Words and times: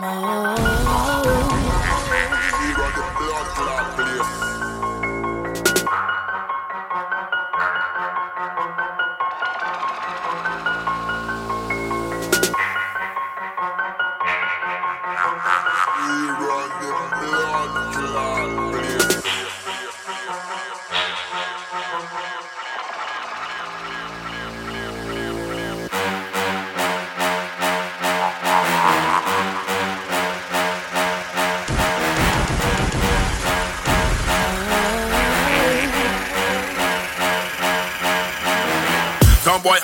more. 0.00 0.63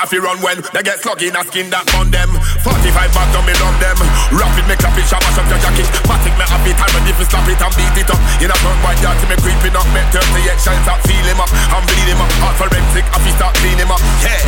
Fi 0.08 0.16
run 0.16 0.40
when 0.40 0.56
they 0.72 0.80
get 0.80 1.02
sluggy 1.02 1.28
in 1.28 1.36
a 1.36 1.42
skin 1.44 1.68
that 1.68 1.84
on 1.98 2.08
them. 2.08 2.32
45 2.64 3.12
bags 3.12 3.34
on 3.36 3.44
me 3.44 3.52
love 3.60 3.76
them. 3.82 3.98
Rapid 4.32 4.64
me 4.64 4.76
clap 4.80 4.96
it, 4.96 5.04
shabba 5.04 5.28
shop 5.36 5.44
your 5.50 5.60
jacket. 5.60 5.88
Matic 6.08 6.34
me 6.40 6.44
happy 6.48 6.72
time 6.72 6.94
and 6.96 7.04
if 7.04 7.18
you 7.20 7.26
slap 7.28 7.44
it 7.44 7.60
and 7.60 7.74
beat 7.76 7.96
it 8.00 8.08
up. 8.08 8.20
In 8.40 8.48
a 8.48 8.56
front 8.64 8.80
white 8.80 9.00
yard 9.04 9.18
to 9.20 9.26
me 9.28 9.36
creeping 9.44 9.76
up. 9.76 9.84
Make 9.92 10.08
38 10.14 10.56
shots 10.56 10.88
up, 10.88 11.00
feel 11.04 11.26
him 11.26 11.42
up. 11.42 11.50
I'm 11.74 11.84
bleed 11.84 12.08
him 12.08 12.22
up. 12.22 12.32
Heart 12.40 12.56
forensic, 12.56 13.04
I 13.12 13.18
fi 13.20 13.30
start 13.36 13.52
clean 13.60 13.76
him 13.76 13.92
up. 13.92 14.00
Yeah. 14.24 14.40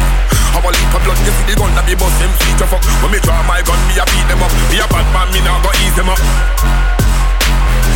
How 0.56 0.64
a 0.64 0.70
leap 0.72 0.94
of 0.94 1.02
blood, 1.04 1.20
you 1.24 1.32
see 1.36 1.46
the 1.48 1.54
gun 1.56 1.72
that 1.76 1.84
be 1.84 1.96
bust 1.96 2.16
him 2.20 2.32
feature 2.44 2.68
fuck. 2.68 2.84
When 3.04 3.12
me 3.12 3.18
draw 3.20 3.40
my 3.44 3.60
gun, 3.64 3.80
me 3.88 3.96
a 4.00 4.04
beat 4.08 4.26
them 4.28 4.40
up. 4.40 4.52
Me 4.72 4.80
a 4.80 4.86
bad 4.88 5.06
man, 5.12 5.28
me 5.32 5.40
now 5.44 5.60
go 5.60 5.72
ease 5.84 5.96
them 5.96 6.08
up. 6.12 6.20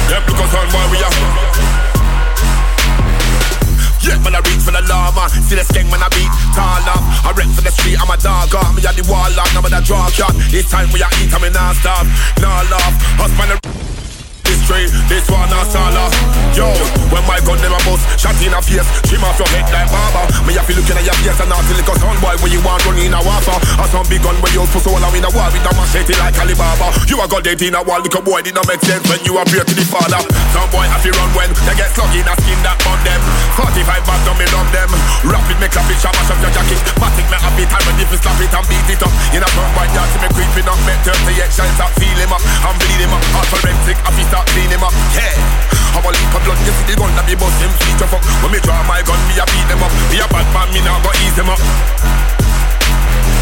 Them 0.08 0.22
look 0.28 0.40
us 0.44 0.54
on 0.56 0.68
why 0.72 0.84
we 0.92 0.98
are. 1.00 1.85
Yeah, 4.06 4.22
man, 4.22 4.38
I 4.38 4.40
reach 4.46 4.62
for 4.62 4.70
the 4.70 4.82
llama. 4.86 5.28
See 5.28 5.58
the 5.58 5.66
skeng 5.66 5.90
man, 5.90 6.02
I 6.02 6.08
beat 6.14 6.30
tall 6.54 6.86
up. 6.86 7.02
I 7.26 7.34
rep 7.34 7.50
for 7.50 7.62
the 7.62 7.74
street, 7.74 7.98
I'm 7.98 8.10
a 8.10 8.16
dog. 8.16 8.54
Me 8.74 8.80
at 8.86 8.94
the 8.94 9.02
wall 9.10 9.26
up, 9.34 9.50
I'm 9.50 9.66
a 9.66 9.80
draw 9.82 10.06
cut. 10.14 10.34
This 10.50 10.70
time 10.70 10.88
we 10.94 11.02
are 11.02 11.10
eat, 11.18 11.34
I'm 11.34 11.42
in 11.42 11.52
non-stop. 11.52 12.06
Nah, 12.38 12.62
love. 12.70 12.94
Husband, 13.18 13.75
straight, 14.66 14.90
this 15.06 15.22
one 15.30 15.46
a 15.46 15.62
sala. 15.70 16.10
Yo, 16.50 16.66
when 17.14 17.22
my 17.30 17.38
gun 17.46 17.54
never 17.62 17.78
bust, 17.86 18.02
shot 18.18 18.34
in 18.42 18.50
a 18.50 18.58
face, 18.58 18.82
trim 19.06 19.22
off 19.22 19.38
your 19.38 19.46
head 19.54 19.62
like 19.70 19.86
barber. 19.94 20.26
Me 20.42 20.58
have 20.58 20.66
to 20.66 20.74
looking 20.74 20.98
at 20.98 21.06
your 21.06 21.14
face 21.22 21.38
and 21.38 21.46
not 21.46 21.62
till 21.70 21.78
it 21.78 21.86
goes 21.86 22.02
on, 22.02 22.18
boy, 22.18 22.34
when 22.42 22.50
you 22.50 22.58
want 22.66 22.82
run 22.82 22.98
in 22.98 23.14
a 23.14 23.20
waffle. 23.22 23.54
Or 23.78 23.86
some 23.86 24.02
big 24.10 24.26
gun 24.26 24.34
when 24.42 24.50
you 24.50 24.66
so 24.66 24.90
long 24.98 25.14
in 25.14 25.22
a 25.22 25.30
war 25.30 25.46
with 25.54 25.62
a 25.62 25.72
machete 25.78 26.18
like 26.18 26.34
Alibaba. 26.42 26.90
You 27.06 27.22
a 27.22 27.26
got 27.30 27.46
dead 27.46 27.62
in 27.62 27.78
a 27.78 27.80
wall, 27.86 28.02
little 28.02 28.22
boy, 28.26 28.42
did 28.42 28.58
not 28.58 28.66
make 28.66 28.82
sense 28.82 29.06
when 29.06 29.22
you 29.22 29.38
appear 29.38 29.62
to 29.62 29.74
the 29.74 29.86
father. 29.86 30.18
Some 30.50 30.66
boy 30.74 30.90
have 30.90 31.02
to 31.06 31.14
run 31.14 31.30
when 31.38 31.50
they 31.62 31.76
get 31.78 31.94
slug 31.94 32.10
in 32.10 32.26
a 32.26 32.34
skin 32.42 32.58
that 32.66 32.82
on 32.90 32.98
them. 33.06 33.22
45 33.54 33.86
back 34.02 34.20
down, 34.26 34.34
me 34.34 34.46
love 34.50 34.68
them. 34.74 34.90
Rapid, 35.22 35.62
me 35.62 35.68
clap 35.70 35.86
it, 35.86 35.98
shabba, 36.02 36.18
shop 36.26 36.42
your 36.42 36.50
jacket. 36.50 36.82
Matic, 36.98 37.26
me 37.30 37.38
happy 37.38 37.64
time, 37.70 37.86
and 37.86 38.02
if 38.02 38.10
you 38.10 38.18
slap 38.18 38.40
it 38.42 38.50
and 38.50 38.66
beat 38.66 38.88
it 38.90 39.02
up. 39.04 39.14
In 39.30 39.46
a 39.46 39.48
front 39.54 39.70
white 39.78 39.92
yard, 39.94 40.10
see 40.10 40.20
me 40.24 40.28
creeping 40.34 40.66
up, 40.66 40.80
make 40.82 41.00
38 41.06 41.54
shots 41.54 41.78
up, 41.78 41.92
feel 42.02 42.18
him 42.18 42.34
up, 42.34 42.42
bleed 42.82 43.00
him 43.06 43.14
up. 43.14 43.22
Heart 43.30 43.48
forensic, 43.54 43.98
I 44.02 44.10
start 44.26 44.55
clean 44.56 44.72
him 44.72 44.80
up. 44.80 44.96
Yeah. 45.12 45.36
How 45.92 46.00
a 46.00 46.08
leap 46.08 46.32
of 46.32 46.40
blood, 46.40 46.56
you 46.64 46.72
see 46.72 46.88
the 46.88 46.96
gun 46.96 47.12
that 47.12 47.28
be 47.28 47.36
bust 47.36 47.60
him 47.60 47.68
feature 47.76 48.08
fuck. 48.08 48.24
When 48.40 48.56
me 48.56 48.58
draw 48.64 48.80
my 48.88 49.04
gun, 49.04 49.20
me 49.28 49.36
a 49.36 49.44
beat 49.44 49.68
them 49.68 49.84
up. 49.84 49.92
Me 50.08 50.16
a 50.16 50.24
bad 50.32 50.48
man, 50.56 50.72
me 50.72 50.80
now 50.80 50.96
go 51.04 51.12
ease 51.20 51.36
them 51.36 51.52
up. 51.52 51.60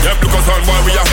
Yep, 0.02 0.18
look 0.26 0.34
us 0.34 0.50
on 0.50 0.66
boy, 0.66 0.82
we 0.82 0.90
are. 0.98 1.06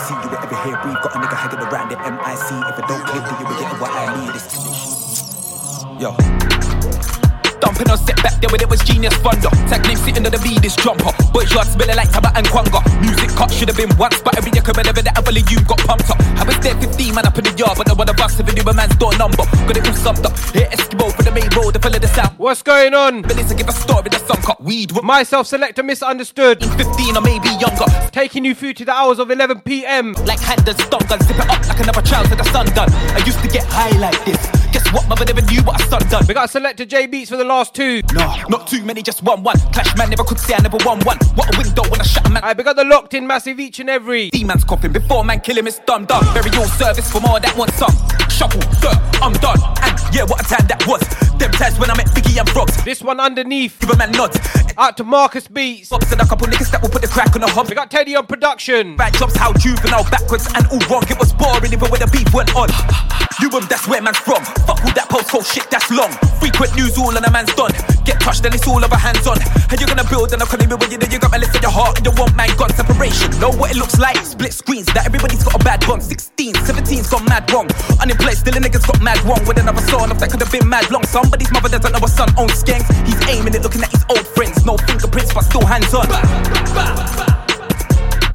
See 0.00 0.16
you 0.16 0.32
ever 0.32 0.56
hear 0.64 0.76
breathe, 0.80 1.00
got 1.04 1.12
a 1.12 1.18
nigga 1.20 1.36
hanging 1.36 1.60
around 1.68 1.88
the 1.92 1.96
MIC. 2.00 2.48
If 2.64 2.80
it 2.80 2.86
don't 2.88 3.04
click, 3.04 3.24
then 3.28 3.36
you 3.40 3.44
will 3.44 3.60
get 3.60 3.76
what 3.76 3.92
I 3.92 4.08
need. 4.16 4.40
Yo. 6.00 6.49
Back 8.22 8.40
there 8.40 8.50
when 8.50 8.60
it 8.60 8.68
was 8.68 8.80
genius 8.80 9.14
thunder. 9.24 9.50
Technique 9.68 9.98
sitting 9.98 10.24
on 10.24 10.32
the 10.32 10.38
V, 10.38 10.58
this 10.60 10.76
jumper. 10.76 11.12
Yard 11.50 11.66
smelling 11.66 11.96
like 11.96 12.08
Taba 12.10 12.30
and 12.36 12.46
Kwanga. 12.46 12.78
Music 13.00 13.30
cut 13.34 13.50
should 13.50 13.68
have 13.68 13.76
been 13.76 13.90
once, 13.96 14.22
but 14.22 14.36
every 14.38 14.52
year 14.52 14.62
whenever 14.62 15.02
that 15.02 15.18
ever 15.18 15.32
you 15.32 15.58
got 15.64 15.78
pumped 15.78 16.10
up. 16.10 16.20
I 16.38 16.44
was 16.44 16.58
there 16.60 16.78
15 16.78 17.14
man 17.14 17.26
up 17.26 17.36
in 17.38 17.44
the 17.44 17.54
yard, 17.58 17.76
but 17.76 17.88
no 17.88 17.94
one 17.94 18.08
of 18.08 18.20
us 18.20 18.38
even 18.38 18.54
knew 18.54 18.62
a 18.62 18.74
man's 18.74 18.94
door 18.96 19.16
number. 19.18 19.44
Got 19.66 19.76
it 19.76 19.86
all 19.86 19.94
summed 19.94 20.24
up. 20.24 20.38
Here 20.54 20.68
Eskimo 20.70 21.10
for 21.12 21.22
the 21.22 21.32
main 21.32 21.48
road, 21.56 21.74
the 21.74 21.80
fella 21.80 21.98
the 21.98 22.08
south. 22.08 22.29
What's 22.40 22.62
going 22.62 22.94
on? 22.94 23.20
But 23.20 23.36
listen, 23.36 23.58
give 23.58 23.68
a 23.68 23.72
story, 23.72 24.08
that's 24.08 24.26
some 24.26 24.38
cut 24.38 24.62
weed. 24.62 24.94
Myself, 25.02 25.46
selector 25.46 25.82
misunderstood. 25.82 26.64
15 26.64 27.18
or 27.18 27.20
maybe 27.20 27.50
younger. 27.60 27.84
Taking 28.12 28.46
you 28.46 28.54
through 28.54 28.72
to 28.80 28.84
the 28.86 28.92
hours 28.92 29.18
of 29.18 29.30
11 29.30 29.60
p.m. 29.60 30.14
Like 30.24 30.40
hand 30.40 30.66
and 30.66 30.80
stun 30.80 31.06
gun, 31.06 31.20
zip 31.20 31.36
it 31.36 31.50
up 31.50 31.68
like 31.68 31.80
another 31.80 32.00
child 32.00 32.30
to 32.30 32.36
the 32.36 32.44
sun 32.44 32.64
done. 32.72 32.90
I 33.12 33.22
used 33.26 33.40
to 33.40 33.48
get 33.48 33.66
high 33.68 33.94
like 33.98 34.24
this. 34.24 34.38
Guess 34.72 34.90
what, 34.90 35.06
mother 35.06 35.26
never 35.26 35.42
knew 35.42 35.60
what 35.64 35.82
I 35.82 35.84
son 35.84 36.00
done. 36.08 36.24
We 36.26 36.32
got 36.32 36.48
selector 36.48 36.86
J 36.86 37.06
Beats 37.08 37.28
for 37.28 37.36
the 37.36 37.44
last 37.44 37.74
two. 37.74 38.00
No. 38.14 38.34
Not 38.48 38.66
too 38.66 38.82
many, 38.86 39.02
just 39.02 39.22
one 39.22 39.42
one. 39.42 39.58
Clash 39.74 39.94
man 39.98 40.08
never 40.08 40.24
could 40.24 40.38
say 40.38 40.54
I 40.54 40.62
never 40.62 40.78
won 40.86 41.00
one. 41.00 41.18
What 41.34 41.54
a 41.54 41.58
window 41.58 41.82
when 41.90 42.00
I 42.00 42.04
shut 42.04 42.26
a 42.26 42.30
man. 42.30 42.42
I 42.42 42.54
got 42.54 42.76
the 42.76 42.84
locked 42.84 43.12
in 43.12 43.26
massive 43.26 43.60
each 43.60 43.80
and 43.80 43.90
every. 43.90 44.30
D-man's 44.30 44.64
coughing 44.64 44.92
before 44.92 45.26
man 45.26 45.40
kill 45.40 45.58
him, 45.58 45.66
it's 45.66 45.80
done 45.80 46.06
done. 46.06 46.24
Burial 46.32 46.64
service 46.64 47.12
for 47.12 47.20
more 47.20 47.38
that 47.38 47.54
want 47.54 47.72
some. 47.72 47.92
Shuffle, 48.30 48.60
dirt, 48.80 48.96
I'm 49.20 49.34
done. 49.34 49.60
And 49.82 50.14
yeah, 50.14 50.24
what 50.24 50.40
a 50.40 50.48
time 50.48 50.66
that 50.68 50.86
was. 50.88 51.02
Them 51.36 51.50
times 51.52 51.78
when 51.78 51.90
I 51.90 51.96
met 51.96 52.06
Biggie 52.08 52.29
and 52.38 52.48
Frogs. 52.50 52.82
This 52.84 53.02
one 53.02 53.20
underneath. 53.20 53.78
Give 53.80 53.90
a 53.90 53.96
man 53.96 54.12
nods. 54.12 54.38
Out 54.78 54.96
to 54.98 55.04
Marcus 55.04 55.48
Beats. 55.48 55.88
Bobs 55.90 56.12
and 56.12 56.20
a 56.20 56.26
couple 56.26 56.46
niggas 56.46 56.70
that 56.70 56.82
will 56.82 56.90
put 56.90 57.02
the 57.02 57.08
crack 57.08 57.34
on 57.34 57.40
the 57.40 57.48
hob. 57.48 57.68
We 57.68 57.74
got 57.74 57.90
Teddy 57.90 58.14
on 58.16 58.26
production. 58.26 58.96
Bad 58.96 59.14
jobs, 59.14 59.36
how 59.36 59.52
juvenile, 59.54 60.04
backwards 60.10 60.46
and 60.54 60.66
all 60.68 60.80
wrong. 60.88 61.04
It 61.08 61.18
was 61.18 61.32
boring 61.32 61.72
even 61.72 61.90
when 61.90 62.00
the 62.00 62.08
beef 62.12 62.32
went 62.32 62.54
on. 62.54 62.68
You 63.40 63.48
and 63.56 63.64
that's 63.72 63.88
where 63.88 64.02
man's 64.02 64.18
from. 64.18 64.44
Fuck 64.68 64.84
all 64.84 64.92
that 64.92 65.08
postcode 65.08 65.40
oh 65.40 65.42
shit, 65.42 65.64
that's 65.70 65.88
long. 65.90 66.12
Frequent 66.44 66.76
news 66.76 66.98
all 66.98 67.16
and 67.16 67.24
a 67.24 67.30
man's 67.30 67.54
done. 67.56 67.72
Get 68.04 68.20
touched 68.20 68.44
and 68.44 68.54
it's 68.54 68.68
all 68.68 68.84
over 68.84 68.96
hands 68.96 69.24
on. 69.26 69.40
And 69.72 69.80
you're 69.80 69.88
gonna 69.88 70.04
build 70.04 70.32
and 70.32 70.42
calling 70.44 70.68
me 70.68 70.76
when 70.76 70.90
you 70.92 70.98
know 70.98 71.08
you 71.08 71.18
got 71.18 71.32
my 71.32 71.40
list 71.40 71.56
in 71.56 71.62
your 71.62 71.72
heart 71.72 71.96
and 71.96 72.04
you 72.04 72.12
want 72.20 72.36
man 72.36 72.52
got 72.60 72.68
separation. 72.76 73.32
Know 73.40 73.48
what 73.56 73.72
it 73.72 73.78
looks 73.80 73.96
like? 73.98 74.20
Split 74.20 74.52
screens 74.52 74.86
that 74.92 75.06
everybody's 75.06 75.40
got 75.40 75.56
a 75.56 75.62
bad 75.64 75.80
bond. 75.88 76.02
16, 76.02 76.52
17's 76.68 77.08
got 77.08 77.24
mad 77.28 77.48
wrong. 77.48 77.68
Unemployed, 77.96 78.36
still 78.36 78.56
a 78.56 78.60
nigga's 78.60 78.84
got 78.84 79.00
mad 79.00 79.16
wrong. 79.24 79.40
With 79.48 79.56
another 79.56 79.80
son 79.88 80.10
of 80.12 80.20
that 80.20 80.30
could 80.30 80.40
have 80.44 80.52
been 80.52 80.68
mad 80.68 80.90
long. 80.90 81.04
Somebody's 81.08 81.50
mother 81.52 81.68
doesn't 81.72 81.92
know 81.92 82.04
a 82.04 82.08
son 82.20 82.28
owns 82.36 82.62
skanks. 82.62 82.88
He's 83.06 83.20
aiming 83.28 83.54
it, 83.54 83.62
looking 83.62 83.82
at 83.82 83.90
his 83.90 84.04
old 84.10 84.26
friends. 84.26 84.64
No 84.66 84.76
fingerprints, 84.76 85.32
but 85.32 85.44
still 85.44 85.64
hands 85.64 85.94
on. 85.94 87.39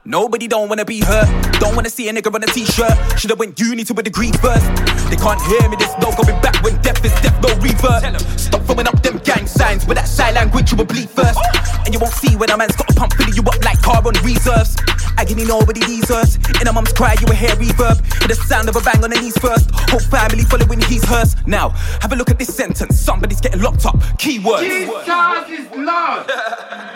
Nobody 0.08 0.48
don't 0.48 0.70
wanna 0.70 0.86
be 0.86 1.02
hurt. 1.02 1.28
Don't 1.60 1.76
wanna 1.76 1.90
see 1.90 2.08
a 2.10 2.14
nigga 2.14 2.34
on 2.34 2.44
a 2.44 2.46
t-shirt. 2.46 2.94
Should've 3.20 3.40
went 3.40 3.60
uni 3.60 3.84
to 3.86 3.94
a 3.98 4.04
degree 4.04 4.32
first. 4.34 4.66
They 5.10 5.16
can't 5.16 5.42
hear 5.50 5.68
me, 5.68 5.78
there's 5.78 5.98
no 5.98 6.14
going 6.14 6.40
back 6.42 6.62
when 6.64 6.80
death 6.84 7.04
is 7.04 7.12
death, 7.22 7.42
no 7.42 7.50
rebirth. 7.56 8.40
Stop 8.40 8.62
throwing 8.66 8.88
up 8.88 9.02
them 9.02 9.18
gang 9.24 9.48
signs 9.48 9.88
with 9.88 9.98
that 9.98 10.08
sign 10.08 10.36
language 10.36 10.72
you 10.72 10.78
will 10.78 10.86
bleed 10.86 11.10
first. 11.10 11.40
And 11.86 11.94
you 11.94 12.00
won't 12.00 12.14
see 12.14 12.36
when 12.36 12.52
a 12.52 12.58
man's 12.58 12.76
got 12.76 12.90
a 12.92 12.94
pump 12.94 13.14
filling 13.14 13.34
you 13.34 13.42
up 13.42 13.64
like 13.66 13.82
car 13.82 14.02
on 14.06 14.14
reserves. 14.24 14.76
Agony 15.18 15.46
nobody 15.46 15.80
deserves. 15.80 16.38
In 16.62 16.68
a 16.68 16.74
mum's 16.74 16.94
cry, 16.94 17.16
you 17.20 17.26
will 17.26 17.36
hear 17.36 17.56
reverb. 17.56 17.98
Hear 18.20 18.28
the 18.28 18.36
sound 18.36 18.70
of 18.70 18.76
a 18.76 18.82
bang 18.82 19.04
on 19.04 19.10
the 19.10 19.20
knees 19.20 19.38
first. 19.38 19.72
Whole 19.90 20.00
family 20.00 20.44
following 20.44 20.82
his 20.82 21.04
hearse. 21.04 21.36
Now, 21.48 21.70
have 22.02 22.12
a 22.12 22.16
look 22.16 22.30
at 22.30 22.38
this 22.38 22.54
sentence. 22.54 23.00
Somebody's 23.00 23.42
getting 23.42 23.62
locked 23.62 23.86
up. 23.86 23.96
Keywords. 24.22 24.62
Jesus 24.62 25.60
is 25.60 25.72
Lord. 25.78 26.30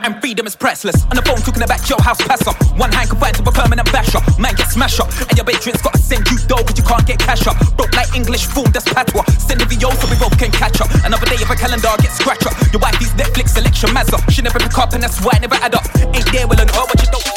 and 0.04 0.20
freedom 0.22 0.46
is 0.46 0.56
priceless. 0.56 1.04
On 1.06 1.16
the 1.16 1.22
phone 1.22 1.38
talking 1.38 1.64
about 1.64 1.90
your 1.90 2.02
house 2.02 2.22
pass 2.28 2.46
up. 2.46 2.58
One 2.78 2.92
hand 3.00 3.10
confined 3.10 3.36
to 3.40 3.44
a 3.44 3.52
permanent 3.52 3.88
basher. 3.92 4.20
Man 4.38 4.54
get 4.56 4.68
smash 4.68 5.00
up. 5.00 5.08
And 5.30 5.36
your 5.40 5.46
patrons 5.46 5.82
gotta 5.82 5.98
send 5.98 6.28
you 6.28 6.38
dough, 6.48 6.64
cause 6.64 6.78
you 6.78 6.84
can't 6.84 7.06
get 7.08 7.20
cash 7.20 7.48
up. 7.48 7.56
Broke 7.78 7.96
like 7.96 8.12
English 8.16 8.46
form, 8.46 8.72
that's 8.72 8.86
patois. 8.86 9.26
Send 9.40 9.62
a 9.62 9.66
VO 9.66 9.90
so 9.96 10.06
we 10.12 10.18
both 10.20 10.38
can 10.38 10.52
catch 10.52 10.82
up. 10.82 10.92
Another 11.08 11.26
day 11.26 11.40
of 11.42 11.50
a 11.50 11.56
calendar 11.56 11.96
get 12.04 12.12
scratch 12.12 12.46
up. 12.46 12.54
Your 12.74 12.82
wifey's 12.84 13.14
Netflix 13.16 13.56
selection 13.56 13.90
mazza. 13.96 14.20
She 14.30 14.42
never 14.42 14.60
pick 14.60 14.78
up, 14.78 14.94
and 14.94 15.02
that's 15.02 15.24
why 15.24 15.32
I 15.36 15.40
never 15.40 15.56
add 15.56 15.76
up. 15.76 15.86
Ain't 16.14 16.28
there, 16.32 16.48
well, 16.48 16.60
and 16.60 16.70
her, 16.70 16.86
but 16.88 17.00
you 17.02 17.08
don't. 17.12 17.30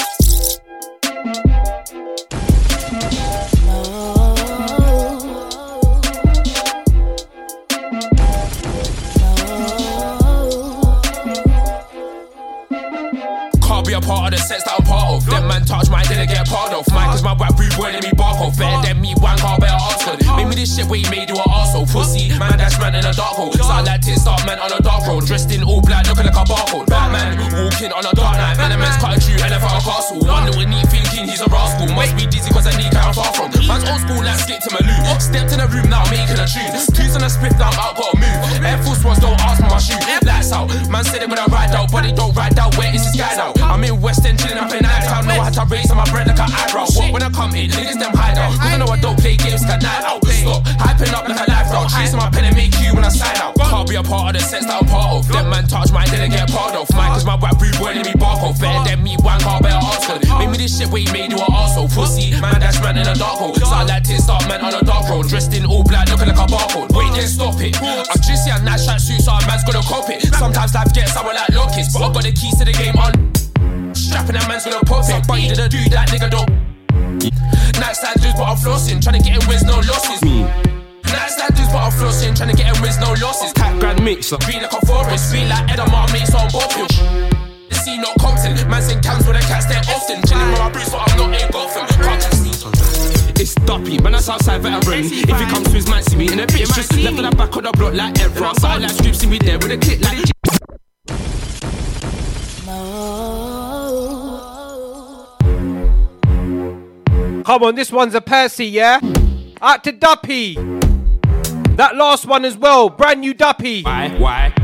be 13.92 13.98
a 13.98 14.00
part 14.00 14.32
of 14.32 14.38
the 14.38 14.46
sets 14.46 14.64
that 14.64 14.81
I'm. 15.42 15.48
Them 15.48 15.48
man 15.48 15.64
touch 15.66 15.90
mine, 15.90 16.06
didn't 16.06 16.28
get 16.28 16.46
part 16.46 16.72
of. 16.72 16.86
Mine 16.94 17.10
cause 17.10 17.22
my 17.22 17.34
rap 17.34 17.58
let 17.58 18.02
me 18.02 18.12
bark 18.14 18.38
off. 18.38 18.56
Better 18.58 18.86
than 18.86 19.00
me, 19.00 19.14
one 19.18 19.38
car, 19.38 19.58
better 19.58 19.74
ask 19.74 20.06
her. 20.06 20.46
me 20.46 20.54
this 20.54 20.74
shit 20.74 20.86
we 20.86 21.02
made 21.10 21.28
you 21.28 21.36
an 21.36 21.50
arsehole. 21.50 21.90
Pussy, 21.90 22.30
man, 22.38 22.58
dash 22.58 22.78
man 22.78 22.94
in 22.94 23.04
a 23.04 23.12
dark 23.12 23.34
hole. 23.34 23.52
Sound 23.52 23.86
like 23.86 24.02
tit 24.02 24.18
start 24.18 24.44
man 24.46 24.58
on 24.58 24.70
a 24.72 24.80
dark 24.82 25.06
road. 25.06 25.26
Dressed 25.26 25.50
in 25.50 25.62
all 25.62 25.82
black, 25.82 26.06
looking 26.06 26.26
like 26.26 26.38
a 26.38 26.44
barcode. 26.46 26.86
Batman, 26.86 27.38
walking 27.58 27.90
on 27.90 28.06
a 28.06 28.12
dark 28.14 28.38
night. 28.38 28.56
Man, 28.56 28.72
a 28.72 28.78
man's 28.78 28.96
cutting 29.02 29.20
through 29.20 29.42
elephant 29.42 29.74
a 29.74 29.80
castle. 29.82 30.22
One 30.22 30.46
little 30.46 30.66
neat 30.66 30.86
thinking 30.88 31.26
he's 31.26 31.42
a 31.42 31.48
rascal. 31.50 31.90
Must 31.94 32.14
be 32.16 32.26
dizzy 32.26 32.50
cause 32.54 32.66
I 32.66 32.74
need 32.78 32.94
I'm 32.94 33.14
far 33.14 33.34
from. 33.34 33.50
Man's 33.66 33.84
old 33.88 34.00
school, 34.00 34.22
like 34.22 34.38
skip 34.38 34.62
to 34.62 34.70
my 34.70 34.82
loot. 34.86 35.20
Stepped 35.20 35.52
in 35.52 35.58
the 35.58 35.66
room 35.66 35.90
now, 35.90 36.06
making 36.10 36.38
a 36.38 36.46
tune. 36.46 36.70
Twos 36.94 37.16
on 37.18 37.26
a 37.26 37.30
spit 37.30 37.58
now, 37.58 37.74
out, 37.74 37.98
gotta 37.98 38.14
move. 38.14 38.62
Air 38.62 38.78
Force 38.82 39.02
Ones, 39.02 39.18
don't 39.18 39.38
ask 39.42 39.58
me 39.58 39.68
my 39.68 39.78
shoe. 39.78 39.98
Lights 40.22 40.52
out, 40.52 40.68
Man 40.90 41.04
said 41.04 41.22
it 41.22 41.28
when 41.28 41.38
I 41.38 41.46
ride 41.46 41.74
out, 41.74 41.90
but 41.90 42.04
it 42.04 42.16
don't 42.16 42.34
ride 42.34 42.58
out. 42.58 42.76
Where 42.76 42.94
is 42.94 43.04
this 43.04 43.16
guy 43.16 43.34
now? 43.36 43.52
I'm 43.62 43.82
in 43.84 44.00
West 44.00 44.24
End 44.24 44.38
chilling 44.38 44.58
up 44.58 44.72
in 44.72 44.82
Nighttown. 44.82 45.31
Know 45.36 45.42
how 45.42 45.50
to 45.50 45.64
raise 45.72 45.90
on 45.90 45.96
my 45.96 46.08
bread 46.10 46.26
like 46.28 46.38
an 46.38 46.50
eyebrow. 46.52 46.84
What 46.92 47.12
when 47.12 47.22
I 47.22 47.30
come 47.30 47.54
in, 47.54 47.70
niggas 47.70 47.98
them 47.98 48.12
hide 48.12 48.36
out. 48.36 48.52
Cause 48.52 48.60
I 48.60 48.76
know 48.76 48.86
I 48.86 49.00
don't 49.00 49.18
play 49.18 49.36
games, 49.36 49.64
got 49.64 49.80
night 49.80 50.04
out. 50.04 50.20
Stop 50.24 50.62
hyping 50.76 51.12
up 51.14 51.28
like 51.28 51.40
a 51.40 51.46
life 51.48 51.70
route. 51.72 51.88
Chasing 51.88 52.18
my 52.18 52.28
pen 52.28 52.44
and 52.44 52.56
make 52.56 52.74
you 52.82 52.92
when 52.94 53.04
I 53.04 53.08
sign 53.08 53.36
out. 53.40 53.56
Can't 53.56 53.88
be 53.88 53.96
a 53.96 54.02
part 54.02 54.34
of 54.34 54.40
the 54.40 54.44
sense 54.44 54.66
that 54.66 54.82
I'm 54.82 54.88
part 54.88 55.16
of. 55.16 55.28
Them 55.32 55.48
man 55.48 55.64
touch 55.66 55.92
mine, 55.92 56.10
didn't 56.10 56.30
get 56.30 56.50
part 56.50 56.76
of. 56.76 56.84
Mine 56.92 57.16
cause 57.16 57.24
my 57.24 57.38
rap 57.40 57.56
rude 57.56 57.72
boy, 57.78 57.96
let 57.96 58.04
me 58.04 58.12
bark 58.18 58.42
off. 58.44 58.60
Better 58.60 58.84
than 58.84 59.02
me, 59.02 59.16
one 59.24 59.40
car, 59.40 59.60
better 59.62 59.80
her. 59.80 60.38
Make 60.38 60.50
me 60.50 60.58
this 60.58 60.76
shit 60.76 60.92
where 60.92 61.00
you 61.00 61.10
made 61.12 61.32
you 61.32 61.40
an 61.40 61.48
arsehole. 61.48 61.88
Pussy, 61.88 62.36
man, 62.40 62.60
that's 62.60 62.76
man 62.84 62.98
in 62.98 63.06
a 63.08 63.14
dark 63.14 63.40
hole. 63.40 63.54
So 63.56 63.72
I 63.72 63.84
like 63.84 64.04
to 64.12 64.20
start 64.20 64.46
man 64.48 64.60
on 64.60 64.74
a 64.74 64.84
dark 64.84 65.08
road. 65.08 65.28
Dressed 65.28 65.54
in 65.54 65.64
all 65.64 65.84
black, 65.84 66.10
looking 66.10 66.28
like 66.28 66.36
a 66.36 66.46
barcode. 66.50 66.92
Wait, 66.92 67.08
then 67.16 67.26
stop 67.26 67.56
it. 67.60 67.80
I'm 67.80 68.20
just 68.20 68.44
here, 68.44 68.60
nice 68.60 68.84
track 68.84 69.00
suit, 69.00 69.22
so 69.22 69.32
a 69.32 69.40
man's 69.46 69.64
gonna 69.64 69.80
cop 69.80 70.10
it. 70.10 70.28
Sometimes 70.34 70.74
life 70.74 70.92
gets 70.92 71.12
someone 71.14 71.36
like 71.36 71.48
Lockets, 71.56 71.92
but 71.94 72.02
I 72.02 72.12
got 72.12 72.22
the 72.22 72.32
keys 72.32 72.58
to 72.58 72.64
the 72.64 72.72
game 72.72 72.96
on. 73.00 73.41
Strapping 74.12 74.36
that 74.36 74.44
man's 74.44 74.68
gonna 74.68 74.84
pop 74.84 75.08
it, 75.08 75.24
but 75.24 75.40
you 75.40 75.48
didn't 75.48 75.72
do 75.72 75.80
that, 75.88 76.12
nigga, 76.12 76.28
don't. 76.28 76.44
Nightstand 77.80 78.20
dudes, 78.20 78.36
but 78.36 78.44
I'm 78.44 78.60
flossing, 78.60 79.00
trying 79.00 79.16
to 79.16 79.24
get 79.24 79.40
in 79.40 79.48
wins, 79.48 79.64
no 79.64 79.80
losses. 79.88 80.20
Me. 80.20 80.44
Nightstand 81.08 81.56
dudes, 81.56 81.72
but 81.72 81.80
I'm 81.80 81.92
flossing, 81.96 82.36
trying 82.36 82.52
to 82.52 82.56
get 82.60 82.68
in 82.68 82.76
wins, 82.84 83.00
no 83.00 83.16
losses. 83.24 83.56
Cat 83.56 83.72
grand 83.80 84.04
mix, 84.04 84.28
be 84.44 84.60
like 84.60 84.68
a 84.68 84.84
forest, 84.84 85.32
be 85.32 85.48
like 85.48 85.64
Edamar 85.72 86.12
mates 86.12 86.36
on 86.36 86.44
Bopill. 86.52 86.92
The 87.72 87.74
scene 87.80 88.04
not 88.04 88.12
Compton, 88.20 88.52
man's 88.68 88.92
in 88.92 89.00
camps 89.00 89.24
where 89.24 89.32
the 89.32 89.40
cats 89.48 89.64
stay 89.64 89.80
often. 89.88 90.20
Chilling 90.28 90.44
with 90.52 90.60
my 90.60 90.68
boots, 90.68 90.92
but 90.92 91.08
I'm 91.08 91.16
not 91.16 91.32
in 91.32 91.48
Gotham. 91.48 91.88
Can't 92.04 92.20
catch 92.20 92.36
me. 92.44 92.52
It's 93.40 93.56
Duppy, 93.64 93.96
man, 94.04 94.12
that's 94.12 94.28
outside 94.28 94.60
veteran. 94.60 95.08
If 95.08 95.24
he 95.40 95.46
comes 95.48 95.72
to 95.72 95.74
his 95.74 95.88
man, 95.88 96.04
see 96.04 96.20
me 96.20 96.28
in 96.28 96.36
a 96.36 96.46
bitch. 96.46 96.68
Just 96.76 96.92
left 97.00 97.16
on 97.16 97.24
the 97.24 97.32
back 97.32 97.56
of 97.56 97.64
the 97.64 97.72
block 97.72 97.96
like 97.96 98.20
Evra. 98.20 98.52
Side 98.60 98.82
like 98.82 98.92
strips, 98.92 99.24
see 99.24 99.26
me 99.26 99.38
there 99.38 99.56
with 99.56 99.72
a 99.72 99.78
clip 99.80 100.04
like. 100.04 100.28
Come 107.44 107.64
on, 107.64 107.74
this 107.74 107.90
one's 107.90 108.14
a 108.14 108.20
Percy, 108.20 108.66
yeah? 108.66 109.00
Out 109.60 109.82
to 109.84 109.92
Duppy. 109.92 110.54
That 111.74 111.96
last 111.96 112.24
one 112.24 112.44
as 112.44 112.56
well, 112.56 112.88
brand 112.88 113.20
new 113.20 113.34
Duppy. 113.34 113.82
Why? 113.82 114.10
Why? 114.18 114.54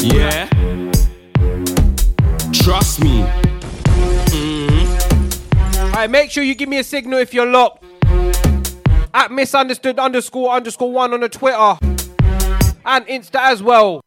Yeah. 0.00 0.48
Trust 2.52 3.04
me. 3.04 3.22
Mm-hmm. 4.32 5.84
Alright, 5.86 6.10
make 6.10 6.32
sure 6.32 6.42
you 6.42 6.56
give 6.56 6.68
me 6.68 6.78
a 6.78 6.84
signal 6.84 7.20
if 7.20 7.32
you're 7.32 7.46
locked. 7.46 7.84
At 9.14 9.30
misunderstood 9.30 9.98
underscore 9.98 10.50
underscore 10.50 10.90
one 10.90 11.14
on 11.14 11.20
the 11.20 11.28
Twitter. 11.28 11.76
And 12.84 13.06
Insta 13.06 13.36
as 13.36 13.62
well. 13.62 14.00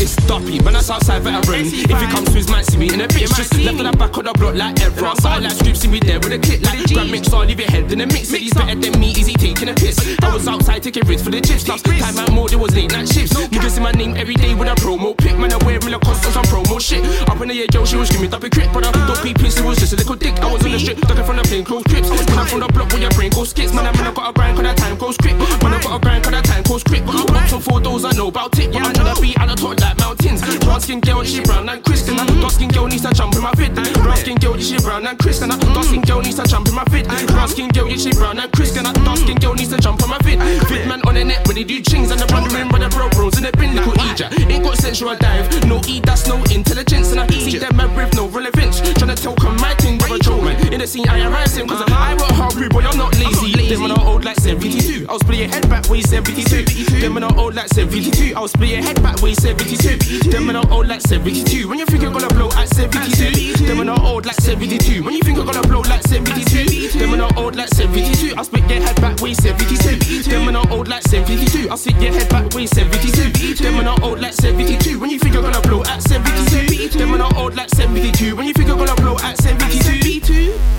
It's 0.00 0.16
Duppy, 0.32 0.64
man, 0.64 0.72
that's 0.72 0.88
outside 0.88 1.20
veteran. 1.20 1.60
If 1.60 2.00
he 2.00 2.06
comes 2.08 2.24
to 2.24 2.32
his 2.32 2.48
man, 2.48 2.64
see 2.64 2.78
me 2.78 2.88
in 2.88 3.02
a 3.02 3.06
bitch. 3.06 3.36
Just 3.36 3.52
left 3.52 3.76
on 3.76 3.84
the 3.84 3.92
back 3.92 4.16
of 4.16 4.24
the 4.24 4.32
block 4.32 4.56
like 4.56 4.76
Evra. 4.80 5.12
Side 5.20 5.42
like 5.42 5.52
strips, 5.52 5.80
see 5.80 5.88
me 5.88 6.00
there 6.00 6.16
with 6.20 6.32
a 6.32 6.38
clip 6.40 6.64
like 6.64 6.88
Grand 6.88 7.12
mix. 7.12 7.28
So 7.28 7.36
I 7.36 7.44
leave 7.44 7.60
your 7.60 7.68
head 7.68 7.92
in 7.92 8.00
a 8.00 8.06
mix. 8.06 8.32
He's 8.32 8.54
better 8.54 8.72
than 8.72 8.96
me, 8.96 9.12
is 9.12 9.28
he 9.28 9.36
taking 9.36 9.68
a 9.68 9.74
piss? 9.76 10.00
I 10.24 10.32
was 10.32 10.48
outside 10.48 10.82
taking 10.82 11.04
risks 11.04 11.20
for 11.20 11.28
the 11.28 11.42
chips. 11.42 11.68
Last 11.68 11.84
time 11.84 12.16
out 12.16 12.32
more, 12.32 12.48
there 12.48 12.56
was 12.56 12.74
late 12.74 12.90
night 12.92 13.12
shifts. 13.12 13.36
Niggas 13.36 13.76
in 13.76 13.82
my 13.82 13.92
name 13.92 14.16
every 14.16 14.32
day 14.32 14.54
with 14.54 14.72
a 14.72 14.74
promo 14.80 15.12
pic. 15.12 15.36
Man, 15.36 15.52
I'm 15.52 15.60
wearing 15.68 15.84
Lacoste 15.84 16.24
on 16.24 16.32
some 16.32 16.48
promo 16.48 16.80
shit. 16.80 17.04
Up 17.28 17.36
in 17.36 17.48
the 17.52 17.60
air, 17.60 17.68
yo, 17.68 17.84
she 17.84 18.00
was 18.00 18.08
screaming 18.08 18.30
Duppy 18.30 18.48
crip. 18.48 18.72
But 18.72 18.88
I 18.88 18.92
don't 19.04 19.22
be 19.22 19.36
pissed, 19.36 19.60
it 19.60 19.66
was 19.68 19.76
just 19.76 19.92
a 19.92 19.96
little 20.00 20.16
dick. 20.16 20.32
I 20.40 20.48
was 20.48 20.64
on 20.64 20.72
the 20.72 20.80
strip, 20.80 20.96
ducking 21.04 21.28
from 21.28 21.36
the 21.36 21.44
plane 21.44 21.64
clothes 21.68 21.84
trips. 21.92 22.08
Come 22.08 22.46
from 22.48 22.60
the 22.64 22.72
block 22.72 22.88
where 22.88 23.04
your 23.04 23.12
brain 23.12 23.36
goes 23.36 23.50
skits. 23.50 23.74
Man, 23.76 23.84
I 23.84 23.92
man, 23.92 24.08
I 24.08 24.12
got 24.16 24.30
a 24.30 24.32
grind, 24.32 24.56
cause 24.56 24.64
that 24.64 24.80
time 24.80 24.96
goes 24.96 25.18
quick. 25.20 25.36
Man, 25.36 25.76
I 25.76 25.82
got 25.84 25.92
a 25.92 26.00
grind, 26.00 26.24
cause 26.24 26.32
that 26.32 26.44
time 26.48 26.62
goes 26.64 26.82
quick. 26.88 27.04
Box 27.04 27.52
on 27.52 27.60
four 27.60 27.84
doors, 27.84 28.06
I 28.06 28.16
know 28.16 28.28
about 28.28 28.58
it. 28.58 28.72
But 28.72 28.80
I 28.80 28.92
know 28.96 29.04
that 29.04 29.20
beat 29.20 29.36
at 29.36 29.52
the 29.52 29.56
top 29.60 29.76
like 29.76 30.00
mountains. 30.22 30.64
Brown 30.64 30.80
skin 30.80 31.00
girl, 31.00 31.22
she 31.24 31.40
brown 31.42 31.68
and 31.68 31.82
Kristen. 31.84 32.16
Dark 32.16 32.52
skin 32.52 32.68
girl 32.68 32.86
needs 32.86 33.02
to 33.02 33.12
jump 33.12 33.34
in 33.34 33.42
my 33.42 33.52
fit. 33.52 33.74
Brown 33.74 34.16
skin 34.16 34.36
girl, 34.36 34.58
she 34.58 34.78
brown 34.78 35.06
and 35.06 35.18
Kristen. 35.18 35.48
Dark 35.48 35.84
skin 35.84 36.02
girl 36.02 36.20
needs 36.20 36.36
to 36.36 36.44
jump 36.44 36.68
in 36.68 36.74
my 36.74 36.84
fit. 36.84 37.06
Brown 37.28 37.48
skin 37.48 37.68
girl, 37.68 37.88
she 37.96 38.10
brown 38.12 38.38
and 38.38 38.52
Kristen. 38.52 38.84
Dark 38.84 39.18
skin 39.18 39.36
girl 39.36 39.54
needs 39.54 39.70
to 39.70 39.78
jump 39.78 40.02
on 40.02 40.10
my 40.10 40.18
fit. 40.18 40.38
Fit 40.68 40.86
man 40.86 41.00
on 41.06 41.14
the 41.14 41.24
net 41.24 41.46
when 41.46 41.56
they 41.56 41.64
do 41.64 41.80
chings 41.80 42.10
and 42.10 42.20
the 42.20 42.26
brother 42.26 42.56
in 42.58 42.68
brother 42.68 42.88
bro 42.90 43.08
bros 43.10 43.36
in 43.36 43.44
the 43.44 43.52
bin 43.52 43.74
little 43.74 43.94
Egypt. 44.10 44.34
Ain't 44.38 44.64
got 44.64 44.76
sensual 44.76 45.16
dive, 45.16 45.48
no 45.66 45.80
E, 45.86 46.00
that's 46.00 46.26
no 46.26 46.36
intelligence. 46.54 47.12
And 47.12 47.20
I 47.20 47.26
see 47.28 47.58
them 47.58 47.76
with 47.76 48.14
no 48.14 48.28
relevance. 48.28 48.80
Tryna 48.80 49.16
tell 49.20 49.34
come 49.34 49.56
my 49.56 49.74
thing, 49.74 49.98
brother 49.98 50.18
Joe 50.18 50.40
man. 50.40 50.72
In 50.72 50.80
the 50.80 50.86
scene, 50.86 51.08
I 51.08 51.26
arise 51.26 51.56
him 51.56 51.68
cause 51.68 51.82
I 51.86 52.14
work 52.14 52.30
hard, 52.32 52.54
rude 52.54 52.72
boy, 52.72 52.82
I'm 52.82 52.96
not 52.96 53.14
lazy. 53.18 53.68
Them 53.68 53.82
when 53.82 53.92
I'm 53.92 54.06
old 54.06 54.24
like 54.24 54.36
72. 54.36 55.06
I'll 55.08 55.18
split 55.18 55.38
your 55.38 55.48
head 55.48 55.68
back 55.68 55.88
way 55.88 56.00
72. 56.00 57.00
Them 57.00 57.14
when 57.14 57.24
I'm 57.24 57.38
old 57.38 57.54
like 57.54 57.68
72. 57.68 58.34
I'll 58.36 58.48
split 58.48 58.70
your 58.70 58.82
head 58.82 59.02
back 59.02 59.20
way 59.22 59.34
72. 59.34 60.11
Them 60.20 60.46
when 60.46 60.56
I'm 60.56 60.70
old 60.70 60.88
like 60.88 61.00
72. 61.00 61.68
When 61.68 61.78
you 61.78 61.86
think 61.86 62.02
you're 62.02 62.12
gonna 62.12 62.28
blow 62.28 62.48
at 62.56 62.68
72. 62.68 63.64
Them 63.64 63.78
when 63.78 63.88
I'm 63.88 64.04
old 64.04 64.26
like 64.26 64.36
72. 64.36 65.02
When 65.02 65.14
you 65.14 65.20
think 65.22 65.36
you're 65.36 65.46
gonna 65.46 65.66
blow 65.66 65.80
like 65.80 66.02
72. 66.02 66.98
Them 66.98 67.12
when 67.12 67.20
I'm 67.20 67.36
old 67.38 67.56
like 67.56 67.68
72. 67.68 68.34
I'll 68.36 68.44
split 68.44 68.68
your 68.68 68.80
head 68.80 69.00
back 69.00 69.20
way 69.20 69.32
72. 69.32 70.30
Them 70.30 70.46
when 70.46 70.56
I'm 70.56 70.70
old 70.70 70.88
like 70.88 71.02
72. 71.02 71.70
I'll 71.70 71.76
split 71.76 72.02
your 72.02 72.12
head 72.12 72.28
back 72.28 72.52
way 72.54 72.66
72. 72.66 73.54
Them 73.62 73.76
when 73.76 73.88
I'm 73.88 74.02
old 74.02 74.20
like 74.20 74.34
72. 74.34 74.98
When 74.98 75.10
you 75.10 75.18
think 75.18 75.34
you're 75.34 75.42
gonna 75.42 75.60
blow 75.62 75.82
at 75.84 76.02
72. 76.02 76.98
Them 76.98 77.12
when 77.12 77.22
I'm 77.22 77.34
old 77.36 77.54
like 77.54 77.70
72. 77.70 78.36
When 78.36 78.46
you 78.46 78.52
think 78.52 78.68
you're 78.68 78.76
gonna 78.76 78.94
blow 78.96 79.16
at 79.22 79.38
72. 79.38 80.71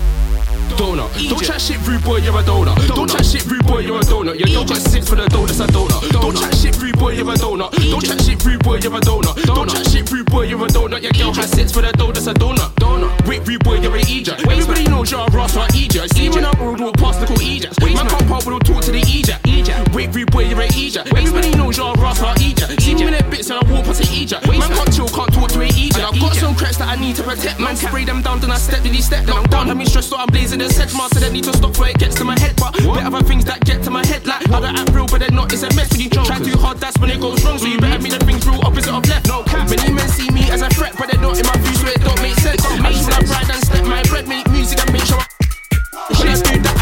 Donut. 0.73 1.09
Don't 1.29 1.43
chat 1.43 1.61
shit, 1.61 1.79
rude 1.87 2.03
boy, 2.03 2.17
you're 2.17 2.37
a 2.37 2.43
donut. 2.43 2.75
Don't 2.87 3.09
chat 3.09 3.25
shit, 3.25 3.45
rude 3.45 3.65
boy, 3.65 3.79
you're 3.79 3.97
a 3.97 4.01
donut. 4.01 4.39
Your 4.39 4.47
girl 4.49 4.65
got 4.65 4.77
six 4.77 5.07
for 5.07 5.15
the 5.15 5.27
that's 5.29 5.59
a 5.59 5.67
donut. 5.67 6.09
Don't 6.11 6.35
chat 6.35 6.55
shit, 6.55 6.77
rude 6.81 6.97
boy, 6.97 7.13
you're 7.13 7.29
a 7.29 7.35
donut. 7.35 7.71
Don't 7.91 8.03
chat 8.03 8.21
shit, 8.21 8.43
rude 8.43 8.63
boy, 8.63 8.77
you're 8.77 8.95
a 8.95 8.99
donut. 8.99 9.35
Don't 9.43 9.69
chat 9.69 9.87
shit, 9.89 10.11
rude 10.11 10.25
boy, 10.27 10.43
you're 10.43 10.63
a 10.63 10.67
donut. 10.67 11.01
Your 11.01 11.11
girl 11.11 11.33
has 11.33 11.51
six 11.51 11.71
for 11.71 11.81
the 11.81 11.91
that's 11.91 12.27
a 12.27 12.33
donut. 12.33 12.73
Donut. 12.75 13.27
Wait, 13.27 13.47
rude 13.47 13.63
boy, 13.63 13.79
you're 13.79 13.95
an 13.95 14.07
Egypt. 14.07 14.45
Everybody 14.47 14.83
knows 14.85 15.11
you're 15.11 15.25
a 15.25 15.31
Ross 15.31 15.55
or 15.55 15.67
Egypt. 15.75 16.13
See 16.15 16.29
when 16.29 16.45
I'm 16.45 16.59
rude, 16.59 16.79
we'll 16.79 16.93
pass 16.93 17.17
the 17.17 17.25
call 17.25 17.41
Egypt. 17.41 17.79
Man 17.81 18.07
can't 18.07 18.27
pop, 18.27 18.45
we'll 18.45 18.59
talk 18.59 18.81
to 18.83 18.91
the 18.91 19.03
Egypt. 19.07 19.39
Wait, 19.93 20.13
rude 20.13 20.31
boy, 20.31 20.43
you're 20.45 20.61
an 20.61 20.73
Egypt. 20.75 21.07
Everybody 21.07 21.51
knows 21.55 21.77
you're 21.77 21.93
a 21.93 21.99
Ross 21.99 22.21
or 22.21 22.33
Egypt. 22.41 22.81
See 22.81 22.91
in 22.91 23.29
bits 23.29 23.49
and 23.49 23.59
I 23.59 23.71
walk 23.71 23.85
past 23.85 24.01
the 24.01 24.09
Egypt. 24.13 24.47
Man 24.47 24.59
can't 24.59 24.93
chill, 24.93 25.07
can't 25.07 25.31
talk 25.33 25.49
to 25.49 25.61
an 25.61 25.71
Egypt. 25.75 25.97
And 25.97 26.05
I've 26.05 26.19
got 26.19 26.35
some 26.35 26.55
cracks 26.55 26.77
that 26.77 26.87
I 26.87 26.95
need 26.99 27.15
to 27.17 27.23
protect. 27.23 27.59
Man, 27.59 27.75
spray 27.75 28.05
them 28.05 28.21
down, 28.21 28.39
then 28.39 28.51
I 28.51 28.57
step, 28.57 28.83
then 28.83 28.93
he 28.93 29.01
step. 29.01 29.25
Then 29.25 29.35
I'm 29.35 29.45
down, 29.45 29.67
have 29.67 29.77
me 29.77 29.85
stressed, 29.85 30.09
so 30.09 30.17
I'm 30.17 30.27
blazing 30.27 30.59
the. 30.67 30.97
Man, 30.97 31.09
said 31.09 31.23
I 31.23 31.29
need 31.29 31.43
to 31.43 31.53
stop 31.53 31.71
before 31.71 31.87
it 31.89 31.97
gets 31.97 32.15
to 32.15 32.23
my 32.23 32.37
head. 32.39 32.55
But 32.57 32.73
bit 32.77 33.03
other 33.03 33.23
things 33.23 33.45
that 33.45 33.63
get 33.65 33.83
to 33.83 33.91
my 33.91 34.05
head, 34.05 34.25
like 34.25 34.45
how 34.47 34.59
they 34.59 34.67
act 34.67 34.91
real, 34.91 35.07
but 35.07 35.19
they're 35.19 35.31
not. 35.31 35.51
It's 35.51 35.63
a 35.63 35.69
mess 35.75 35.91
when 35.91 36.01
you 36.01 36.09
try 36.09 36.39
too 36.39 36.57
hard. 36.57 36.77
That's 36.77 36.97
when 36.99 37.09
it 37.09 37.19
goes 37.19 37.43
wrong. 37.43 37.57
So 37.57 37.67
you 37.67 37.79
better 37.79 38.01
make 38.01 38.13
the 38.13 38.23
things 38.25 38.45
real 38.47 38.61
opposite 38.63 38.93
of 38.93 39.05
left. 39.07 39.27
No 39.27 39.43
cap. 39.43 39.69
Many 39.69 39.93
men 39.93 40.07
see 40.09 40.29
me 40.31 40.49
as 40.51 40.61
a 40.61 40.69
threat, 40.69 40.93
but 40.97 41.09
they're 41.11 41.21
not 41.21 41.37
in 41.37 41.45
my 41.45 41.57
view, 41.57 41.75
so 41.75 41.87
it 41.87 42.01
don't 42.01 42.21
make 42.21 42.37
sense. 42.39 42.63
I 42.65 42.91
just 42.91 43.09
wanna 43.09 43.27
ride 43.27 43.49
and 43.49 43.63
step 43.63 43.85
my 43.85 44.03
bread, 44.03 44.27
make 44.27 44.49
music 44.51 44.79
and 44.79 44.93
make 44.93 45.05
sure. 45.05 45.23
I 45.93 46.13
when 46.19 46.67
I 46.67 46.72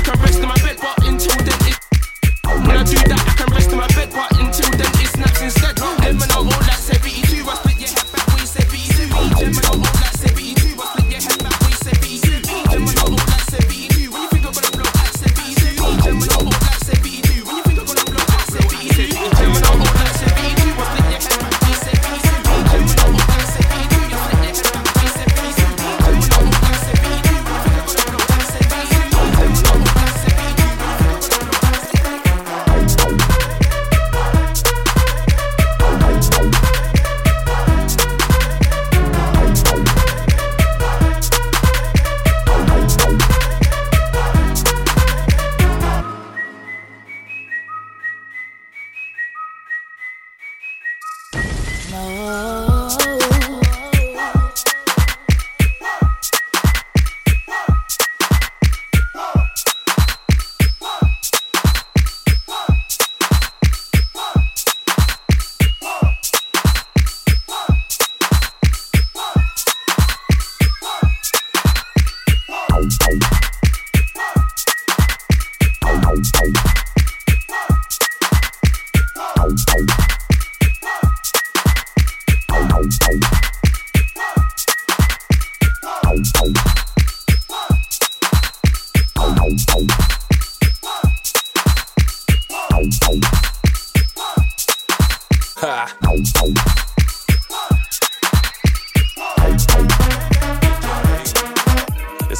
It's 92.81 92.93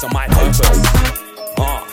on 0.02 0.12
my 0.12 0.26
purpose. 0.26 0.82
Uh. 1.58 1.86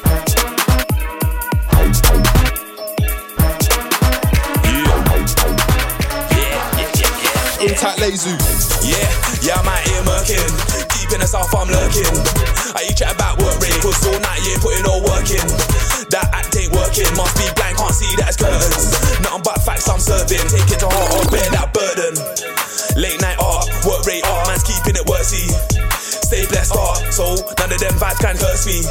Intact 7.62 8.00
Lazy. 8.00 8.32
Yeah, 8.82 8.98
yeah, 9.44 9.60
I'm 9.60 9.68
out 9.68 9.78
here 9.86 10.02
murking. 10.02 10.50
Deep 10.98 11.14
in 11.14 11.20
the 11.20 11.28
south, 11.28 11.54
I'm 11.54 11.68
lurking. 11.68 12.18
Are 12.74 12.82
you 12.82 12.96
chat 12.96 13.14
about 13.14 13.38
work 13.44 13.60
rate? 13.62 13.80
Cause 13.82 14.08
all 14.08 14.20
night 14.20 14.42
you 14.44 14.54
ain't 14.54 14.62
putting 14.62 14.84
no 14.84 14.98
work 15.04 15.30
in. 15.30 15.99
That 16.10 16.26
act 16.34 16.58
ain't 16.58 16.74
working. 16.74 17.10
Must 17.14 17.38
be 17.38 17.46
blind, 17.54 17.78
can't 17.78 17.94
see 17.94 18.10
that 18.18 18.34
it's 18.34 18.38
curtains. 18.42 18.94
Nothing 19.22 19.46
but 19.46 19.62
facts 19.62 19.86
I'm 19.86 20.02
serving. 20.02 20.42
Take 20.50 20.70
it 20.74 20.82
to 20.82 20.90
heart, 20.90 21.10
I'll 21.14 21.30
bear 21.30 21.46
that 21.54 21.70
burden. 21.70 22.18
Late 22.98 23.22
night 23.22 23.38
art, 23.38 23.70
work 23.86 24.02
rate 24.10 24.26
art, 24.26 24.50
man's 24.50 24.66
keeping 24.66 24.98
it 24.98 25.06
worthy. 25.06 25.46
Stay 26.02 26.50
blessed 26.50 26.74
art, 26.74 27.14
so 27.14 27.38
none 27.62 27.70
of 27.70 27.80
them 27.80 27.94
vibes 28.02 28.18
can 28.18 28.36
curse 28.42 28.66
me. 28.66 28.82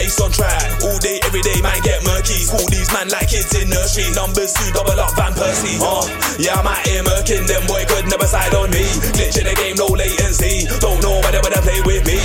Ace 0.00 0.16
on 0.20 0.32
track, 0.32 0.64
all 0.80 0.96
day, 1.04 1.20
every 1.28 1.44
day, 1.44 1.60
man 1.60 1.76
get 1.84 2.00
murky. 2.08 2.40
School 2.40 2.64
these 2.72 2.88
man 2.92 3.12
like 3.12 3.28
kids 3.28 3.52
in 3.52 3.68
nursery. 3.68 4.08
Numbers 4.16 4.56
two, 4.56 4.72
double 4.72 4.96
up, 4.96 5.12
Van 5.16 5.36
Persie. 5.36 5.76
Uh, 5.76 6.04
yeah, 6.40 6.56
I'm 6.56 6.64
out 6.64 6.80
here 6.88 7.04
murking, 7.04 7.44
them 7.44 7.64
boy 7.68 7.84
could 7.84 8.08
never 8.08 8.24
side 8.24 8.54
on 8.56 8.72
me. 8.72 8.84
Glitch 9.12 9.36
in 9.36 9.44
the 9.44 9.54
game, 9.60 9.76
no 9.76 9.92
latency. 9.92 10.64
Don't 10.80 11.04
know 11.04 11.20
whether 11.20 11.44
they 11.44 11.60
play 11.60 11.80
with 11.84 12.04
me. 12.08 12.16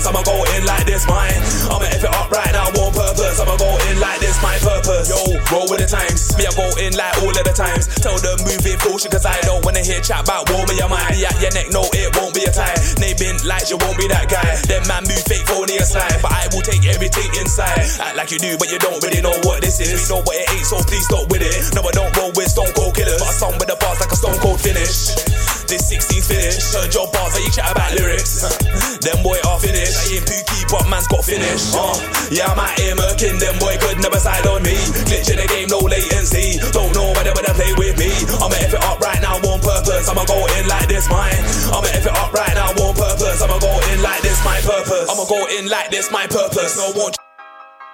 Purpose. 0.00 0.06
I'ma 0.08 0.22
go 0.22 0.44
in 0.56 0.64
like 0.64 0.86
this, 0.86 1.06
mine. 1.06 1.34
I'ma 1.68 1.86
F 1.92 2.04
it 2.04 2.14
up 2.14 2.30
right 2.30 2.52
now, 2.52 2.68
on 2.80 2.92
purpose. 2.92 3.40
I'ma 3.40 3.56
go 3.56 3.70
in 3.90 4.00
like 4.00 4.20
this, 4.20 4.40
my 4.42 4.56
purpose. 4.58 5.08
Yo, 5.08 5.36
roll 5.52 5.68
with 5.68 5.80
the 5.80 5.88
times. 5.88 6.36
Me, 6.36 6.46
I 6.46 6.52
go 6.56 6.66
in 6.80 6.96
like 6.96 7.16
all 7.22 7.30
of 7.30 7.44
the 7.44 7.54
times. 7.54 7.86
Tell 8.00 8.16
them 8.18 8.38
move 8.44 8.64
it 8.64 8.78
caution, 8.80 9.10
cause 9.10 9.26
I 9.26 9.40
don't 9.42 9.64
wanna 9.64 9.80
hear 9.84 10.00
chat 10.00 10.24
about 10.24 10.48
war. 10.50 10.64
Me, 10.66 10.80
I 10.80 10.88
might 10.88 11.12
be 11.12 11.26
at 11.26 11.36
your 11.40 11.52
neck, 11.52 11.68
no, 11.72 11.84
it 11.92 12.16
won't 12.16 12.34
be 12.34 12.44
a 12.44 12.52
tie. 12.52 12.80
Been 13.20 13.36
like 13.44 13.68
you 13.68 13.76
won't 13.76 14.00
be 14.00 14.08
that 14.08 14.32
guy. 14.32 14.48
Them 14.64 14.80
man 14.88 15.04
move 15.04 15.20
fake 15.28 15.44
phony 15.44 15.76
aside, 15.76 16.24
but 16.24 16.32
I 16.32 16.48
will 16.56 16.64
take 16.64 16.88
everything 16.88 17.28
inside. 17.36 17.84
Act 18.00 18.16
like 18.16 18.32
you 18.32 18.40
do, 18.40 18.56
but 18.56 18.72
you 18.72 18.80
don't 18.80 18.96
really 19.04 19.20
know 19.20 19.36
what 19.44 19.60
this 19.60 19.76
is. 19.76 20.08
We 20.08 20.16
know 20.16 20.24
what 20.24 20.40
it 20.40 20.48
ain't, 20.48 20.64
so 20.64 20.80
please 20.88 21.04
stop 21.04 21.28
with 21.28 21.44
it. 21.44 21.52
No, 21.76 21.84
I 21.84 21.92
don't 21.92 22.08
roll 22.16 22.32
with 22.32 22.48
stone 22.48 22.72
cold 22.72 22.96
killers, 22.96 23.20
but 23.20 23.28
I 23.28 23.36
song 23.36 23.60
with 23.60 23.68
the 23.68 23.76
bars 23.76 24.00
like 24.00 24.08
a 24.08 24.16
stone 24.16 24.40
cold 24.40 24.56
finish. 24.56 25.20
This 25.68 25.84
16 25.92 26.32
finish, 26.32 26.64
heard 26.72 26.88
your 26.96 27.12
bars, 27.12 27.36
but 27.36 27.44
you 27.44 27.52
chat 27.52 27.68
about 27.76 27.92
lyrics. 27.92 28.40
Them 29.04 29.20
boy 29.20 29.36
are 29.70 29.86
finished. 29.86 29.98
I 29.98 30.16
ain't 30.16 30.26
pookie, 30.26 30.62
but 30.70 30.84
man's 30.88 31.06
got 31.06 31.24
finished. 31.24 31.74
Uh, 31.74 31.94
yeah, 32.30 32.50
I'm 32.50 32.58
out 32.58 32.74
here 32.78 32.94
murking. 32.94 33.38
Them 33.38 33.56
boy 33.58 33.76
could 33.78 33.98
never 34.02 34.18
side 34.18 34.46
on 34.46 34.62
me. 34.62 34.74
Glitch 35.06 35.30
in 35.30 35.38
the 35.38 35.46
game, 35.46 35.68
no 35.68 35.78
latency. 35.78 36.58
Don't 36.72 36.92
know 36.94 37.12
whether 37.14 37.34
they 37.34 37.54
play 37.54 37.72
with 37.78 37.96
me. 37.98 38.10
I'ma 38.40 38.56
F 38.58 38.74
it 38.74 38.82
up 38.82 38.98
right 39.00 39.20
now 39.22 39.38
on 39.38 39.60
purpose. 39.60 40.08
I'ma 40.08 40.24
go 40.26 40.38
in 40.58 40.66
like 40.66 40.88
this, 40.88 41.08
mine. 41.08 41.38
I'ma 41.70 41.88
F 41.94 42.06
it 42.06 42.14
up 42.14 42.32
right 42.32 42.54
now 42.54 42.70
on 42.82 42.94
purpose. 42.94 43.42
I'ma 43.42 43.58
go 43.58 43.72
in 43.94 44.02
like 44.02 44.22
this, 44.22 44.38
my 44.44 44.58
purpose. 44.62 45.06
I'ma 45.10 45.24
go 45.26 45.40
in 45.58 45.68
like 45.68 45.90
this, 45.90 46.10
my 46.10 46.26
purpose. 46.26 46.76
No 46.76 46.90
one 46.98 47.12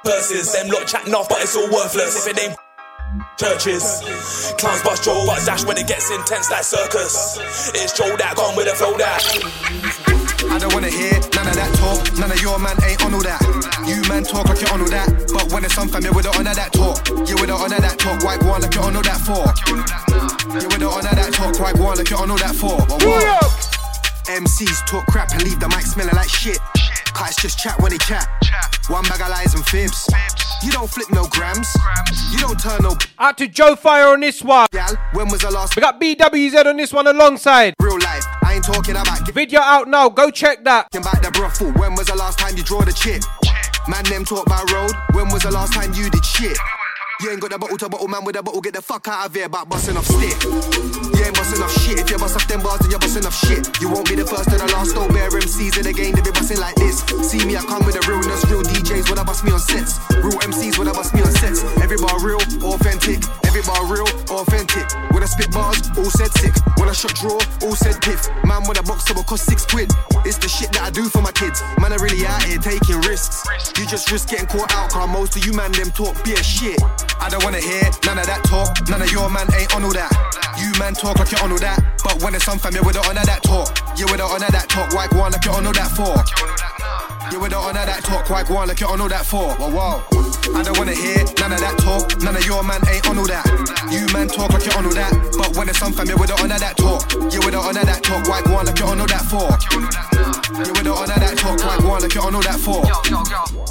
purses. 0.05 0.53
Them 0.53 0.69
lot 0.71 0.87
chatting 0.87 1.15
off, 1.15 1.29
but 1.29 1.43
it's 1.43 1.57
all 1.57 1.69
worthless. 1.69 2.27
If 2.27 2.33
it 2.33 2.41
ain't 2.41 2.57
churches. 3.39 4.03
Clowns 4.59 4.83
bust 4.83 5.05
Joe, 5.05 5.25
but 5.27 5.45
dash 5.45 5.65
when 5.65 5.77
it 5.77 5.87
gets 5.87 6.11
intense 6.11 6.51
like 6.51 6.65
circus. 6.65 7.39
It's 7.75 7.93
Joe 7.93 8.17
that 8.17 8.37
gone 8.37 8.57
with 8.57 8.69
a 8.69 8.75
flow 8.75 8.97
that. 8.97 10.16
I 10.51 10.59
don't 10.59 10.73
wanna 10.73 10.89
hear 10.91 11.13
none 11.35 11.47
of 11.49 11.57
that 11.57 11.71
talk. 11.77 12.01
None 12.19 12.31
of 12.31 12.41
your 12.41 12.59
man 12.59 12.77
ain't 12.85 13.03
on 13.05 13.15
all 13.15 13.23
that. 13.23 13.41
You 13.87 14.01
man 14.09 14.25
talk 14.25 14.49
like 14.49 14.61
you're 14.61 14.73
on 14.73 14.81
all 14.81 14.89
that. 14.91 15.09
But 15.33 15.53
when 15.53 15.65
it's 15.65 15.75
some 15.75 15.89
fam, 15.89 16.03
you 16.05 16.13
with 16.13 16.25
the 16.25 16.33
honor 16.39 16.55
that 16.55 16.73
talk. 16.73 17.07
You 17.29 17.37
with 17.37 17.49
the 17.53 17.57
honor 17.57 17.81
that 17.81 17.99
talk. 17.99 18.23
Why 18.25 18.37
go 18.39 18.51
on 18.55 18.61
like 18.63 18.75
you're 18.75 18.85
on 18.85 18.97
all 18.97 19.03
that 19.03 19.21
for? 19.21 19.45
You 20.57 20.69
with 20.69 20.81
the 20.81 20.89
honor 20.89 21.15
that 21.15 21.31
talk. 21.35 21.59
Why 21.61 21.73
go 21.73 21.87
on 21.93 21.99
like 21.99 22.09
you're 22.11 22.19
on 22.21 22.31
all 22.31 22.39
that 22.39 22.55
for? 22.55 22.77
What? 23.05 23.53
MCs 24.27 24.87
talk 24.87 25.07
crap 25.07 25.31
and 25.33 25.43
leave 25.45 25.61
the 25.61 25.69
mic 25.69 25.83
smelling 25.87 26.15
like 26.17 26.29
shit. 26.29 26.59
Cats 27.15 27.37
just 27.41 27.59
chat 27.59 27.79
when 27.81 27.93
they 27.93 27.99
chat. 27.99 28.27
One 28.89 29.05
bag 29.05 29.21
of 29.21 29.29
lies 29.31 29.55
and 29.55 29.65
fibs. 29.67 30.07
You 30.63 30.71
don't 30.73 30.89
flip 30.91 31.11
no 31.11 31.27
grams. 31.29 31.69
You 32.33 32.39
don't 32.39 32.59
turn 32.59 32.81
no 32.83 32.97
Out 33.19 33.39
to 33.39 33.47
Joe 33.49 33.77
Fire 33.77 34.09
on 34.09 34.21
this 34.21 34.43
one. 34.43 34.67
gal. 34.73 34.97
When 35.13 35.29
was 35.29 35.41
the 35.43 35.51
last 35.51 35.77
We 35.77 35.81
got 35.83 36.01
BWZ 36.01 36.67
on 36.67 36.77
this 36.77 36.93
one 36.93 37.07
alongside. 37.07 37.75
real 37.81 37.99
life? 38.01 38.16
Talking 38.67 38.97
about 38.97 39.25
Video 39.33 39.61
out 39.61 39.87
now. 39.87 40.09
Go 40.09 40.29
check 40.29 40.65
that. 40.65 40.93
about 40.93 41.23
the 41.23 41.31
brothel. 41.31 41.71
When 41.75 41.95
was 41.95 42.09
the 42.09 42.17
last 42.17 42.41
time 42.41 42.57
you 42.57 42.65
draw 42.65 42.81
the 42.83 42.93
chip? 42.93 43.23
Man, 43.87 44.03
them 44.07 44.25
talk 44.25 44.45
about 44.45 44.69
road. 44.73 44.91
When 45.13 45.29
was 45.29 45.45
the 45.45 45.53
last 45.53 45.73
time 45.73 45.93
you 45.95 46.11
did 46.11 46.25
shit? 46.25 46.59
You 47.19 47.31
ain't 47.31 47.41
got 47.41 47.49
the 47.49 47.57
bottle 47.57 47.79
to 47.79 47.89
bottle, 47.89 48.09
man 48.09 48.25
with 48.29 48.37
a 48.37 48.43
bottle. 48.43 48.61
Get 48.61 48.75
the 48.75 48.83
fuck 48.83 49.09
out 49.09 49.25
of 49.25 49.35
here 49.35 49.47
about 49.47 49.71
busting 49.71 49.97
off 49.97 50.05
stick. 50.05 50.37
You 50.45 51.25
ain't 51.25 51.33
busting 51.33 51.65
off 51.65 51.73
shit. 51.81 51.97
If 51.97 52.11
you 52.13 52.19
bust 52.21 52.37
off 52.37 52.45
them 52.45 52.61
bars, 52.61 52.85
then 52.85 52.93
you're 52.93 53.01
busting 53.01 53.25
off 53.25 53.33
shit. 53.33 53.65
You 53.81 53.89
won't 53.89 54.05
be 54.05 54.21
the 54.21 54.29
first 54.29 54.53
or 54.53 54.61
the 54.61 54.69
last. 54.69 54.93
Don't 54.93 55.09
bear 55.09 55.33
MCs 55.33 55.81
in 55.81 55.89
the 55.89 55.97
game. 55.97 56.13
They 56.13 56.21
be 56.21 56.29
busting 56.29 56.61
like 56.61 56.77
this. 56.77 57.01
See 57.25 57.41
me, 57.49 57.57
I 57.57 57.65
come 57.65 57.89
with 57.89 57.97
a 57.97 58.05
realness. 58.05 58.45
Real 58.53 58.61
DJs 58.61 59.09
when 59.09 59.17
I 59.17 59.25
bust 59.25 59.49
me 59.49 59.51
on 59.57 59.65
sets. 59.65 59.97
Real 60.13 60.37
MCs 60.45 60.77
when 60.77 60.89
I 60.89 60.93
bust 60.93 61.17
me 61.17 61.25
on 61.25 61.33
sets. 61.41 61.65
Every 61.81 61.97
bar 61.97 62.21
real, 62.21 62.37
authentic. 62.69 63.25
Every 63.49 63.65
bar 63.65 63.81
real, 63.89 64.05
authentic. 64.37 64.85
When 65.17 65.25
I 65.25 65.29
spit 65.33 65.49
bars, 65.57 65.81
all 65.97 66.13
said 66.13 66.29
sick. 66.37 66.53
When 66.77 66.93
I 66.93 66.93
shot 66.93 67.17
draw, 67.17 67.41
all 67.65 67.77
said 67.81 67.97
piff. 68.05 68.29
Man, 68.45 68.61
when 68.69 68.77
a 68.77 68.85
box 68.85 69.09
will 69.09 69.25
cost 69.25 69.49
six 69.49 69.65
quid. 69.65 69.89
It's 70.29 70.37
the 70.37 70.53
shit 70.53 70.69
that 70.77 70.83
I 70.85 70.91
do 70.93 71.09
for 71.09 71.25
my 71.25 71.33
kids. 71.33 71.65
Man, 71.81 71.93
I 71.93 71.97
really 71.97 72.29
out 72.29 72.45
here 72.45 72.61
taking 72.61 73.01
risks. 73.09 73.41
You 73.81 73.89
just 73.89 74.13
risk 74.13 74.29
getting 74.29 74.53
caught 74.53 74.69
out, 74.77 74.93
car 74.93 75.09
most 75.09 75.33
of 75.33 75.47
you 75.49 75.57
man 75.57 75.73
them 75.73 75.89
talk 75.97 76.13
beer 76.21 76.45
shit. 76.45 76.77
I 77.21 77.29
don't 77.31 77.43
wanna 77.45 77.61
hear 77.61 77.83
none 78.05 78.19
of 78.19 78.27
that 78.27 78.45
talk. 78.45 78.71
None 78.89 79.03
of 79.03 79.11
your 79.11 79.29
man 79.31 79.47
ain't 79.55 79.75
on 79.75 79.85
all 79.85 79.93
that. 79.93 80.13
You 80.59 80.73
man 80.79 80.95
talk 80.95 81.19
like 81.19 81.31
you're 81.33 81.43
on 81.43 81.53
all 81.53 81.59
that. 81.59 81.79
But 82.05 82.23
when 82.23 82.35
it's 82.35 82.45
some 82.45 82.59
fam, 82.59 82.75
you 82.75 82.83
with 82.85 82.95
the 82.95 83.03
honor 83.09 83.25
that 83.25 83.43
talk. 83.43 83.71
You 83.99 84.07
with 84.07 84.19
the 84.19 84.27
honor 84.27 84.51
that 84.51 84.69
talk. 84.69 84.93
Why 84.95 85.09
go 85.09 85.21
on 85.21 85.33
like 85.33 85.45
you're 85.45 85.55
on 85.55 85.67
all 85.67 85.73
that 85.73 85.91
for? 85.91 86.15
You 87.33 87.41
with 87.41 87.51
the 87.51 87.59
honor 87.59 87.85
that 87.85 88.05
talk. 88.05 88.31
Why 88.31 88.45
go 88.45 88.57
on 88.57 88.69
like 88.69 88.81
you're 88.81 88.91
on 88.91 89.01
all 89.01 89.09
that 89.09 89.27
for? 89.27 89.51
Whoa, 89.59 89.71
whoa. 89.71 90.05
I 90.55 90.63
don't 90.63 90.79
wanna 90.79 90.95
hear 90.95 91.27
none 91.43 91.53
of 91.53 91.61
that 91.61 91.77
talk. 91.83 92.23
None 92.23 92.37
of 92.37 92.47
your 92.47 92.63
man 92.63 92.81
ain't 92.89 93.09
on 93.09 93.19
all 93.19 93.27
that. 93.27 93.45
You 93.91 94.07
man 94.15 94.29
talk 94.29 94.53
like 94.53 94.65
you're 94.65 94.79
on 94.79 94.87
all 94.87 94.95
that. 94.95 95.13
But 95.37 95.57
when 95.57 95.69
it's 95.69 95.79
some 95.79 95.93
fam, 95.93 96.07
you 96.07 96.17
with 96.17 96.31
the 96.31 96.39
honor 96.41 96.59
that 96.59 96.77
talk. 96.77 97.03
You 97.33 97.41
with 97.43 97.53
the 97.53 97.61
honor 97.61 97.85
that 97.85 98.03
talk. 98.03 98.29
Why 98.29 98.43
go 98.43 98.57
on 98.57 98.67
like 98.67 98.79
you're 98.79 98.89
on 98.89 99.01
all 99.01 99.11
that 99.11 99.27
for? 99.27 100.16
You 100.47 100.63
with 100.63 100.87
the 100.87 100.95
honor 100.95 101.19
that 101.19 101.35
talk. 101.39 101.59
Why 101.59 101.75
go 101.83 101.91
on 101.91 102.03
like 102.03 102.15
you're 102.15 102.23
on 102.23 102.35
all 102.35 102.43
that 102.47 102.63
for? 102.63 102.79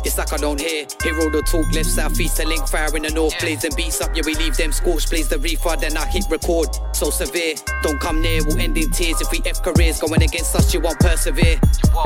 It's 0.04 0.18
like 0.18 0.34
I 0.34 0.38
don't 0.38 0.60
hear. 0.60 0.84
hear 1.02 1.16
all 1.24 1.32
the 1.32 1.40
talk, 1.48 1.64
left, 1.72 1.88
south, 1.88 2.20
east, 2.20 2.40
a 2.40 2.46
link 2.46 2.68
fire 2.68 2.92
in 2.96 3.04
the 3.04 3.12
north. 3.16 3.34
Plays 3.40 3.64
and 3.64 3.74
beats 3.76 4.02
up, 4.02 4.12
yeah, 4.12 4.24
we 4.26 4.36
leave 4.36 4.58
them 4.58 4.74
scorched. 4.74 5.08
Plays 5.08 5.30
the 5.30 5.40
reefer, 5.40 5.80
then 5.80 5.96
I 5.96 6.06
hit 6.06 6.26
record. 6.30 6.68
So 6.92 7.10
severe, 7.10 7.56
don't 7.82 8.00
come 8.00 8.22
near, 8.22 8.44
we'll 8.44 8.60
end 8.60 8.78
in 8.78 8.92
tears. 8.92 9.22
If 9.22 9.32
we 9.32 9.40
F 9.46 9.64
careers 9.64 10.04
going 10.04 10.22
against 10.22 10.54
us, 10.56 10.74
you 10.74 10.82
won't 10.82 11.00
persevere. 11.00 11.60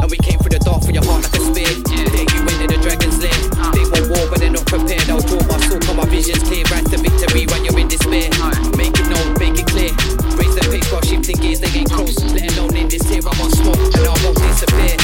And 0.05 0.09
we 0.11 0.17
came 0.21 0.37
through 0.37 0.53
the 0.53 0.61
dark 0.61 0.85
for 0.85 0.93
your 0.93 1.03
heart 1.03 1.25
like 1.25 1.33
a 1.33 1.41
spear. 1.49 1.73
There 1.89 2.29
you 2.29 2.41
went 2.45 2.61
in 2.61 2.69
the 2.69 2.77
dragon's 2.77 3.17
lair. 3.17 3.33
They 3.73 3.83
want 3.89 4.05
war, 4.13 4.25
but 4.29 4.37
they're 4.37 4.53
not 4.53 4.69
prepared. 4.69 5.09
I'll 5.09 5.25
draw 5.25 5.41
my 5.49 5.57
soul, 5.65 5.81
come 5.81 5.97
my 5.97 6.05
vision's 6.05 6.45
clear. 6.45 6.61
Rise 6.69 6.85
to 6.93 7.01
victory 7.01 7.49
when 7.49 7.65
you're 7.65 7.79
in 7.81 7.89
despair. 7.89 8.29
Make 8.77 8.93
it 8.95 9.09
known, 9.09 9.33
make 9.41 9.57
it 9.57 9.65
clear. 9.65 9.91
Raise 10.37 10.55
the 10.55 10.63
pace 10.69 10.87
while 10.93 11.01
shifting 11.01 11.41
gears, 11.41 11.59
they 11.59 11.73
ain't 11.73 11.89
close. 11.89 12.15
Let 12.21 12.47
alone 12.53 12.77
in 12.77 12.87
this 12.87 13.03
here, 13.09 13.25
I 13.25 13.33
want 13.35 13.51
smoke, 13.57 13.81
and 13.81 14.07
I 14.07 14.15
won't 14.23 14.38
disappear. 14.59 14.98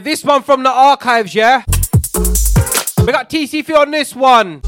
This 0.00 0.24
one 0.24 0.42
from 0.42 0.62
the 0.62 0.70
archives, 0.70 1.34
yeah? 1.34 1.64
We 2.14 3.12
got 3.12 3.28
TCF 3.28 3.76
on 3.76 3.90
this 3.90 4.14
one. 4.14 4.62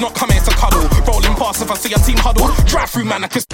Not 0.00 0.14
coming 0.14 0.40
to 0.42 0.50
cuddle. 0.50 0.88
Rolling 1.06 1.34
past 1.36 1.62
if 1.62 1.70
I 1.70 1.74
see 1.76 1.92
a 1.92 1.98
team 1.98 2.16
huddle. 2.18 2.48
Drive 2.66 2.90
through 2.90 3.04
man, 3.04 3.24
I 3.24 3.28
kiss. 3.28 3.46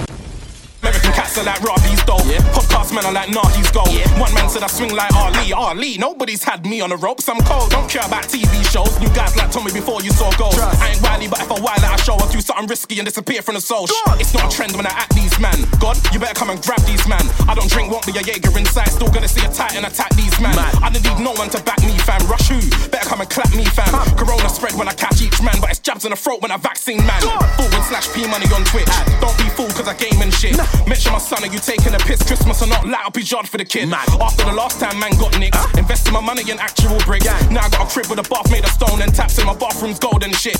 Cats 1.23 1.37
are 1.37 1.47
like 1.47 1.63
Robbie's 1.63 2.03
dope. 2.03 2.27
Podcast 2.51 2.91
men 2.91 3.05
are 3.05 3.15
like 3.15 3.31
Nardi's 3.31 3.71
gold. 3.71 3.87
One 4.19 4.33
man 4.35 4.49
said 4.49 4.61
I 4.61 4.67
swing 4.67 4.91
like 4.91 5.15
Ali. 5.15 5.53
Ali, 5.53 5.97
nobody's 5.97 6.43
had 6.43 6.65
me 6.65 6.81
on 6.81 6.89
the 6.89 6.97
ropes. 6.97 7.29
I'm 7.29 7.39
cold, 7.47 7.71
don't 7.71 7.89
care 7.89 8.03
about 8.03 8.27
TV 8.27 8.51
shows. 8.67 8.91
New 8.99 9.07
guys 9.15 9.31
like 9.37 9.49
Tommy 9.49 9.71
before 9.71 10.03
you 10.03 10.11
saw 10.11 10.27
gold. 10.35 10.59
I 10.59 10.91
ain't 10.91 11.01
wily, 11.01 11.29
but 11.31 11.39
if 11.39 11.47
I 11.47 11.55
while 11.63 11.79
I 11.79 11.95
show, 12.03 12.19
I'll 12.19 12.27
do 12.27 12.41
something 12.41 12.67
risky 12.67 12.99
and 12.99 13.07
disappear 13.07 13.41
from 13.41 13.55
the 13.55 13.61
soul. 13.63 13.87
It's 14.19 14.33
not 14.33 14.51
a 14.51 14.55
trend 14.55 14.75
when 14.75 14.85
I 14.85 14.91
act 14.91 15.15
these 15.15 15.31
man. 15.39 15.55
God, 15.79 15.95
you 16.11 16.19
better 16.19 16.35
come 16.35 16.49
and 16.49 16.59
grab 16.59 16.83
these 16.83 17.07
man. 17.07 17.23
I 17.47 17.55
don't 17.55 17.71
drink, 17.71 17.87
won't 17.87 18.03
be 18.03 18.11
a 18.19 18.21
Jaeger 18.21 18.51
inside. 18.59 18.91
Still 18.91 19.07
gonna 19.07 19.31
see 19.31 19.47
a 19.47 19.51
titan 19.51 19.87
attack 19.87 20.11
these 20.19 20.35
man. 20.43 20.59
I 20.59 20.91
don't 20.91 21.07
need 21.07 21.23
no 21.23 21.31
one 21.39 21.47
to 21.55 21.63
back 21.63 21.79
me, 21.87 21.95
fam. 22.03 22.19
Rush 22.27 22.51
who? 22.51 22.59
Better 22.91 23.07
come 23.07 23.21
and 23.23 23.29
clap 23.31 23.55
me, 23.55 23.63
fam. 23.63 23.95
Corona 24.19 24.49
spread 24.51 24.75
when 24.75 24.91
I 24.91 24.93
catch 24.93 25.21
each 25.23 25.39
man, 25.39 25.55
but 25.63 25.71
it's 25.71 25.79
jabs 25.79 26.03
in 26.03 26.11
the 26.11 26.19
throat 26.19 26.43
when 26.43 26.51
I 26.51 26.57
vaccine 26.59 26.99
man. 27.07 27.23
Forward 27.55 27.83
slash 27.87 28.11
P 28.11 28.27
money 28.27 28.51
on 28.51 28.67
Twitch. 28.67 28.91
Don't 29.23 29.37
be 29.39 29.47
fooled 29.55 29.71
cause 29.71 29.87
I 29.87 29.95
game 29.95 30.19
and 30.19 30.33
shit. 30.35 30.59
Mention 30.83 31.12
my 31.13 31.19
son, 31.19 31.43
are 31.43 31.53
you 31.53 31.59
taking 31.59 31.93
a 31.93 31.99
piss? 31.99 32.23
Christmas 32.23 32.63
or 32.63 32.67
not, 32.67 32.87
light 32.87 33.05
up 33.05 33.15
his 33.15 33.31
yard 33.31 33.47
for 33.47 33.59
the 33.59 33.65
kid. 33.65 33.87
After 33.93 34.45
the 34.45 34.51
last 34.51 34.79
time 34.79 34.99
man 34.99 35.11
got 35.19 35.37
nicked, 35.39 35.55
invested 35.77 36.11
my 36.11 36.19
money 36.19 36.41
in 36.49 36.57
actual 36.57 36.97
bricks. 37.05 37.25
Now 37.51 37.61
I 37.61 37.69
got 37.69 37.87
a 37.87 37.93
crib 37.93 38.07
with 38.07 38.17
a 38.17 38.23
bath 38.23 38.49
made 38.49 38.63
of 38.63 38.71
stone 38.71 38.99
and 38.99 39.13
taps 39.13 39.37
in 39.37 39.45
my 39.45 39.55
bathroom's 39.55 39.99
gold 39.99 40.23
and 40.23 40.35
shit. 40.35 40.57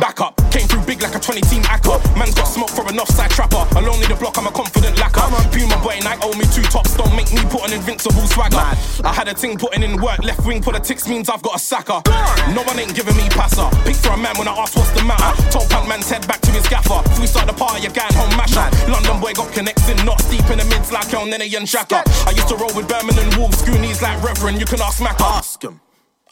Back 0.00 0.20
up, 0.22 0.34
came 0.50 0.66
through 0.66 0.80
big 0.88 1.02
like 1.02 1.14
a 1.14 1.20
20 1.20 1.42
team 1.52 1.62
acca. 1.68 2.00
Man's 2.16 2.34
got 2.34 2.48
smoke 2.48 2.70
for 2.70 2.88
an 2.88 2.98
offside 2.98 3.30
trapper. 3.30 3.68
Alone 3.76 4.00
need 4.00 4.08
the 4.08 4.16
block, 4.16 4.38
I'm 4.38 4.46
a 4.46 4.50
confident 4.50 4.96
lacquer. 4.96 5.28
Puma 5.52 5.76
boy, 5.84 6.00
Nike 6.00 6.24
owe 6.24 6.32
me 6.40 6.48
two 6.48 6.64
tops. 6.72 6.96
Don't 6.96 7.14
make 7.14 7.28
me 7.36 7.44
put 7.52 7.68
an 7.68 7.76
invincible 7.76 8.24
swagger. 8.24 8.64
I 9.04 9.12
had 9.12 9.28
a 9.28 9.34
ting 9.34 9.58
putting 9.58 9.82
in 9.82 10.00
work. 10.00 10.24
Left 10.24 10.40
wing 10.46 10.62
politics 10.62 11.06
means 11.06 11.28
I've 11.28 11.42
got 11.42 11.56
a 11.56 11.58
sacker. 11.58 12.00
No 12.56 12.64
one 12.64 12.80
ain't 12.80 12.96
giving 12.96 13.16
me 13.16 13.28
passer. 13.28 13.68
Pick 13.84 13.96
for 13.96 14.16
a 14.16 14.16
man 14.16 14.32
when 14.40 14.48
I 14.48 14.56
ask 14.56 14.74
what's 14.74 14.90
the 14.96 15.04
matter. 15.04 15.36
Told 15.52 15.68
punk 15.68 15.86
man's 15.86 16.08
head 16.08 16.26
back 16.26 16.40
to 16.48 16.50
his 16.50 16.66
gaffer. 16.66 17.04
If 17.12 17.20
we 17.20 17.26
start 17.26 17.46
the 17.46 17.52
party, 17.52 17.84
you 17.84 17.92
going 17.92 18.16
home 18.16 18.32
masher. 18.40 18.64
London 18.88 19.20
boy 19.20 19.36
got 19.36 19.52
connects 19.52 19.84
in 19.90 20.00
knots 20.06 20.24
deep 20.32 20.48
in 20.48 20.58
the 20.58 20.64
mids 20.64 20.90
like 20.90 21.12
Elneny 21.12 21.52
and 21.52 21.68
Xhaka. 21.68 22.00
I 22.26 22.32
used 22.32 22.48
to 22.48 22.56
roll 22.56 22.72
with 22.72 22.88
Birmingham 22.88 23.36
Wolves, 23.38 23.60
Goonies 23.68 24.00
like 24.00 24.16
Reverend. 24.24 24.60
You 24.60 24.66
can 24.66 24.80
ask 24.80 24.96
Macca. 25.02 25.28
Ask 25.44 25.62
him. 25.62 25.80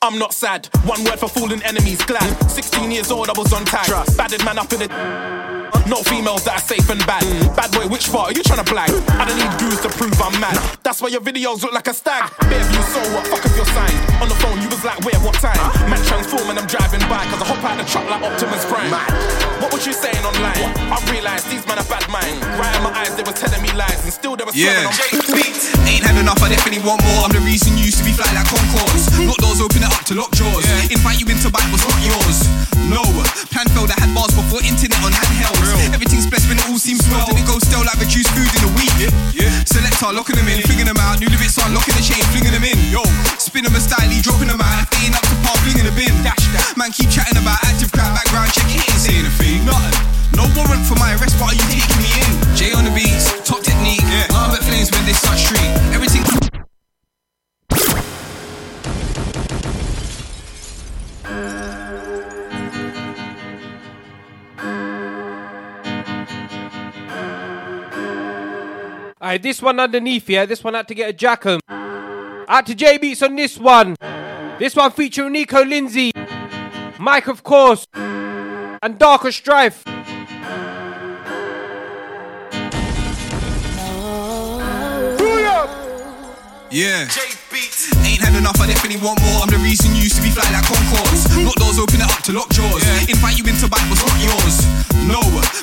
I'm 0.00 0.18
not 0.18 0.32
sad. 0.32 0.66
One 0.86 1.02
word 1.04 1.18
for 1.18 1.28
fooling 1.28 1.62
enemies, 1.64 2.02
glad. 2.04 2.28
16 2.50 2.90
years 2.90 3.10
old, 3.10 3.28
I 3.28 3.32
was 3.36 3.52
on 3.52 3.64
tag. 3.64 3.88
Badded 4.16 4.44
man 4.44 4.58
up 4.58 4.72
in 4.72 4.80
the. 4.80 4.88
No 5.88 5.96
females 6.04 6.44
that 6.44 6.60
are 6.60 6.64
safe 6.64 6.84
and 6.92 7.00
bad. 7.08 7.24
Bad 7.56 7.72
boy, 7.72 7.88
which 7.88 8.12
part 8.12 8.28
are 8.28 8.34
you 8.36 8.44
trying 8.44 8.60
to 8.60 8.68
blag? 8.68 8.92
I 9.16 9.24
don't 9.24 9.40
need 9.40 9.52
goose 9.56 9.80
to 9.82 9.88
prove 9.88 10.12
I'm 10.20 10.36
mad. 10.36 10.54
That's 10.84 11.00
why 11.00 11.08
your 11.08 11.24
videos 11.24 11.64
look 11.64 11.72
like 11.72 11.88
a 11.88 11.96
stag. 11.96 12.28
Bare 12.44 12.60
view, 12.68 12.84
so 12.92 13.00
what? 13.16 13.24
Fuck 13.26 13.40
if 13.48 13.56
you're 13.56 13.68
signed. 13.72 13.96
On 14.20 14.28
the 14.28 14.36
phone, 14.44 14.60
you 14.60 14.68
was 14.68 14.84
like, 14.84 15.00
where, 15.00 15.16
what 15.24 15.34
time? 15.40 15.56
Man 15.88 15.96
transform 16.04 16.52
and 16.52 16.60
I'm 16.60 16.68
driving 16.68 17.00
by, 17.08 17.24
cause 17.32 17.40
I 17.40 17.46
hop 17.48 17.64
out 17.64 17.76
the 17.80 17.88
truck 17.88 18.04
like 18.04 18.20
Optimus 18.20 18.68
Prime. 18.68 18.92
What 19.64 19.72
was 19.72 19.88
you 19.88 19.96
saying 19.96 20.20
online? 20.28 20.76
I 20.92 21.00
realized 21.08 21.48
these 21.48 21.64
men 21.64 21.80
are 21.80 21.88
bad 21.88 22.04
mind. 22.12 22.36
Right 22.60 22.72
in 22.76 22.82
my 22.84 22.92
eyes, 22.92 23.16
they 23.16 23.24
were 23.24 23.32
telling 23.36 23.64
me 23.64 23.72
lies, 23.72 24.04
and 24.04 24.12
still 24.12 24.36
they 24.36 24.44
were 24.44 24.52
Yeah. 24.52 24.92
on 24.92 24.92
Ain't 25.88 26.04
had 26.04 26.20
enough, 26.20 26.36
I 26.44 26.52
definitely 26.52 26.84
want 26.84 27.00
more. 27.08 27.24
I'm 27.24 27.32
the 27.32 27.40
reason 27.48 27.80
you 27.80 27.88
used 27.88 27.98
to 27.98 28.04
be 28.04 28.12
fly 28.12 28.28
like 28.36 28.44
Concordes. 28.44 29.08
Lock 29.24 29.40
doors, 29.40 29.64
open 29.64 29.87
it 29.88 29.96
up 29.96 30.04
to 30.04 30.14
lock 30.14 30.30
jaws. 30.36 30.64
Invite 30.92 31.20
you 31.20 31.26
into 31.32 31.48
was 31.48 31.82
not 31.84 32.00
yours. 32.04 32.38
No, 32.88 33.04
plan 33.52 33.68
failed, 33.72 33.92
I 33.92 33.96
had 34.00 34.12
bars 34.12 34.32
before 34.32 34.60
internet 34.64 34.96
on 35.04 35.12
handhelds. 35.12 35.92
Everything's 35.92 36.28
blessed 36.28 36.48
when 36.48 36.60
it 36.60 36.66
all 36.68 36.80
seems 36.80 37.04
well. 37.08 37.24
Didn't 37.28 37.48
go 37.48 37.56
stale 37.60 37.84
like 37.84 37.96
reduced 38.00 38.32
food 38.32 38.48
in 38.48 38.62
a 38.68 38.72
week. 38.76 38.96
Selector, 39.64 40.12
locking 40.12 40.36
them 40.36 40.48
in, 40.48 40.60
flinging 40.64 40.88
them 40.88 41.00
out. 41.00 41.20
New 41.20 41.28
lyrics 41.28 41.56
are 41.60 41.68
locking 41.72 41.96
the 41.96 42.04
chain, 42.04 42.20
flinging 42.32 42.52
them 42.52 42.64
in. 42.64 42.76
Yo, 42.92 43.04
spin 43.40 43.64
them 43.64 43.76
a 43.76 43.80
styly, 43.80 44.20
dropping 44.20 44.48
them 44.48 44.60
out. 44.60 44.84
If 44.84 44.90
they 44.92 45.08
ain't 45.08 45.16
up 45.16 45.24
to 45.24 45.36
par, 45.44 45.56
flinging 45.64 45.88
the 45.88 45.94
bin. 45.96 46.12
Dash 46.24 46.44
that. 46.56 46.76
Man, 46.76 46.92
keep 46.92 47.08
chatting 47.08 47.36
about 47.40 47.60
active 47.64 47.92
crowd, 47.92 48.12
background 48.12 48.52
check, 48.52 48.68
he 48.68 48.80
ain't 48.80 49.00
saying 49.00 49.24
a 49.24 49.32
thing. 49.36 49.64
Nothing. 49.64 49.96
No 50.36 50.46
warrant 50.54 50.86
for 50.86 50.94
my 50.96 51.12
arrest, 51.18 51.34
but 51.40 51.50
are 51.50 51.56
you 51.56 51.66
taking 51.66 51.98
me 51.98 52.10
in? 52.14 52.30
Jay 52.54 52.70
on 52.72 52.84
the 52.86 52.94
beats, 52.94 53.26
top 53.42 53.60
technique. 53.60 54.04
Yeah. 54.06 54.30
Lambert 54.32 54.62
flames 54.64 54.88
when 54.92 55.04
they 55.04 55.16
start 55.16 55.36
street. 55.36 55.72
Alright, 69.20 69.42
this 69.42 69.60
one 69.60 69.78
underneath, 69.78 70.28
yeah. 70.30 70.46
This 70.46 70.64
one 70.64 70.72
had 70.74 70.88
to 70.88 70.94
get 70.94 71.10
a 71.10 71.12
jackham. 71.12 71.60
Out 71.68 72.64
to 72.66 72.74
J 72.74 72.96
Beats 72.96 73.22
on 73.22 73.36
this 73.36 73.58
one. 73.58 73.94
This 74.58 74.74
one 74.74 74.90
featuring 74.90 75.32
Nico 75.32 75.62
Lindsay, 75.64 76.12
Mike, 76.98 77.28
of 77.28 77.42
course, 77.42 77.86
and 77.94 78.98
Darker 78.98 79.30
Strife. 79.30 79.84
Yeah. 86.70 87.08
Ain't 87.48 88.20
had 88.20 88.36
enough, 88.36 88.60
I 88.60 88.68
definitely 88.68 89.00
want 89.00 89.16
more. 89.24 89.40
I'm 89.40 89.48
the 89.48 89.56
reason 89.64 89.96
you 89.96 90.04
used 90.04 90.20
to 90.20 90.24
be 90.24 90.28
fly 90.28 90.44
like 90.52 90.68
Concordes. 90.68 91.24
Lock 91.48 91.56
doors, 91.56 91.80
open 91.80 92.04
it 92.04 92.08
up 92.08 92.20
to 92.28 92.36
lock 92.36 92.52
jaws. 92.52 92.84
Invite 93.08 93.40
you 93.40 93.44
into 93.48 93.64
was 93.88 94.00
not 94.04 94.20
yours. 94.20 94.68
No, 95.08 95.16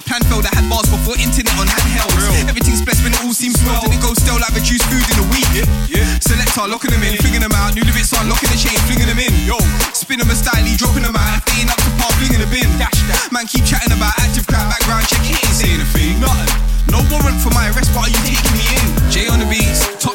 plan 0.09 0.25
failed, 0.25 0.49
I 0.49 0.51
had 0.57 0.65
bars 0.65 0.89
before 0.89 1.13
internet 1.21 1.53
on 1.61 1.69
handhelds. 1.69 2.49
Everything's 2.49 2.81
blessed 2.81 3.05
when 3.05 3.13
it 3.13 3.21
all 3.21 3.37
seems 3.37 3.61
well. 3.61 3.85
Didn't 3.85 4.01
go 4.01 4.17
stale 4.17 4.41
like 4.41 4.57
reduced 4.57 4.81
food 4.89 5.05
in 5.13 5.17
a 5.21 5.27
week. 5.29 5.45
Selector, 6.25 6.65
locking 6.65 6.89
them 6.89 7.05
in, 7.05 7.21
flinging 7.21 7.45
them 7.45 7.53
out. 7.53 7.77
New 7.77 7.85
lyrics 7.85 8.09
are 8.17 8.25
locking 8.25 8.49
the 8.49 8.57
chain, 8.57 8.73
flinging 8.89 9.05
them 9.05 9.21
in. 9.21 9.29
Yo, 9.45 9.61
spin 9.93 10.17
them 10.17 10.33
a 10.33 10.35
styly, 10.35 10.73
dropping 10.81 11.05
them 11.05 11.13
out. 11.13 11.37
If 11.37 11.53
they 11.53 11.61
ain't 11.61 11.69
up 11.69 11.77
to 11.85 11.91
par, 12.01 12.09
flinging 12.17 12.41
the 12.41 12.49
bin. 12.49 12.65
Dash 12.81 12.97
that. 13.13 13.29
Man, 13.29 13.45
keep 13.45 13.61
chatting 13.61 13.93
about 13.93 14.17
active 14.25 14.49
crowd, 14.49 14.65
background 14.73 15.05
check, 15.05 15.21
he 15.21 15.37
ain't 15.37 15.53
saying 15.53 15.77
a 15.77 15.87
thing. 15.93 16.17
Nothing. 16.17 16.49
No 16.89 17.05
warrant 17.13 17.37
for 17.45 17.53
my 17.53 17.69
arrest, 17.69 17.93
but 17.93 18.09
are 18.09 18.11
you 18.13 18.21
taking 18.25 18.53
me 18.57 18.65
in? 18.73 18.85
Jay 19.13 19.29
on 19.29 19.37
the 19.37 19.45
beats, 19.45 19.85
top. 20.01 20.14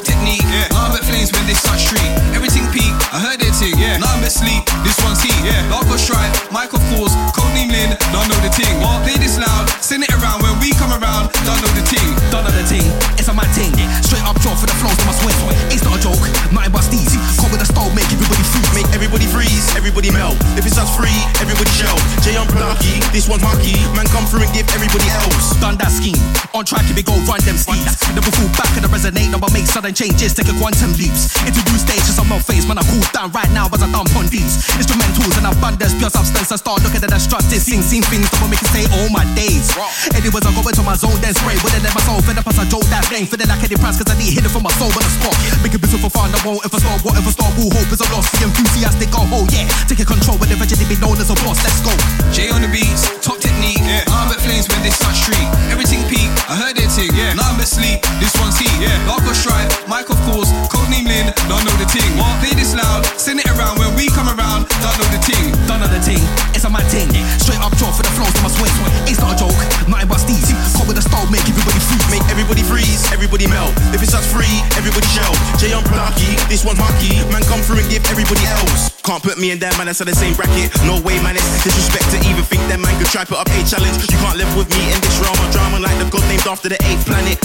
When 1.31 1.47
they 1.47 1.55
start 1.55 1.79
street. 1.79 2.11
Everything 2.35 2.67
peak, 2.71 2.91
I 3.11 3.19
heard 3.19 3.39
their 3.39 3.53
ting. 3.55 3.75
Yeah. 3.79 3.97
Nothing 3.97 4.21
but 4.21 4.33
sleep, 4.33 4.63
this 4.83 4.97
one's 5.03 5.21
heat. 5.23 5.35
Yeah. 5.43 5.63
Dark 5.71 5.87
or 5.87 5.97
stripe, 5.97 6.31
Mike 6.51 6.73
of 6.73 6.83
course, 6.93 7.13
code 7.35 7.51
Lin, 7.55 7.95
don't 8.11 8.27
know 8.27 8.39
the 8.43 8.51
ting. 8.51 8.77
Play 9.05 9.17
this 9.17 9.37
loud, 9.39 9.67
send 9.81 10.03
it 10.03 10.11
around 10.11 10.43
when 10.43 10.55
we 10.61 10.71
come 10.77 10.91
around, 10.91 11.31
don't 11.47 11.59
know 11.61 11.71
the 11.77 11.83
ting. 11.87 12.09
Don't 12.29 12.43
know 12.43 12.53
the 12.53 12.65
ting, 12.67 12.85
it's 13.19 13.27
a 13.27 13.33
mad 13.33 13.49
ting. 13.57 13.71
Straight 14.05 14.23
up 14.27 14.37
draw 14.43 14.55
for 14.55 14.67
the 14.67 14.75
flows 14.79 14.97
on 15.01 15.07
my 15.07 15.15
swing. 15.19 15.37
It's 15.73 15.83
not 15.83 15.97
a 15.97 16.01
joke, 16.01 16.21
nothing 16.51 16.73
but 16.73 16.83
steez. 16.85 17.11
Come 17.39 17.51
with 17.51 17.63
a 17.63 17.67
style, 17.67 17.91
make 17.95 18.07
everybody 18.11 18.43
freeze. 18.43 18.71
Make 18.75 18.89
everybody 18.95 19.27
freeze, 19.27 19.50
everybody 19.81 20.13
melt. 20.13 20.37
If 20.53 20.69
it 20.69 20.77
sounds 20.77 20.93
free, 20.93 21.17
everybody 21.41 21.73
shell. 21.73 21.97
Jay 22.21 22.37
on 22.37 22.45
Plucky, 22.45 23.01
this 23.09 23.25
one's 23.25 23.41
monkey. 23.41 23.81
Man, 23.97 24.05
come 24.13 24.29
through 24.29 24.45
and 24.45 24.53
give 24.53 24.69
everybody 24.77 25.09
else. 25.09 25.57
Done 25.57 25.73
that 25.81 25.89
scheme, 25.89 26.21
on 26.53 26.69
track 26.69 26.85
if 26.85 26.93
we 26.93 27.01
go 27.01 27.17
run 27.25 27.41
them 27.49 27.57
steeds. 27.57 27.97
Never 28.13 28.29
fall 28.29 28.45
back 28.53 28.69
and 28.77 28.85
I 28.85 28.89
resonate, 28.93 29.33
never 29.33 29.49
make 29.49 29.65
sudden 29.65 29.89
changes, 29.97 30.37
take 30.37 30.53
a 30.53 30.55
quantum 30.61 30.93
leaps. 31.01 31.33
New 31.71 31.79
stages, 31.79 32.19
I'm 32.19 32.27
face, 32.43 32.61
phased, 32.61 32.67
man, 32.67 32.77
I 32.77 32.83
cool 32.91 32.99
down 33.15 33.31
right 33.31 33.47
now 33.55 33.71
as 33.71 33.79
I 33.79 33.87
dump 33.95 34.11
on 34.19 34.27
these. 34.27 34.59
Instrumentals 34.75 35.39
and 35.39 35.47
abundance, 35.47 35.95
pure 35.95 36.11
substance, 36.11 36.51
I 36.51 36.59
start 36.59 36.83
looking 36.83 36.99
at 36.99 37.07
the 37.07 37.15
structure, 37.15 37.55
sing, 37.57 37.79
sing 37.79 38.03
things 38.03 38.27
that 38.27 38.43
will 38.43 38.51
make 38.51 38.59
say 38.75 38.83
all 38.91 39.07
my 39.07 39.23
days. 39.39 39.71
Anyways, 40.11 40.43
I 40.43 40.51
go 40.51 40.67
into 40.67 40.83
my 40.83 40.99
zone, 40.99 41.15
then 41.23 41.31
spray, 41.31 41.55
it 41.55 41.63
in 41.79 41.87
my 41.87 42.03
soul, 42.03 42.19
fed 42.27 42.35
up 42.35 42.43
as 42.51 42.59
I 42.59 42.67
joke 42.67 42.83
that 42.91 43.07
thing, 43.07 43.23
feeling 43.23 43.47
like 43.47 43.63
any 43.63 43.79
price, 43.79 43.95
cause 43.95 44.11
I 44.11 44.19
need 44.19 44.35
it 44.35 44.51
from 44.51 44.67
my 44.67 44.73
soul 44.75 44.91
when 44.91 44.99
I 44.99 45.11
spot. 45.15 45.35
Make 45.63 45.71
it 45.71 45.79
business 45.79 46.03
for 46.03 46.11
fun, 46.11 46.27
I 46.35 46.43
won't 46.43 46.59
ever 46.67 46.75
stop, 46.75 46.99
whatever 47.07 47.31
stop, 47.31 47.55
who 47.55 47.71
hope 47.71 47.87
is 47.87 48.03
a 48.03 48.07
loss, 48.11 48.27
the 48.35 48.51
enthusiastic 48.51 49.15
oh 49.15 49.47
yeah, 49.55 49.70
taking 49.87 50.07
control, 50.07 50.39
and 50.41 50.51
eventually 50.51 50.87
be 50.87 50.97
known 50.97 51.19
as 51.19 51.29
a 51.29 51.37
boss, 51.43 51.59
let's 51.61 51.81
go. 51.83 51.93
Jay 52.31 52.49
on 52.49 52.63
the 52.63 52.71
beats, 52.71 53.05
top 53.19 53.37
technique. 53.37 53.83
Yeah. 53.83 54.07
Lambert 54.07 54.41
flames 54.41 54.65
when 54.71 54.81
they 54.81 54.93
start 54.93 55.13
street. 55.13 55.45
Everything 55.67 56.01
peak, 56.07 56.31
I 56.47 56.55
heard 56.55 56.75
their 56.79 56.87
ting. 56.89 57.11
Yeah. 57.13 57.35
Nothing 57.35 57.59
but 57.59 57.69
sleep, 57.69 57.99
this 58.23 58.33
one's 58.39 58.55
heat. 58.57 58.71
Yeah. 58.79 58.95
Darko 59.05 59.35
Stripe, 59.35 59.69
Mike 59.91 60.09
of 60.09 60.17
course, 60.25 60.49
codename 60.71 61.11
Lin, 61.11 61.27
don't 61.51 61.61
know 61.67 61.75
the 61.77 61.87
ting. 61.91 62.07
What? 62.15 62.31
Play 62.39 62.55
this 62.55 62.71
loud, 62.73 63.03
send 63.19 63.43
it 63.43 63.47
around 63.51 63.77
when 63.77 63.91
we 63.93 64.07
come 64.09 64.31
around, 64.31 64.71
don't 64.81 64.95
know 64.97 65.09
the 65.11 65.21
ting. 65.21 65.51
Don't 65.67 65.83
know 65.83 65.91
the 65.91 65.99
ting, 65.99 66.23
it's 66.55 66.63
a 66.63 66.71
mad 66.71 66.87
ting. 66.87 67.11
Straight 67.37 67.59
up 67.59 67.75
draw 67.75 67.91
for 67.91 68.01
the 68.01 68.13
flows 68.15 68.31
to 68.31 68.41
my 68.41 68.51
swing. 68.55 68.73
It's 69.05 69.19
not 69.19 69.35
a 69.35 69.47
joke, 69.47 69.59
nothing 69.91 70.07
but 70.07 70.23
steez. 70.23 70.47
Come 70.73 70.87
with 70.87 70.95
the 70.95 71.03
style, 71.03 71.27
make 71.27 71.43
everybody 71.43 71.77
freeze. 71.77 71.90
Make 71.90 71.90
everybody 72.31 72.63
freeze, 72.63 73.03
everybody 73.11 73.45
melt. 73.45 73.75
If 73.91 73.99
it's 74.01 74.15
us 74.15 74.23
free, 74.31 74.63
everybody 74.79 75.05
shell. 75.11 75.35
Jay 75.59 75.75
on 75.75 75.83
Plucky, 75.83 76.39
this 76.47 76.63
one's 76.63 76.79
Marky. 76.79 77.19
Man, 77.27 77.43
come 77.43 77.59
through 77.59 77.83
and 77.83 77.89
give 77.91 78.07
everybody 78.07 78.41
else. 78.47 78.95
Can't 79.03 79.21
put 79.21 79.35
me 79.35 79.51
and 79.51 79.59
that 79.59 79.75
man 79.75 79.91
that's 79.91 79.99
in 79.99 80.07
the 80.07 80.15
same 80.15 80.37
bracket. 80.39 80.71
No 80.87 81.03
way, 81.03 81.19
man, 81.19 81.35
it's 81.35 81.45
disrespect 81.65 82.07
to 82.15 82.17
even 82.23 82.47
think 82.47 82.63
that 82.71 82.79
man 82.79 82.95
could 82.95 83.11
try 83.11 83.27
put 83.27 83.41
up 83.41 83.51
a 83.51 83.59
challenge. 83.67 83.99
You 84.07 84.17
can't 84.23 84.39
live 84.39 84.49
with 84.55 84.71
me 84.71 84.95
in 84.95 84.99
this. 85.03 85.19
I'm 85.21 85.35
drama 85.51 85.83
like 85.83 85.97
the 85.99 86.07
god 86.07 86.23
named 86.31 86.47
after 86.47 86.71
the 86.71 86.79
eighth 86.87 87.03
planet. 87.03 87.35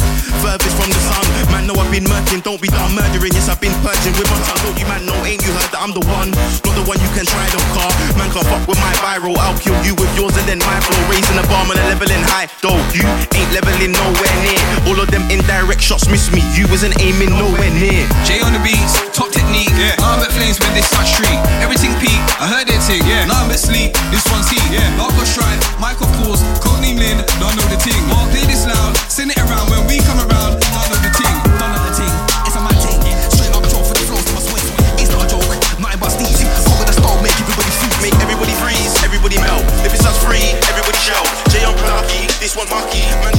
Furthest 0.44 0.76
from 0.78 0.92
the 0.92 1.00
sun. 1.02 1.24
Man, 1.50 1.66
know 1.66 1.74
I've 1.74 1.90
been 1.90 2.06
murking. 2.06 2.44
Don't 2.44 2.60
be 2.62 2.68
done 2.68 2.94
murdering. 2.94 3.34
Yes, 3.34 3.48
I've 3.48 3.58
been 3.58 3.74
purging 3.82 4.14
with 4.14 4.28
my 4.30 4.38
tongue. 4.46 4.62
Don't 4.62 4.76
you 4.78 4.86
man 4.86 5.02
know, 5.08 5.16
ain't 5.26 5.42
you 5.42 5.50
heard 5.56 5.72
that 5.72 5.80
I'm 5.80 5.96
the 5.96 6.04
one? 6.12 6.30
Not 6.62 6.74
the 6.76 6.84
one 6.84 7.00
you 7.00 7.10
can 7.16 7.26
try, 7.26 7.42
don't 7.50 7.70
car. 7.74 7.90
Man 8.20 8.28
can't 8.30 8.46
fuck 8.46 8.62
with 8.68 8.78
my 8.78 8.92
viral. 9.00 9.34
I'll 9.40 9.56
kill 9.58 9.76
you 9.80 9.96
with 9.96 10.12
yours 10.12 10.36
and 10.36 10.46
then 10.46 10.60
my 10.60 10.78
flow. 10.84 11.00
Raising 11.08 11.40
the 11.40 11.46
bar, 11.48 11.64
man, 11.64 11.80
leveling 11.88 12.22
high. 12.28 12.52
Though 12.60 12.78
you 12.92 13.02
ain't 13.32 13.50
leveling 13.56 13.96
nowhere 13.96 14.36
near. 14.44 14.60
All 14.86 14.94
of 15.02 15.10
them 15.10 15.26
indirect 15.34 15.82
shots 15.82 16.06
miss 16.06 16.30
me. 16.30 16.38
You 16.54 16.70
wasn't 16.70 16.94
aiming 17.02 17.34
nowhere 17.34 17.74
near. 17.74 18.06
Jay 18.22 18.38
on 18.38 18.54
the 18.54 18.62
beats, 18.62 18.94
top 19.10 19.34
technique. 19.34 19.74
Yeah. 19.74 19.98
Nothing 19.98 20.22
but 20.22 20.30
flames 20.30 20.62
when 20.62 20.72
this 20.78 20.86
touch 20.94 21.18
street. 21.18 21.40
Everything 21.58 21.90
peak, 21.98 22.22
I 22.38 22.46
heard 22.46 22.70
it 22.70 22.78
ting. 22.86 23.02
Yeah. 23.02 23.26
Nothing 23.26 23.50
but 23.50 23.58
sleep, 23.58 23.90
this 24.14 24.22
one's 24.30 24.46
heat. 24.46 24.62
Yeah. 24.70 24.86
Darko 24.94 25.26
Stripe, 25.26 25.58
Mike 25.82 25.98
of 25.98 26.10
course, 26.22 26.38
codename 26.62 27.02
Lynn, 27.02 27.18
don't 27.42 27.54
know 27.58 27.66
the 27.66 27.78
ting. 27.82 27.98
What? 28.14 28.30
Play 28.30 28.46
this 28.46 28.62
loud, 28.62 28.94
send 29.10 29.34
it 29.34 29.38
around 29.42 29.66
when 29.74 29.82
we 29.90 29.98
come 30.06 30.22
around, 30.22 30.62
don't 30.62 30.86
know 30.86 31.00
the 31.02 31.10
ting. 31.10 31.36
Don't 31.58 31.70
know 31.74 31.82
the 31.82 31.94
ting, 31.98 32.14
it's 32.46 32.54
a 32.54 32.62
mad 32.62 32.78
ting. 32.78 33.02
Straight 33.34 33.50
up 33.58 33.66
draw 33.66 33.82
for 33.82 33.94
the 33.98 34.06
flows 34.06 34.22
to 34.22 34.32
my 34.38 34.42
swing. 34.46 34.70
It's 35.02 35.10
not 35.10 35.26
a 35.26 35.28
joke, 35.34 35.50
nothing 35.82 35.98
but 35.98 36.14
steez. 36.14 36.46
Come 36.62 36.78
with 36.78 36.86
the 36.86 36.96
style, 36.96 37.18
make 37.26 37.34
everybody 37.42 37.74
freeze. 37.74 37.98
Make 38.06 38.16
everybody 38.22 38.54
freeze, 38.62 38.94
everybody 39.02 39.36
melt. 39.42 39.66
If 39.82 39.90
it's 39.98 40.06
us 40.06 40.14
free, 40.22 40.54
everybody 40.70 40.98
shout. 41.02 41.26
Jay 41.50 41.66
on 41.66 41.74
Plucky, 41.82 42.30
this 42.38 42.54
one's 42.54 42.70
Marky. 42.70 43.02
Man, 43.20 43.34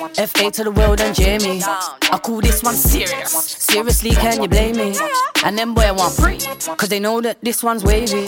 FA 0.00 0.50
to 0.50 0.64
the 0.64 0.70
world 0.70 1.00
and 1.00 1.14
Jamie. 1.14 1.60
I 1.62 2.18
call 2.22 2.40
this 2.40 2.62
one 2.62 2.74
serious. 2.74 3.30
Seriously, 3.32 4.12
can 4.12 4.42
you 4.42 4.48
blame 4.48 4.76
me? 4.76 4.94
And 5.44 5.58
them 5.58 5.74
boy 5.74 5.92
want 5.92 6.14
free, 6.14 6.38
cause 6.76 6.88
they 6.88 7.00
know 7.00 7.20
that 7.20 7.38
this 7.42 7.62
one's 7.62 7.84
wavy. 7.84 8.26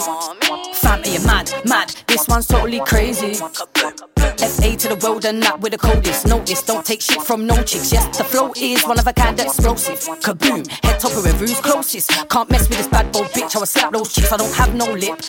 Fam, 0.75 1.01
you 1.03 1.19
mad? 1.25 1.51
Mad, 1.65 1.95
this 2.07 2.27
one's 2.27 2.45
totally 2.45 2.79
crazy. 2.81 3.33
FA 3.33 4.75
to 4.75 4.87
the 4.89 4.99
world 5.03 5.25
and 5.25 5.41
that 5.41 5.59
with 5.61 5.71
the 5.71 5.77
coldest. 5.77 6.27
Notice, 6.27 6.61
don't 6.63 6.85
take 6.85 7.01
shit 7.01 7.21
from 7.21 7.47
no 7.47 7.55
chicks. 7.63 7.91
Yes, 7.91 8.17
the 8.17 8.23
flow 8.23 8.51
is 8.55 8.83
one 8.83 8.99
of 8.99 9.07
a 9.07 9.13
kind 9.13 9.39
explosive. 9.39 9.99
Kaboom, 10.21 10.67
head 10.93 10.99
topper 10.99 11.27
who's 11.37 11.59
closest. 11.59 12.11
Can't 12.29 12.49
mess 12.49 12.69
with 12.69 12.77
this 12.77 12.87
bad 12.87 13.11
boy 13.11 13.25
bitch. 13.33 13.55
I 13.55 13.59
will 13.59 13.65
slap 13.65 13.91
those 13.93 14.13
chicks. 14.13 14.31
I 14.31 14.37
don't 14.37 14.53
have 14.53 14.73
no 14.75 14.85
lip. 14.85 15.19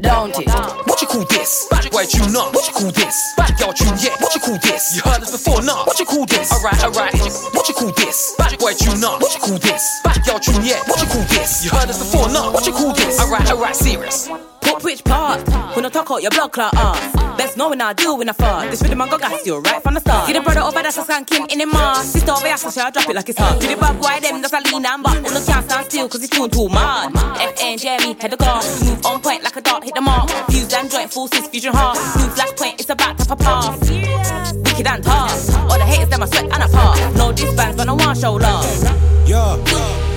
Don't 0.00 0.38
it? 0.38 0.48
What 0.86 1.00
you 1.00 1.08
call 1.08 1.24
this? 1.26 1.66
Bad 1.70 1.90
boy 1.90 2.04
tune, 2.04 2.32
nah. 2.32 2.50
What 2.50 2.66
you 2.66 2.74
call 2.74 2.90
this? 2.90 3.34
Bad 3.36 3.58
girl 3.58 3.72
tune, 3.72 3.96
yeah. 3.98 4.16
What 4.20 4.34
you 4.34 4.40
call 4.40 4.58
this? 4.58 4.96
You 4.96 5.02
heard 5.02 5.22
us 5.22 5.30
before, 5.30 5.62
nah. 5.62 5.84
What 5.84 5.98
you 5.98 6.06
call 6.06 6.26
this? 6.26 6.52
Alright, 6.52 6.84
alright. 6.84 7.14
What 7.54 7.68
you 7.68 7.74
call 7.74 7.92
this? 7.92 8.34
Bad 8.38 8.58
boy 8.58 8.72
tune, 8.74 9.00
nah. 9.00 9.18
What 9.18 9.34
you 9.34 9.40
call 9.40 9.58
this? 9.58 10.00
Bad 10.04 10.24
girl 10.26 10.38
tune, 10.38 10.64
yeah. 10.64 10.82
What 10.86 11.00
you 11.00 11.08
call 11.08 11.24
this? 11.30 11.64
You 11.64 11.70
heard 11.70 11.88
us 11.90 11.98
before, 11.98 12.28
nah. 12.30 12.52
What 12.52 12.66
you 12.66 12.72
call 12.72 12.92
this? 12.92 13.20
Alright, 13.20 13.50
alright, 13.50 13.76
serious. 13.76 14.28
Put 14.64 14.82
which 14.82 15.04
part? 15.04 15.46
When 15.76 15.84
I 15.84 15.88
talk 15.88 16.10
out 16.10 16.22
your 16.22 16.30
blood 16.30 16.52
clot 16.52 16.74
ass. 16.74 17.36
Best 17.36 17.56
knowing 17.56 17.80
I 17.80 17.92
do 17.92 18.14
when 18.14 18.28
I 18.28 18.32
fart. 18.32 18.70
This 18.70 18.80
rhythm 18.82 19.02
I 19.02 19.08
got 19.08 19.20
gas 19.20 19.44
you 19.46 19.58
right 19.58 19.82
from 19.82 19.94
the 19.94 20.00
start. 20.00 20.26
See 20.26 20.32
the 20.32 20.40
brother 20.40 20.60
over 20.60 20.82
that's 20.82 20.98
a 20.98 21.02
skanking 21.02 21.50
in 21.50 21.58
the 21.58 21.66
mask. 21.66 22.12
Sister 22.12 22.32
over 22.32 22.46
here, 22.46 22.54
I 22.54 22.90
drop 22.90 23.08
it 23.08 23.16
like 23.16 23.28
it's 23.28 23.38
hot. 23.38 23.60
See 23.60 23.74
the 23.74 23.80
bad 23.80 24.00
boy 24.00 24.20
them 24.20 24.40
that's 24.40 24.52
a 24.52 24.60
lean 24.60 24.86
and 24.86 25.02
back. 25.02 25.22
Look 25.22 25.44
can't 25.46 25.64
stand 25.68 25.86
still 25.86 26.08
cause 26.08 26.22
it's 26.22 26.36
tune 26.36 26.50
too 26.50 26.68
mad. 26.68 27.12
F 27.40 27.60
and 27.60 27.80
Jeremy, 27.80 28.14
head 28.20 28.30
the 28.30 28.36
car. 28.36 28.62
Move 28.84 29.04
on 29.06 29.20
point 29.20 29.42
like 29.42 29.56
a 29.56 29.60
dart, 29.60 29.84
hit 29.84 29.94
the 29.94 30.00
mark. 30.00 30.30
Fuse 30.48 30.72
and 30.72 30.90
joint, 30.90 31.12
forces, 31.12 31.48
fusion 31.48 31.72
heart. 31.74 31.98
New 32.16 32.28
flash 32.30 32.52
point, 32.56 32.80
it's 32.80 32.90
about 32.90 33.18
to 33.18 33.26
pop 33.26 33.46
off. 33.46 33.80
Wicked 33.80 34.86
and 34.86 35.02
tough. 35.02 35.56
All 35.70 35.78
the 35.78 35.84
haters, 35.84 36.08
them 36.08 36.22
I 36.22 36.26
sweat 36.26 36.44
and 36.44 36.62
I 36.62 36.68
part. 36.68 37.16
No 37.16 37.32
disbands, 37.32 37.76
but 37.76 37.84
no 37.84 37.96
one 37.96 38.16
show 38.16 38.34
love. 38.34 39.28
Yeah. 39.28 40.13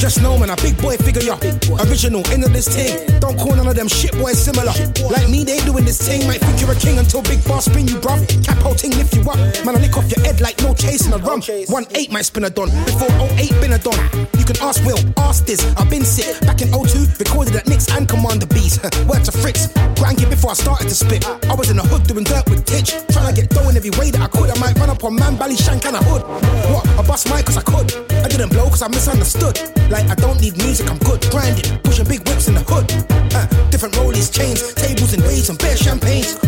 Just 0.00 0.22
know, 0.22 0.38
man, 0.38 0.48
a 0.48 0.56
big 0.56 0.80
boy 0.80 0.96
figure, 0.96 1.20
ya. 1.20 1.36
Original, 1.84 2.26
end 2.32 2.42
of 2.42 2.54
this 2.54 2.66
thing. 2.66 3.20
Don't 3.20 3.36
call 3.36 3.54
none 3.54 3.68
of 3.68 3.76
them 3.76 3.86
shit 3.86 4.12
boys 4.16 4.42
similar. 4.42 4.72
Like 5.12 5.28
me, 5.28 5.44
they 5.44 5.60
doing 5.68 5.84
this 5.84 6.00
thing. 6.00 6.26
Might 6.26 6.40
think 6.40 6.58
you're 6.58 6.72
a 6.72 6.74
king 6.74 6.98
until 6.98 7.20
big 7.20 7.44
boss 7.44 7.66
spin 7.66 7.86
you, 7.86 7.96
bruv. 7.96 8.24
Capo 8.42 8.72
ting 8.72 8.92
lift 8.96 9.14
you 9.14 9.20
up. 9.28 9.36
Man, 9.62 9.76
I 9.76 9.78
lick 9.78 9.98
off 9.98 10.10
your 10.10 10.24
head 10.24 10.40
like 10.40 10.58
no 10.62 10.72
chasing 10.72 11.12
a 11.12 11.18
rum. 11.18 11.42
1 11.42 11.86
8 11.94 12.12
might 12.12 12.24
spin 12.24 12.44
a 12.44 12.50
don. 12.50 12.70
Before 12.88 13.12
08 13.36 13.52
been 13.60 13.74
a 13.74 13.78
don. 13.78 13.92
You 14.40 14.44
can 14.48 14.56
ask 14.64 14.82
Will, 14.86 14.96
ask 15.18 15.44
this. 15.44 15.60
I've 15.76 15.90
been 15.90 16.06
sick. 16.06 16.40
Back 16.48 16.62
in 16.62 16.72
02, 16.72 17.20
recorded 17.20 17.54
at 17.56 17.68
Knicks 17.68 17.92
and 17.92 18.08
Commander 18.08 18.46
Bees. 18.46 18.80
Word 19.04 19.22
to 19.28 19.32
Fritz. 19.32 19.68
Grangy 20.00 20.24
before 20.30 20.52
I 20.52 20.54
started 20.54 20.88
to 20.88 20.94
spit. 20.94 21.28
I 21.44 21.54
was 21.54 21.68
in 21.68 21.76
the 21.76 21.84
hood 21.84 22.08
doing 22.08 22.24
dirt 22.24 22.48
with 22.48 22.64
Titch. 22.64 22.96
Trying 23.12 23.34
to 23.34 23.38
get 23.38 23.50
dough 23.50 23.68
in 23.68 23.76
every 23.76 23.90
way 24.00 24.10
that 24.10 24.22
I 24.22 24.28
could. 24.28 24.48
I 24.48 24.58
might 24.58 24.78
run 24.78 24.88
up 24.88 25.04
on 25.04 25.14
man, 25.14 25.36
Bally 25.36 25.56
Shank 25.56 25.84
and 25.84 25.96
a 25.96 26.02
hood. 26.02 26.22
What? 26.72 26.88
I 26.88 27.06
bust 27.06 27.28
mine 27.28 27.44
cause 27.44 27.58
I 27.58 27.62
could. 27.62 27.92
I 28.24 28.28
didn't 28.28 28.48
blow 28.48 28.70
cause 28.70 28.80
I 28.80 28.88
misunderstood. 28.88 29.60
Like 29.90 30.08
I 30.08 30.14
don't 30.14 30.40
need 30.40 30.56
music, 30.58 30.88
I'm 30.88 30.98
good. 30.98 31.20
Grinding, 31.30 31.78
pushing 31.82 32.06
big 32.06 32.26
whips 32.28 32.46
in 32.46 32.54
the 32.54 32.62
hood. 32.62 32.86
Uh, 33.34 33.46
different 33.70 33.94
rollies, 33.96 34.30
chains, 34.30 34.72
tables 34.74 35.12
and 35.12 35.22
waves 35.24 35.50
and 35.50 35.58
bare 35.58 35.76
champagnes. 35.76 36.38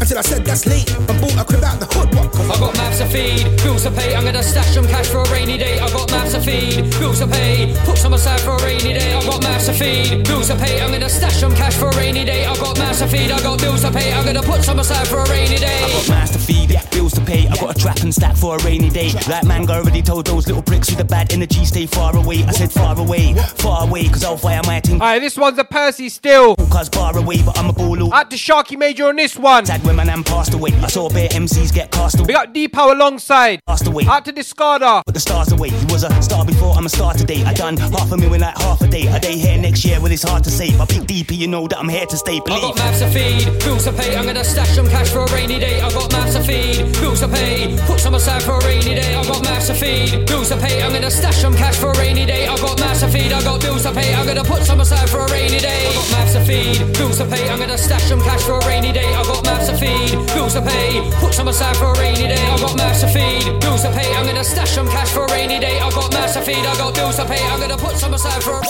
Until 0.00 0.18
I 0.18 0.22
said 0.22 0.44
that's 0.44 0.64
late 0.64 0.88
and 0.96 1.20
bought 1.20 1.36
a 1.36 1.44
crib 1.44 1.64
out 1.64 1.80
the 1.80 1.86
hood. 1.86 2.14
What? 2.14 2.32
I 2.48 2.56
got 2.58 2.74
maps 2.76 2.98
to 2.98 3.06
feed, 3.06 3.44
bills 3.62 3.82
to 3.82 3.90
pay. 3.90 4.14
I'm 4.16 4.24
gonna 4.24 4.42
stash 4.42 4.72
some 4.72 4.86
cash 4.86 5.08
for 5.08 5.20
a 5.20 5.30
rainy 5.30 5.58
day. 5.58 5.80
I 5.80 5.90
got 5.90 6.10
maps 6.10 6.32
to 6.32 6.40
feed, 6.40 6.88
bills 6.98 7.18
to 7.18 7.26
pay. 7.26 7.76
Put 7.84 7.98
some 7.98 8.14
aside 8.14 8.40
for 8.40 8.56
a 8.56 8.62
rainy 8.64 8.94
day. 8.94 9.12
I 9.12 9.20
got 9.26 9.42
maps 9.42 9.66
to 9.66 9.72
feed, 9.74 10.24
bills 10.24 10.48
to 10.48 10.56
pay. 10.56 10.80
I'm 10.80 10.92
gonna 10.92 11.10
stash 11.10 11.36
some 11.36 11.54
cash 11.54 11.74
for 11.74 11.88
a 11.88 11.96
rainy 11.96 12.24
day. 12.24 12.46
I 12.46 12.54
got 12.56 12.78
maps 12.78 13.00
to 13.00 13.06
feed, 13.06 13.30
I 13.30 13.42
got 13.42 13.58
bills 13.58 13.82
to 13.82 13.90
pay. 13.90 14.14
I'm 14.14 14.24
gonna 14.24 14.42
put 14.42 14.64
some 14.64 14.78
aside 14.78 15.06
for 15.08 15.18
a 15.18 15.28
rainy 15.28 15.58
day. 15.58 15.82
I 15.84 15.88
got 15.92 16.08
mass 16.08 16.30
to 16.30 16.38
feed, 16.38 16.70
bills 16.90 17.12
to 17.14 17.20
pay. 17.20 17.48
I 17.48 17.56
got 17.56 17.76
a 17.76 17.78
trap 17.78 18.00
and 18.00 18.14
stack 18.14 18.36
for 18.36 18.56
a 18.56 18.64
rainy 18.64 18.90
day. 18.90 19.12
Like 19.28 19.44
man, 19.44 19.68
already 19.68 20.00
told 20.00 20.26
those 20.26 20.46
little 20.46 20.62
bricks 20.62 20.88
with 20.88 20.98
the 20.98 21.04
bad 21.04 21.32
energy, 21.32 21.64
stay 21.64 21.86
far 21.86 22.16
away. 22.16 22.44
I 22.44 22.52
said 22.52 22.72
far 22.78 22.98
away, 22.98 23.34
far 23.34 23.82
away, 23.84 24.08
cause 24.08 24.24
I'll 24.24 24.36
fire 24.36 24.60
my 24.64 24.80
thing. 24.80 25.00
Alright, 25.00 25.20
this 25.20 25.36
one's 25.36 25.58
a 25.58 25.64
Percy 25.64 26.08
still. 26.08 26.56
Cause 26.56 26.88
far 26.88 27.16
away, 27.16 27.42
but 27.42 27.58
I'm 27.58 27.68
a 27.68 27.72
ball. 27.72 27.88
Out 28.14 28.30
to 28.30 28.36
Sharky 28.36 28.78
Major 28.78 29.08
on 29.08 29.16
this 29.16 29.36
one. 29.36 29.66
Sad 29.66 29.84
when 29.84 29.96
my 29.96 30.04
nan 30.04 30.22
passed 30.22 30.54
away. 30.54 30.70
I 30.82 30.88
saw 30.88 31.08
bare 31.08 31.28
MCs 31.28 31.72
get 31.72 31.90
cast 31.90 32.18
away. 32.18 32.26
We 32.28 32.32
got 32.34 32.52
D 32.52 32.68
Power 32.68 32.92
alongside. 32.92 33.60
Passed 33.66 33.86
away. 33.86 34.04
Out 34.06 34.24
to 34.26 34.32
Discarda. 34.32 35.02
Put 35.04 35.14
the 35.14 35.20
stars 35.20 35.52
away. 35.52 35.70
He 35.70 35.84
was 35.86 36.04
a 36.04 36.22
star 36.22 36.44
before, 36.44 36.74
I'm 36.74 36.86
a 36.86 36.88
star 36.88 37.14
today. 37.14 37.42
I 37.44 37.54
done 37.54 37.76
half 37.76 38.12
a 38.12 38.16
million 38.16 38.40
like 38.40 38.56
half 38.58 38.80
a 38.82 38.86
day. 38.86 39.06
A 39.06 39.18
day 39.18 39.36
here 39.36 39.58
next 39.58 39.84
year, 39.84 40.00
well, 40.00 40.12
it's 40.12 40.22
hard 40.22 40.44
to 40.44 40.50
say. 40.50 40.76
But 40.76 40.88
big 40.88 41.06
DP, 41.06 41.36
you 41.36 41.48
know 41.48 41.66
that 41.68 41.78
I'm 41.78 41.88
here 41.88 42.06
to 42.06 42.16
stay. 42.16 42.40
Believe. 42.40 42.58
I 42.64 42.68
got 42.68 42.76
maps 42.76 42.98
to 43.00 43.08
feed, 43.10 43.58
bills 43.64 43.84
to 43.84 43.92
pay. 43.92 44.16
I'm 44.16 44.26
gonna 44.26 44.44
stash 44.44 44.74
some 44.74 44.88
cash 44.88 45.10
for 45.10 45.24
a 45.24 45.32
rainy 45.32 45.58
day. 45.58 45.80
I 45.80 45.90
got 45.90 46.12
maps 46.12 46.34
to 46.34 46.42
feed, 46.42 46.92
bills 47.00 47.20
to 47.20 47.28
pay. 47.28 47.76
Put 47.86 48.00
some 48.00 48.14
aside 48.14 48.42
for 48.42 48.58
a 48.58 48.64
rainy 48.64 48.94
day. 48.94 49.14
I 49.14 49.24
got 49.24 49.42
maps 49.42 49.66
to 49.68 49.74
feed, 49.74 50.26
bills 50.26 50.48
to 50.50 50.56
pay. 50.56 50.82
I'm 50.82 50.92
gonna 50.92 51.10
stash 51.10 51.36
some 51.36 51.54
cash 51.54 51.76
for 51.76 51.90
a 51.90 51.98
rainy 51.98 52.26
day. 52.26 52.46
I 52.46 52.56
got 52.56 52.67
maps 52.80 53.00
to 53.00 53.08
feed, 53.08 53.32
I 53.32 53.40
got 53.42 53.60
bills 53.60 53.82
to 53.84 53.92
pay. 53.92 54.14
I'm 54.14 54.26
gonna 54.26 54.44
put 54.44 54.62
some 54.64 54.80
aside 54.80 55.08
for 55.08 55.20
a 55.20 55.28
rainy 55.30 55.58
day. 55.58 55.86
I 55.86 55.94
got 55.94 56.10
maps 56.10 56.32
to 56.34 56.40
feed, 56.44 56.78
bills 56.92 57.18
to 57.18 57.24
pay. 57.24 57.48
I'm 57.48 57.58
gonna 57.58 57.78
stash 57.78 58.04
some 58.04 58.20
cash 58.20 58.42
for 58.42 58.58
a 58.58 58.66
rainy 58.66 58.92
day. 58.92 59.14
I 59.14 59.22
got 59.22 59.44
maps 59.44 59.68
to 59.68 59.76
feed, 59.76 60.18
bills 60.34 60.54
to 60.54 60.62
pay. 60.62 61.00
Put 61.20 61.34
some 61.34 61.48
aside 61.48 61.76
for 61.76 61.92
a 61.92 61.98
rainy 61.98 62.26
day. 62.28 62.42
I 62.52 62.58
got 62.58 62.76
maps 62.76 63.00
to 63.00 63.08
feed, 63.08 63.60
bills 63.60 63.82
to 63.82 63.90
pay. 63.90 64.14
I'm 64.16 64.26
gonna 64.26 64.44
stash 64.44 64.70
some 64.70 64.88
cash 64.88 65.10
for 65.10 65.24
a 65.24 65.32
rainy 65.32 65.58
day. 65.58 65.80
I 65.80 65.90
got 65.90 66.12
maps 66.12 66.34
to 66.34 66.42
feed, 66.42 66.64
I 66.66 66.74
got 66.76 66.94
bills 66.94 67.16
to 67.16 67.24
pay. 67.24 67.42
I'm 67.48 67.60
gonna 67.60 67.76
put 67.76 67.96
some 67.96 68.14
aside 68.14 68.42
for 68.42 68.60
a 68.60 68.62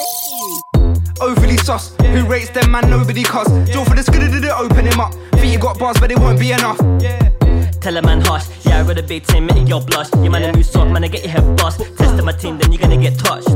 overly 1.21 1.57
sus. 1.59 1.95
Who 2.01 2.27
rates 2.27 2.51
them, 2.51 2.71
man? 2.71 2.91
Nobody 2.91 3.23
cuz. 3.23 3.49
Joe 3.71 3.85
for 3.85 3.95
the 3.95 4.03
skid 4.03 4.31
did 4.31 4.45
it, 4.45 4.53
open 4.53 4.87
him 4.87 5.01
up. 5.01 5.15
Think 5.33 5.53
you 5.53 5.59
got 5.59 5.79
bars, 5.79 5.99
but 6.01 6.11
it 6.11 6.19
won't 6.19 6.39
be 6.39 6.53
enough. 6.53 6.79
Tell 7.81 7.97
a 7.97 8.03
man 8.03 8.21
hush, 8.21 8.45
yeah, 8.67 8.81
I 8.81 8.85
got 8.85 8.99
a 8.99 9.03
big 9.03 9.25
team, 9.25 9.47
make 9.47 9.69
your 9.69 9.81
blush. 9.81 10.09
You 10.23 10.31
man 10.31 10.43
a 10.43 10.53
new 10.53 10.65
soft, 10.65 10.91
man, 10.91 11.05
I 11.05 11.09
get 11.09 11.23
your 11.23 11.31
head 11.31 11.57
bust. 11.57 11.81
Test 11.97 12.23
my 12.25 12.33
team, 12.33 12.59
then 12.59 12.73
you're 12.73 12.81
gonna 12.81 12.97
get 12.97 13.17
touched. 13.19 13.49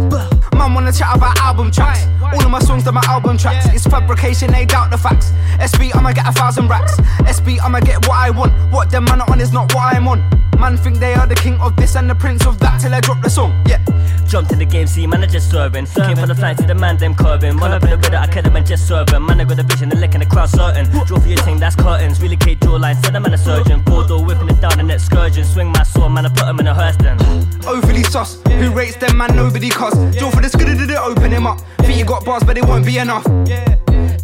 Man 0.55 0.75
wanna 0.75 0.93
chat 0.93 1.17
about 1.17 1.37
album 1.41 1.73
tracks. 1.73 2.07
All 2.23 2.43
of 2.43 2.51
my 2.51 2.61
songs 2.61 2.87
are 2.87 2.93
my 2.93 3.03
album 3.09 3.37
tracks. 3.37 3.67
It's 3.75 3.85
fabrication, 3.85 4.53
they 4.53 4.65
doubt 4.65 4.91
the 4.91 4.99
facts. 4.99 5.33
SB, 5.59 5.95
I'ma 5.97 6.13
get 6.13 6.29
a 6.29 6.33
thousand 6.33 6.69
racks. 6.69 6.97
SB, 7.27 7.59
I'ma 7.63 7.81
get 7.81 8.07
what 8.07 8.17
I 8.17 8.31
want. 8.31 8.53
What 8.73 8.91
them 8.91 9.05
man 9.05 9.21
are 9.21 9.31
on 9.31 9.41
is 9.41 9.53
not 9.53 9.75
what 9.75 9.95
I'm 9.95 10.07
on. 10.07 10.23
Man 10.59 10.77
think 10.77 10.99
they 10.99 11.15
are 11.15 11.27
the 11.27 11.35
king 11.35 11.61
of 11.61 11.75
this 11.75 11.97
and 11.97 12.09
the 12.09 12.15
prince 12.15 12.47
of 12.47 12.61
that 12.61 12.81
till 12.81 12.95
I 12.95 13.01
drop 13.01 13.21
the 13.23 13.31
song. 13.31 13.53
Yeah. 13.67 13.85
Jumped 14.27 14.53
in 14.53 14.61
the 14.61 14.65
game, 14.65 14.87
see, 14.87 15.07
man, 15.07 15.23
I 15.23 15.27
just 15.27 15.51
serving. 15.51 15.87
Came 15.87 16.17
for 16.17 16.27
the 16.27 16.35
flight 16.35 16.57
to 16.59 16.67
the 16.67 16.75
man, 16.75 16.97
them 16.97 17.15
curving. 17.15 17.57
Run 17.57 17.73
up 17.73 17.83
in 17.83 17.91
the 17.91 17.99
river, 17.99 18.17
I 18.17 18.27
could've 18.29 18.53
been 18.53 18.65
just 18.65 18.87
serving. 18.87 19.27
Man, 19.27 19.41
I 19.41 19.45
got 19.45 19.59
a 19.59 19.63
vision, 19.63 19.89
the 19.89 19.97
lick 19.97 20.15
in 20.15 20.21
the 20.21 20.27
crowd 20.27 20.49
certain. 20.49 20.89
Draw 20.91 21.19
for 21.19 21.29
your 21.29 21.39
thing, 21.39 21.59
that's 21.59 21.77
curtains. 21.77 22.21
Really 22.23 22.37
Kate 22.37 22.61
jawline, 22.61 23.03
said 23.05 23.17
I'm 23.17 23.25
a 23.27 23.37
surgeon. 23.37 23.83
Bordeaux 24.13 24.27
whipping 24.27 24.49
it 24.49 24.61
down 24.61 24.79
an 24.79 24.91
excursion. 24.91 25.45
Swing 25.45 25.69
my 25.69 25.83
sword, 25.83 26.13
man, 26.13 26.27
I 26.27 26.29
put 26.29 26.49
him 26.49 26.61
in 26.61 26.67
a 26.67 26.75
hearse 26.75 26.97
then. 26.97 27.19
Overly 27.67 28.03
sus. 28.03 28.41
Who 28.47 28.71
rates 28.71 28.97
them, 28.97 29.17
man? 29.17 29.35
Nobody 29.37 29.71
cuz. 29.71 29.95
Joe 30.17 30.31
for 30.31 30.41
the 30.41 30.49
skid 30.49 30.67
did 30.79 30.91
it, 30.91 30.99
open 30.99 31.31
him 31.31 31.47
up. 31.47 31.61
Think 31.81 31.99
you 31.99 32.05
got 32.05 32.25
bars, 32.25 32.45
but 32.45 32.59
it 32.59 32.65
won't 32.65 32.85
be 32.85 32.99
enough. 32.99 33.25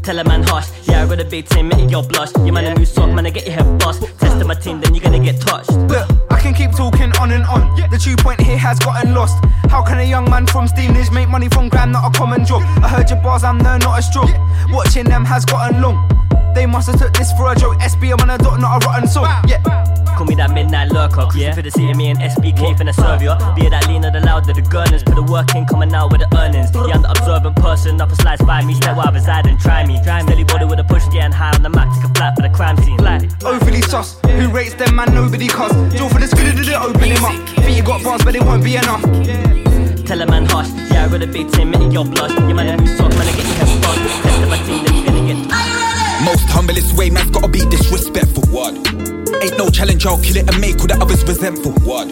Tell 0.02 0.18
a 0.18 0.24
man 0.24 0.42
hush, 0.42 0.68
yeah, 0.88 1.02
I 1.02 1.06
got 1.06 1.20
a 1.20 1.24
big 1.24 1.48
team, 1.48 1.68
make 1.68 1.90
your 1.90 2.02
blush. 2.02 2.30
You 2.44 2.52
man 2.52 2.64
a 2.64 2.74
new 2.74 2.84
soft, 2.84 3.12
man, 3.12 3.26
I 3.26 3.30
get 3.30 3.46
your 3.46 3.56
head 3.56 3.78
bust. 3.78 4.02
Test 4.18 4.44
my 4.44 4.54
team, 4.54 4.80
then 4.80 4.94
you're 4.94 5.04
gonna 5.04 5.18
get 5.18 5.40
touched. 5.40 5.72
Look, 5.72 6.08
I 6.30 6.40
can 6.40 6.54
keep 6.54 6.72
talking 6.72 7.12
on 7.20 7.32
and 7.32 7.44
on. 7.44 7.76
The 7.90 7.98
two 7.98 8.16
point 8.16 8.40
here 8.40 8.58
has 8.58 8.78
gotten 8.78 9.14
lost. 9.14 9.36
How 9.70 9.82
can 9.82 9.98
a 9.98 10.04
young 10.04 10.28
man 10.30 10.46
from 10.46 10.66
Stevenage 10.68 11.10
make 11.10 11.28
money 11.28 11.48
from 11.48 11.68
gram, 11.68 11.92
not 11.92 12.04
a 12.08 12.18
common 12.18 12.44
job? 12.44 12.62
I 12.82 12.88
heard 12.88 13.10
your 13.10 13.20
bars, 13.20 13.44
I'm 13.44 13.58
there, 13.58 13.78
not 13.78 13.98
a 13.98 14.02
stroke. 14.02 14.30
Watching 14.70 15.04
them 15.04 15.24
has 15.24 15.44
gotten 15.44 15.82
long. 15.82 16.27
They 16.54 16.66
must 16.66 16.88
have 16.88 16.98
took 16.98 17.12
this 17.12 17.32
for 17.32 17.52
a 17.52 17.56
joke. 17.56 17.78
SB, 17.78 18.12
I'm 18.12 18.20
on 18.20 18.30
a 18.30 18.38
dot, 18.38 18.60
not 18.60 18.82
a 18.82 18.86
rotten 18.86 19.08
song. 19.08 19.26
Yeah. 19.46 19.62
Call 20.16 20.26
me 20.26 20.34
that 20.34 20.50
midnight 20.50 20.90
lurker. 20.90 21.30
Cruising 21.30 21.42
yeah. 21.42 21.54
for 21.54 21.62
the 21.62 21.70
city, 21.70 21.94
me 21.94 22.10
and 22.10 22.18
SBK 22.18 22.74
finna 22.74 22.92
serve 22.92 23.22
ya. 23.22 23.38
Be 23.54 23.68
that 23.68 23.86
leaner, 23.86 24.10
the 24.10 24.20
louder, 24.20 24.52
the 24.52 24.62
gurners. 24.62 25.04
Put 25.04 25.14
the 25.14 25.22
work 25.22 25.54
in, 25.54 25.64
coming 25.64 25.94
out 25.94 26.10
with 26.10 26.20
the 26.20 26.28
earnings. 26.36 26.74
Yeah, 26.74 26.98
I'm 26.98 27.02
the 27.02 27.10
observant 27.10 27.54
person. 27.56 28.00
Upper 28.00 28.16
slice 28.16 28.42
by 28.42 28.64
me, 28.64 28.74
step 28.74 28.96
where 28.96 29.06
I 29.06 29.10
reside 29.12 29.46
and 29.46 29.60
try 29.60 29.86
me. 29.86 30.02
Steady 30.02 30.42
body 30.42 30.64
with 30.64 30.80
a 30.80 30.84
push, 30.84 31.06
getting 31.12 31.30
high 31.30 31.54
on 31.54 31.62
the 31.62 31.70
map. 31.70 31.94
Take 31.94 32.10
a 32.10 32.14
flight 32.14 32.34
for 32.34 32.42
the 32.42 32.50
crime 32.50 32.76
scene. 32.82 32.98
Flight. 32.98 33.30
Overly 33.44 33.82
sus. 33.82 34.18
Who 34.22 34.48
rates 34.50 34.74
them, 34.74 34.96
man? 34.96 35.14
Nobody 35.14 35.46
cuz. 35.46 35.70
Jaw 35.94 36.08
for 36.08 36.18
the 36.18 36.26
scooter, 36.26 36.50
did 36.50 36.66
it 36.66 36.74
open 36.74 37.00
him 37.00 37.24
up. 37.24 37.38
Think 37.62 37.76
you 37.76 37.84
got 37.84 38.02
bars, 38.02 38.24
but 38.24 38.34
it 38.34 38.42
won't 38.42 38.64
be 38.64 38.74
enough. 38.74 39.02
Tell 40.04 40.20
a 40.20 40.26
man 40.26 40.46
hush. 40.46 40.70
Yeah, 40.90 41.04
I 41.04 41.08
got 41.08 41.22
a 41.22 41.26
big 41.26 41.52
team, 41.52 41.70
make 41.70 41.92
your 41.92 42.04
blush. 42.04 42.34
You 42.48 42.54
man, 42.54 42.66
a 42.66 42.76
new 42.76 42.88
sock, 42.96 43.10
man, 43.10 43.28
I 43.28 43.36
get 43.36 43.46
your 43.46 43.54
head 43.54 43.68
spun. 43.68 43.96
Test 44.22 44.42
of 44.42 44.48
my 44.48 44.58
team, 44.66 44.97
Most 46.38 46.50
humblest 46.50 46.96
way, 46.96 47.10
man's 47.10 47.30
gotta 47.30 47.48
be 47.48 47.66
disrespectful. 47.66 48.44
What? 48.54 48.72
Ain't 49.42 49.58
no 49.58 49.70
challenge, 49.70 50.06
I'll 50.06 50.22
kill 50.22 50.36
it 50.36 50.46
and 50.46 50.60
make 50.60 50.78
all 50.78 50.86
the 50.86 50.96
others 51.02 51.24
resentful. 51.24 51.72
What? 51.82 52.06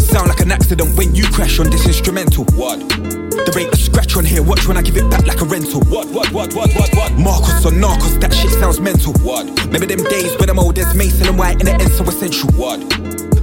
Sound 0.00 0.28
like 0.28 0.40
an 0.40 0.50
accident 0.50 0.96
when 0.96 1.14
you 1.14 1.28
crash 1.28 1.60
on 1.60 1.68
this 1.68 1.84
instrumental. 1.84 2.44
What? 2.56 2.80
There 2.88 3.58
ain't 3.58 3.74
a 3.74 3.76
scratch 3.76 4.16
on 4.16 4.24
here, 4.24 4.42
watch 4.42 4.66
when 4.66 4.78
I 4.78 4.82
give 4.82 4.96
it 4.96 5.10
back 5.10 5.26
like 5.26 5.42
a 5.42 5.44
rental. 5.44 5.82
What, 5.92 6.08
what, 6.08 6.32
what, 6.32 6.54
what, 6.54 6.72
what, 6.72 6.88
what? 6.96 7.12
Marcos 7.20 7.66
or 7.66 7.72
Narcos, 7.76 8.18
that 8.22 8.32
shit 8.32 8.52
sounds 8.52 8.80
mental. 8.80 9.12
What? 9.20 9.44
Remember 9.66 9.84
them 9.84 10.04
days 10.04 10.34
when 10.40 10.48
I'm 10.48 10.58
old 10.58 10.78
as 10.78 10.94
Mason 10.94 11.28
and 11.28 11.38
White 11.38 11.60
and 11.60 11.68
it 11.68 11.78
ends 11.78 11.98
so 11.98 12.04
essential. 12.04 12.48
What? 12.52 12.80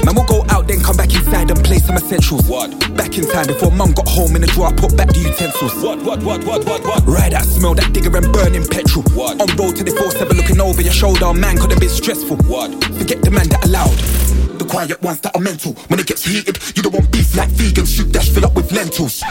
Man, 0.06 0.16
we'll 0.16 0.26
go 0.26 0.46
out 0.50 0.68
then 0.68 0.82
come 0.82 0.98
back 0.98 1.14
inside 1.14 1.50
and 1.50 1.64
play 1.64 1.78
some 1.78 1.96
essentials. 1.96 2.48
What? 2.50 2.72
Back 2.96 3.18
in 3.18 3.26
time 3.30 3.48
before 3.48 3.72
mum 3.72 3.94
got 3.94 4.08
home 4.08 4.36
in 4.36 4.42
the 4.42 4.48
drawer, 4.48 4.68
I 4.68 4.74
put 4.74 4.98
back 4.98 5.08
the 5.08 5.20
utensils. 5.20 5.74
What, 5.82 6.02
what, 6.04 6.22
what, 6.24 6.44
what, 6.44 6.66
what, 6.66 6.84
what? 6.84 7.04
Ride 7.08 7.32
that 7.32 7.46
smell, 7.46 7.74
that 7.76 7.94
digger 7.94 8.16
and 8.18 8.32
burning 8.34 8.66
petrol. 8.66 9.04
What? 9.16 9.40
On 9.40 9.48
road 9.56 9.78
to 9.78 9.84
the 9.84 9.92
4-7 9.92 10.36
looking 10.36 10.60
over 10.60 10.82
your 10.82 10.94
shoulder, 10.94 11.34
man 11.34 11.58
could 11.58 11.72
have 11.72 11.80
been 11.80 11.90
stressful. 11.90 12.38
What? 12.52 12.72
Forget 12.96 13.22
the 13.22 13.32
man 13.32 13.48
that 13.50 13.64
allowed. 13.66 14.53
The 14.64 14.70
quiet 14.70 15.02
ones 15.02 15.20
that 15.20 15.36
are 15.36 15.42
mental. 15.42 15.74
When 15.92 16.00
it 16.00 16.08
gets 16.08 16.24
heated, 16.24 16.58
you 16.74 16.84
don't 16.84 16.94
want 16.94 17.12
beef 17.12 17.36
like 17.36 17.50
vegan 17.50 17.86
soup 17.86 18.12
dash 18.12 18.30
fill 18.30 18.46
up 18.46 18.56
with 18.56 18.72
lentils. 18.72 19.22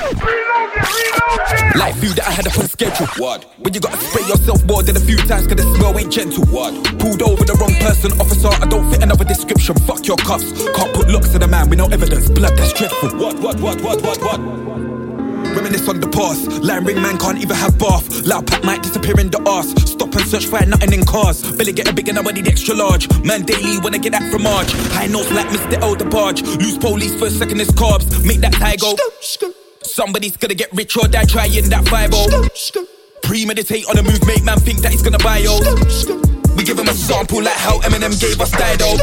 Like 1.72 1.96
food 1.96 2.20
that 2.20 2.28
I 2.28 2.32
had 2.32 2.46
up 2.46 2.58
on 2.58 2.68
schedule. 2.68 3.06
What? 3.16 3.44
When 3.56 3.72
you 3.72 3.80
gotta 3.80 3.96
spray 3.96 4.28
yourself 4.28 4.62
more 4.66 4.82
than 4.82 4.98
a 4.98 5.00
few 5.00 5.16
times 5.16 5.46
cause 5.46 5.56
the 5.56 5.64
smell 5.74 5.98
ain't 5.98 6.12
gentle. 6.12 6.44
What? 6.52 6.74
Pulled 6.98 7.22
over 7.22 7.44
the 7.44 7.56
wrong 7.56 7.72
person, 7.80 8.12
officer. 8.20 8.52
I 8.60 8.68
don't 8.68 8.84
fit 8.92 9.02
another 9.02 9.24
description. 9.24 9.74
Fuck 9.88 10.06
your 10.06 10.18
cuffs. 10.18 10.52
Can't 10.76 10.92
put 10.92 11.08
looks 11.08 11.34
in 11.34 11.40
a 11.40 11.48
man 11.48 11.70
with 11.70 11.78
no 11.78 11.86
evidence. 11.86 12.28
Blood 12.28 12.54
that's 12.58 12.74
dreadful. 12.74 13.16
What, 13.16 13.40
what, 13.40 13.58
what, 13.58 13.80
what, 13.80 14.02
what, 14.02 14.20
what? 14.20 15.01
Reminisce 15.54 15.88
on 15.88 16.00
the 16.00 16.08
past. 16.08 16.48
Line 16.62 16.84
ring 16.84 17.00
man 17.00 17.18
can't 17.18 17.38
even 17.38 17.56
have 17.56 17.78
bath. 17.78 18.26
Loud 18.26 18.46
pack 18.46 18.64
might 18.64 18.82
disappear 18.82 19.18
in 19.20 19.30
the 19.30 19.40
ass. 19.48 19.68
Stop 19.90 20.14
and 20.14 20.26
search 20.26 20.46
for 20.46 20.64
nothing 20.64 20.92
in 20.92 21.04
cars. 21.04 21.42
Belly 21.56 21.72
getting 21.72 21.94
bigger 21.94 22.12
now 22.12 22.22
I 22.22 22.32
need 22.32 22.48
extra 22.48 22.74
large. 22.74 23.08
Man 23.24 23.42
daily 23.42 23.78
when 23.78 23.94
I 23.94 23.98
get 23.98 24.12
that 24.12 24.30
from 24.30 24.42
March. 24.44 24.72
High 24.92 25.06
notes 25.06 25.30
like 25.32 25.48
Mr. 25.48 25.80
Elder 25.80 26.08
Barge. 26.08 26.42
Lose 26.42 26.78
police 26.78 27.14
first 27.18 27.38
second 27.38 27.60
is 27.60 27.70
carbs. 27.70 28.06
Make 28.26 28.40
that 28.40 28.52
tie 28.54 28.76
go. 28.76 28.96
Somebody's 29.82 30.36
gonna 30.36 30.54
get 30.54 30.72
rich 30.72 30.96
or 30.96 31.08
die 31.08 31.24
trying 31.24 31.68
that 31.68 31.86
5 31.88 32.10
Premeditate 33.22 33.88
on 33.88 33.96
the 33.96 34.02
move, 34.02 34.24
make 34.26 34.44
man 34.44 34.58
think 34.58 34.80
that 34.80 34.92
he's 34.92 35.02
gonna 35.02 35.18
buy 35.18 35.38
yo. 35.38 35.58
We 36.56 36.64
give 36.64 36.78
him 36.78 36.88
a 36.88 36.94
sample 36.94 37.42
like 37.42 37.56
how 37.56 37.80
Eminem 37.80 38.18
gave 38.20 38.40
us 38.40 38.50
Dido. 38.50 38.96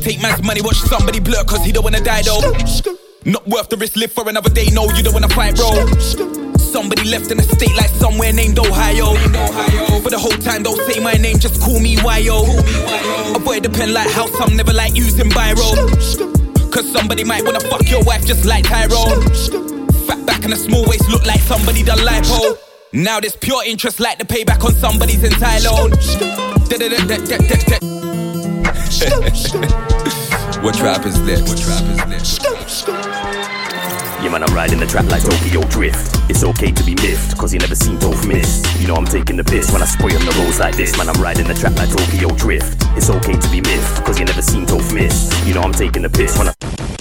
Take 0.00 0.20
man's 0.20 0.42
money, 0.42 0.60
watch 0.62 0.76
somebody 0.76 1.20
blur 1.20 1.44
cause 1.44 1.64
he 1.64 1.72
don't 1.72 1.84
wanna 1.84 2.00
die 2.00 2.22
though. 2.22 3.11
Not 3.24 3.46
worth 3.46 3.68
the 3.68 3.76
risk, 3.76 3.94
live 3.96 4.10
for 4.10 4.28
another 4.28 4.50
day, 4.50 4.66
no, 4.72 4.84
you 4.96 5.02
don't 5.02 5.14
wanna 5.14 5.28
fight, 5.28 5.54
bro. 5.54 5.70
Somebody 6.58 7.04
left 7.08 7.30
in 7.30 7.38
a 7.38 7.42
state 7.42 7.74
like 7.76 7.90
somewhere 7.90 8.32
named 8.32 8.58
Ohio. 8.58 9.14
For 10.02 10.10
the 10.10 10.18
whole 10.18 10.36
time, 10.42 10.64
don't 10.64 10.80
say 10.90 10.98
my 10.98 11.12
name, 11.12 11.38
just 11.38 11.60
call 11.60 11.78
me 11.78 11.94
Yo. 11.94 12.42
Avoid 13.36 13.62
the 13.62 13.70
pen 13.70 13.92
like 13.94 14.10
how 14.10 14.26
some 14.26 14.56
never 14.56 14.72
like 14.72 14.96
using 14.96 15.30
biro. 15.30 15.70
Cause 16.72 16.90
somebody 16.90 17.22
might 17.22 17.44
wanna 17.44 17.60
fuck 17.60 17.88
your 17.88 18.02
wife 18.02 18.26
just 18.26 18.44
like 18.44 18.64
Tyrone. 18.64 19.22
Fat 20.06 20.26
back 20.26 20.44
and 20.44 20.52
a 20.52 20.56
small 20.56 20.84
waist 20.86 21.08
look 21.08 21.24
like 21.24 21.40
somebody 21.40 21.84
done 21.84 21.98
lipo. 21.98 22.58
Now 22.92 23.20
there's 23.20 23.36
pure 23.36 23.62
interest 23.64 24.00
like 24.00 24.18
the 24.18 24.24
payback 24.24 24.64
on 24.64 24.74
somebody's 24.74 25.22
entire 25.22 25.60
loan. 25.60 25.92
what 30.62 30.74
trap 30.76 31.04
is 31.06 31.22
this? 31.24 31.42
What 31.42 31.58
trap 31.58 31.82
is 32.08 32.38
this? 32.38 32.84
Yeah, 34.22 34.28
man, 34.30 34.44
I'm 34.44 34.54
riding 34.54 34.78
the 34.78 34.86
track 34.86 35.06
like 35.06 35.22
Tokyo 35.22 35.62
Drift. 35.68 36.16
It's 36.30 36.44
okay 36.44 36.70
to 36.70 36.84
be 36.84 36.94
miffed, 36.94 37.36
cause 37.36 37.52
you 37.52 37.58
never 37.58 37.74
seen 37.74 37.98
Toph 37.98 38.26
miss. 38.26 38.62
You 38.80 38.86
know 38.86 38.94
I'm 38.94 39.04
taking 39.04 39.36
the 39.36 39.44
piss 39.44 39.72
when 39.72 39.82
I 39.82 39.86
spray 39.86 40.14
on 40.14 40.24
the 40.24 40.32
roads 40.38 40.60
like 40.60 40.76
this. 40.76 40.96
Man, 40.96 41.08
I'm 41.08 41.20
riding 41.20 41.48
the 41.48 41.54
track 41.54 41.74
like 41.76 41.90
Tokyo 41.90 42.28
Drift. 42.36 42.86
It's 42.96 43.10
okay 43.10 43.32
to 43.32 43.50
be 43.50 43.60
miffed, 43.60 44.04
cause 44.04 44.20
you 44.20 44.24
never 44.24 44.42
seen 44.42 44.64
Toph 44.64 44.94
miss. 44.94 45.28
You 45.46 45.54
know 45.54 45.62
I'm 45.62 45.72
taking 45.72 46.02
the 46.02 46.10
piss 46.10 46.38
when 46.38 46.48
I. 46.48 46.91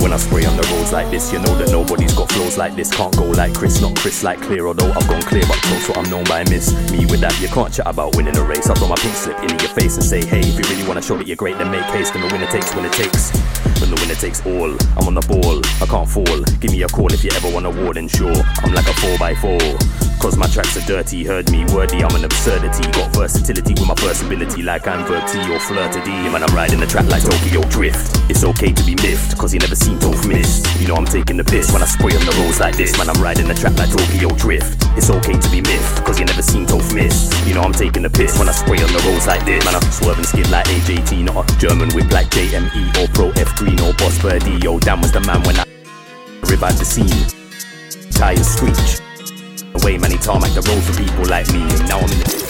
When 0.00 0.14
I 0.14 0.16
spray 0.16 0.46
on 0.46 0.56
the 0.56 0.66
roads 0.72 0.92
like 0.92 1.10
this, 1.10 1.30
you 1.30 1.38
know 1.38 1.54
that 1.58 1.70
nobody's 1.70 2.14
got 2.14 2.32
flows 2.32 2.56
like 2.56 2.74
this. 2.74 2.90
Can't 2.90 3.14
go 3.16 3.26
like 3.26 3.52
Chris, 3.52 3.82
not 3.82 3.94
Chris 3.96 4.24
like 4.24 4.40
clear, 4.40 4.66
although 4.66 4.90
I've 4.90 5.06
gone 5.06 5.20
clear, 5.20 5.42
but 5.46 5.60
close 5.60 5.88
what 5.88 5.98
I'm 5.98 6.08
known 6.08 6.24
by 6.24 6.42
miss. 6.44 6.72
Me 6.90 7.04
with 7.04 7.20
that, 7.20 7.38
you 7.38 7.48
can't 7.48 7.72
chat 7.72 7.86
about 7.86 8.16
winning 8.16 8.36
a 8.36 8.42
race. 8.42 8.68
I'll 8.68 8.76
throw 8.76 8.88
my 8.88 8.96
pink 8.96 9.14
slip 9.14 9.38
in 9.40 9.50
your 9.60 9.68
face 9.76 9.96
and 9.96 10.04
say, 10.04 10.24
hey, 10.24 10.40
if 10.40 10.56
you 10.56 10.64
really 10.74 10.88
wanna 10.88 11.02
show 11.02 11.18
that 11.18 11.26
you're 11.26 11.36
great, 11.36 11.58
then 11.58 11.70
make 11.70 11.84
haste. 11.92 12.14
And 12.14 12.24
the 12.24 12.32
winner 12.32 12.50
takes 12.50 12.74
when 12.74 12.86
it 12.86 12.92
takes. 12.92 13.30
The 14.08 14.14
it 14.14 14.18
takes 14.18 14.44
all, 14.46 14.70
I'm 14.96 15.06
on 15.06 15.14
the 15.14 15.24
ball, 15.26 15.60
I 15.82 15.86
can't 15.86 16.08
fall. 16.08 16.42
Give 16.60 16.70
me 16.70 16.82
a 16.82 16.88
call 16.88 17.12
if 17.12 17.24
you 17.24 17.30
ever 17.32 17.50
want 17.52 17.66
a 17.66 17.70
war, 17.70 17.94
then 17.94 18.08
sure. 18.08 18.34
I'm 18.62 18.72
like 18.72 18.86
a 18.86 18.94
4x4. 19.18 20.10
Cause 20.20 20.36
my 20.36 20.46
tracks 20.48 20.76
are 20.76 20.84
dirty, 20.86 21.24
heard 21.24 21.50
me 21.50 21.64
wordy, 21.72 22.04
I'm 22.04 22.14
an 22.14 22.24
absurdity. 22.24 22.84
Got 22.92 23.16
versatility 23.16 23.72
with 23.72 23.88
my 23.88 23.94
versatility, 23.96 24.62
like 24.62 24.86
I'm 24.86 25.06
Verti 25.06 25.40
or 25.48 25.58
Flirty 25.58 26.04
D. 26.04 26.10
Man, 26.28 26.42
I'm 26.42 26.54
riding 26.54 26.78
the 26.78 26.86
track 26.86 27.08
like 27.08 27.24
Tokyo 27.24 27.62
Drift. 27.72 28.20
It's 28.28 28.44
okay 28.44 28.70
to 28.70 28.84
be 28.84 28.94
miffed, 28.96 29.38
cause 29.38 29.54
you 29.54 29.60
never 29.60 29.74
seen 29.74 29.98
Toph 29.98 30.28
miss. 30.28 30.60
You 30.78 30.88
know 30.88 30.96
I'm 30.96 31.06
taking 31.06 31.38
the 31.38 31.44
piss 31.44 31.72
when 31.72 31.80
I 31.80 31.86
spray 31.86 32.12
on 32.12 32.24
the 32.26 32.36
roads 32.36 32.60
like 32.60 32.76
this. 32.76 32.98
Man, 32.98 33.08
I'm 33.08 33.20
riding 33.22 33.48
the 33.48 33.54
track 33.54 33.78
like 33.78 33.88
Tokyo 33.88 34.28
Drift. 34.36 34.84
It's 34.92 35.08
okay 35.08 35.40
to 35.40 35.48
be 35.48 35.62
miffed, 35.62 35.99
know 37.60 37.66
I'm 37.66 37.72
taking 37.72 38.02
the 38.02 38.10
piss 38.10 38.38
when 38.38 38.48
I 38.48 38.52
spray 38.52 38.80
on 38.80 38.88
the 38.92 39.02
roads 39.04 39.26
like 39.26 39.44
this. 39.44 39.64
Man, 39.64 39.74
I'm 39.74 39.84
swerving 39.92 40.24
skid 40.24 40.48
like 40.50 40.64
AJT, 40.66 41.24
not 41.24 41.44
a 41.44 41.58
German 41.58 41.88
with 41.94 42.10
like 42.12 42.28
JME 42.30 42.96
or 42.96 43.08
Pro 43.12 43.30
F 43.36 43.54
Green 43.56 43.78
or 43.80 43.92
Boss 43.94 44.16
Birdie. 44.22 44.56
Yo, 44.64 44.78
Dan 44.78 45.00
was 45.00 45.12
the 45.12 45.20
man 45.20 45.42
when 45.44 45.56
I 45.60 45.64
revive 46.48 46.78
the 46.78 46.84
scene. 46.84 47.20
Tires 48.12 48.48
screech. 48.48 49.04
Away 49.76 49.98
many 49.98 50.16
tarmac 50.16 50.52
the 50.56 50.64
road 50.64 50.82
for 50.82 50.96
people 50.96 51.24
like 51.28 51.48
me. 51.52 51.60
And 51.60 51.84
now 51.88 52.00
I'm 52.00 52.10
in 52.10 52.18
the. 52.24 52.40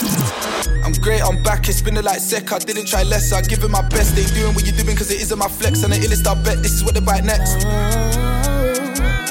I'm 0.83 0.93
great, 0.93 1.21
I'm 1.21 1.43
back, 1.43 1.67
it's 1.67 1.77
spinning 1.77 2.03
like 2.03 2.19
Sek. 2.19 2.51
I 2.51 2.59
didn't 2.59 2.87
try 2.87 3.03
less, 3.03 3.31
I 3.33 3.41
give 3.41 3.63
it 3.63 3.69
my 3.69 3.83
best. 3.89 4.15
They 4.15 4.25
doing 4.33 4.55
what 4.55 4.65
you're 4.65 4.75
doing 4.75 4.95
cause 4.95 5.11
it 5.11 5.21
isn't 5.21 5.37
my 5.37 5.47
flex. 5.47 5.83
And 5.83 5.93
the 5.93 5.97
illest 5.97 6.25
I 6.25 6.35
bet 6.41 6.63
this 6.63 6.73
is 6.73 6.83
what 6.83 6.95
they 6.95 7.01
bite 7.01 7.23
next. 7.23 7.67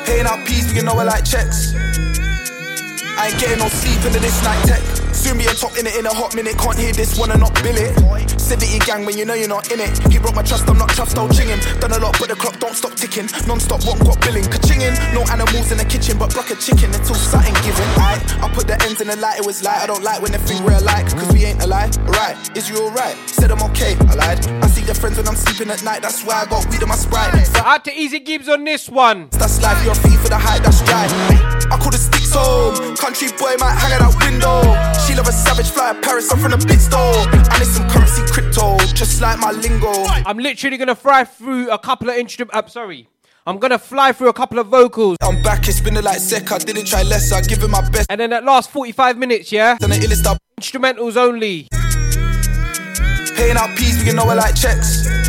Paying 0.04 0.26
out 0.26 0.46
peas, 0.46 0.72
can 0.72 0.84
know 0.84 0.92
I 0.92 1.04
like 1.04 1.24
checks. 1.24 1.72
I 3.16 3.28
ain't 3.28 3.40
getting 3.40 3.58
no 3.58 3.68
sleep 3.68 4.04
into 4.04 4.20
this 4.20 4.42
night 4.44 4.62
tech. 4.68 5.09
Soon 5.20 5.36
be 5.36 5.44
a 5.44 5.52
top 5.52 5.76
in 5.76 5.86
it 5.86 5.96
in 5.96 6.06
a 6.06 6.14
hot 6.14 6.34
minute. 6.34 6.56
Can't 6.56 6.78
hear 6.78 6.92
this 6.92 7.18
one 7.18 7.30
and 7.30 7.40
not 7.40 7.54
bill 7.62 7.76
it. 7.76 7.92
It 8.50 8.84
gang 8.84 9.04
when 9.06 9.16
you 9.16 9.24
know 9.24 9.34
you're 9.34 9.48
not 9.48 9.70
in 9.70 9.78
it. 9.78 9.94
He 10.10 10.18
broke 10.18 10.34
my 10.34 10.42
trust, 10.42 10.68
I'm 10.68 10.76
not 10.76 10.90
chuffed, 10.90 11.14
don't 11.14 11.32
ching 11.32 11.48
him. 11.48 11.60
Done 11.78 11.92
a 11.92 11.98
lot, 11.98 12.16
but 12.18 12.28
the 12.28 12.34
clock 12.34 12.58
don't 12.58 12.74
stop 12.74 12.94
ticking. 12.94 13.28
Non 13.46 13.60
stop, 13.60 13.84
one 13.86 13.98
got 14.00 14.20
billing. 14.20 14.44
Ka-chinging. 14.44 14.96
No 15.14 15.22
animals 15.30 15.70
in 15.70 15.78
the 15.78 15.84
kitchen, 15.84 16.18
but 16.18 16.34
block 16.34 16.50
a 16.50 16.56
chicken 16.56 16.90
until 16.90 17.14
something 17.14 17.54
given. 17.62 17.86
I, 18.00 18.18
I 18.42 18.48
put 18.52 18.66
the 18.66 18.74
ends 18.82 19.00
in 19.00 19.06
the 19.06 19.16
light, 19.16 19.38
it 19.38 19.46
was 19.46 19.62
light. 19.62 19.82
I 19.82 19.86
don't 19.86 20.02
like 20.02 20.20
when 20.22 20.32
they 20.32 20.38
think 20.38 20.64
we're 20.64 20.78
alike, 20.78 21.06
cause 21.14 21.32
we 21.32 21.44
ain't 21.44 21.62
alike. 21.62 21.94
Right, 22.10 22.34
is 22.56 22.68
you 22.68 22.76
alright? 22.82 23.16
Said 23.28 23.52
I'm 23.52 23.62
okay, 23.70 23.94
I 24.08 24.14
lied. 24.14 24.46
I 24.62 24.66
see 24.66 24.84
your 24.84 24.94
friends 24.94 25.16
when 25.16 25.28
I'm 25.28 25.36
sleeping 25.36 25.70
at 25.70 25.84
night, 25.84 26.02
that's 26.02 26.24
why 26.24 26.42
I 26.42 26.46
got 26.46 26.66
weed 26.70 26.82
in 26.82 26.88
my 26.88 26.96
sprite. 26.96 27.46
So 27.46 27.60
out 27.60 27.84
to 27.84 27.92
Easy 27.92 28.18
Gibbs 28.18 28.48
on 28.48 28.64
this 28.64 28.88
one. 28.88 29.28
That's 29.30 29.62
life, 29.62 29.78
you're 29.84 29.92
a 29.92 30.02
thief 30.02 30.20
for 30.20 30.28
the 30.28 30.38
high, 30.38 30.58
that's 30.58 30.82
right. 30.82 31.10
I 31.70 31.78
call 31.78 31.92
the 31.92 31.98
sticks 31.98 32.34
home. 32.34 32.96
Country 32.96 33.28
boy 33.38 33.54
might 33.62 33.78
hang 33.78 33.94
out 33.94 34.10
that 34.10 34.14
window. 34.18 34.58
She 35.06 35.09
love 35.14 35.28
a 35.28 35.32
savage 35.32 35.70
fly 35.70 35.98
Paris, 36.02 36.30
I'm 36.32 36.38
from 36.38 36.52
the 36.52 36.64
big 36.66 36.80
store. 36.80 37.26
And 37.32 37.62
it's 37.62 37.70
some 37.70 37.88
currency 37.88 38.22
crypto, 38.32 38.78
just 38.94 39.20
like 39.20 39.38
my 39.38 39.52
lingo. 39.52 39.92
I'm 40.26 40.38
literally 40.38 40.76
gonna 40.76 40.94
fly 40.94 41.24
through 41.24 41.70
a 41.70 41.78
couple 41.78 42.10
of 42.10 42.16
instruments. 42.16 42.54
I'm 42.54 42.64
uh, 42.64 42.68
sorry. 42.68 43.08
I'm 43.46 43.58
gonna 43.58 43.78
fly 43.78 44.12
through 44.12 44.28
a 44.28 44.32
couple 44.32 44.58
of 44.58 44.68
vocals. 44.68 45.16
I'm 45.22 45.42
back, 45.42 45.66
it's 45.68 45.80
been 45.80 45.94
like 45.94 46.18
Sek, 46.18 46.52
I 46.52 46.58
didn't 46.58 46.86
try 46.86 47.02
less, 47.02 47.32
I 47.32 47.40
give 47.42 47.62
it 47.62 47.68
my 47.68 47.88
best. 47.88 48.06
And 48.10 48.20
then 48.20 48.30
that 48.30 48.44
last 48.44 48.70
45 48.70 49.18
minutes, 49.18 49.50
yeah? 49.50 49.76
Then 49.80 49.90
the 49.90 49.96
illest 49.96 50.26
up. 50.26 50.38
Instrumentals 50.60 51.16
only. 51.16 51.68
Paying 53.36 53.56
out 53.56 53.76
peas, 53.78 53.98
we 53.98 54.04
can 54.04 54.16
know 54.16 54.24
I 54.24 54.34
like 54.34 54.54
checks. 54.54 55.19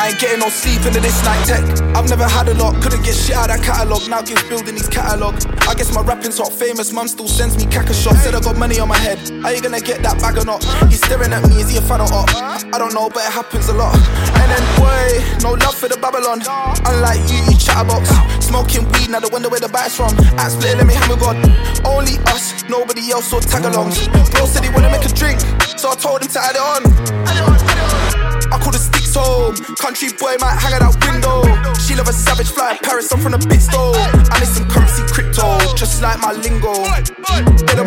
I 0.00 0.08
ain't 0.08 0.18
getting 0.18 0.40
no 0.40 0.48
sleep 0.48 0.80
into 0.88 0.98
this 0.98 1.20
night 1.28 1.44
tech. 1.44 1.60
I've 1.92 2.08
never 2.08 2.24
had 2.24 2.48
a 2.48 2.54
lot, 2.54 2.72
couldn't 2.80 3.04
get 3.04 3.12
shit 3.12 3.36
out 3.36 3.52
of 3.52 3.60
that 3.60 3.62
catalogue. 3.62 4.08
Now 4.08 4.22
gives 4.22 4.42
building 4.48 4.72
these 4.72 4.88
catalogue. 4.88 5.36
I 5.68 5.74
guess 5.76 5.92
my 5.92 6.00
rapping's 6.00 6.38
hot 6.38 6.56
famous, 6.56 6.90
mum 6.90 7.06
still 7.06 7.28
sends 7.28 7.54
me 7.60 7.68
caca 7.68 7.92
shots. 7.92 8.24
Said 8.24 8.34
I 8.34 8.40
got 8.40 8.56
money 8.56 8.80
on 8.80 8.88
my 8.88 8.96
head. 8.96 9.20
Are 9.44 9.52
you 9.52 9.60
gonna 9.60 9.78
get 9.78 10.00
that 10.00 10.16
bag 10.16 10.40
or 10.40 10.46
not? 10.48 10.64
He's 10.88 11.04
staring 11.04 11.36
at 11.36 11.44
me, 11.44 11.60
is 11.60 11.68
he 11.68 11.76
a 11.76 11.82
fan 11.84 12.00
or 12.00 12.08
what? 12.08 12.32
I 12.32 12.78
don't 12.80 12.94
know, 12.94 13.10
but 13.12 13.28
it 13.28 13.32
happens 13.32 13.68
a 13.68 13.76
lot. 13.76 13.92
And 14.40 14.48
then, 14.48 14.64
boy, 14.80 15.20
no 15.44 15.52
love 15.60 15.76
for 15.76 15.92
the 15.92 16.00
Babylon. 16.00 16.40
Unlike 16.88 17.20
you, 17.28 17.52
you 17.52 17.56
chatterbox. 17.60 18.08
Smoking 18.40 18.88
weed, 18.96 19.12
now 19.12 19.20
the 19.20 19.28
wonder 19.28 19.52
where 19.52 19.60
the 19.60 19.68
bite's 19.68 20.00
from. 20.00 20.16
At 20.40 20.48
split, 20.48 20.80
let 20.80 20.88
me 20.88 20.96
hammer 20.96 21.20
God. 21.20 21.36
Only 21.84 22.16
us, 22.32 22.64
nobody 22.72 23.12
else 23.12 23.28
or 23.36 23.44
tag 23.44 23.68
alongs. 23.68 24.08
Bro 24.32 24.48
said 24.48 24.64
he 24.64 24.72
wanna 24.72 24.88
make 24.88 25.04
a 25.04 25.12
drink, 25.12 25.44
so 25.76 25.92
I 25.92 25.94
told 26.00 26.24
him 26.24 26.32
to 26.32 26.40
add 26.40 26.56
it 26.56 26.64
on. 26.64 28.09
I 28.50 28.58
call 28.58 28.72
the 28.72 28.82
sticks 28.82 29.14
home. 29.14 29.54
Country 29.78 30.10
boy 30.18 30.34
might 30.42 30.58
hang 30.58 30.74
out 30.74 30.82
that 30.82 30.98
window. 31.06 31.46
She 31.78 31.94
love 31.94 32.08
a 32.08 32.12
savage 32.12 32.50
fly 32.50 32.78
Paris, 32.82 33.10
I'm 33.12 33.20
from 33.20 33.32
the 33.32 33.42
big 33.46 33.60
store. 33.60 33.94
I 33.94 34.38
need 34.38 34.50
some 34.50 34.66
currency 34.68 35.02
crypto, 35.06 35.58
just 35.74 36.02
like 36.02 36.18
my 36.20 36.32
lingo. 36.32 36.74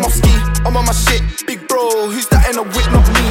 ski, 0.08 0.34
I'm 0.64 0.76
on 0.76 0.86
my 0.86 0.92
shit. 0.92 1.22
Big 1.46 1.66
bro, 1.68 2.08
who's 2.08 2.28
that 2.28 2.48
in 2.48 2.56
the 2.56 2.64
whip, 2.64 2.88
not 2.92 3.04
me? 3.12 3.24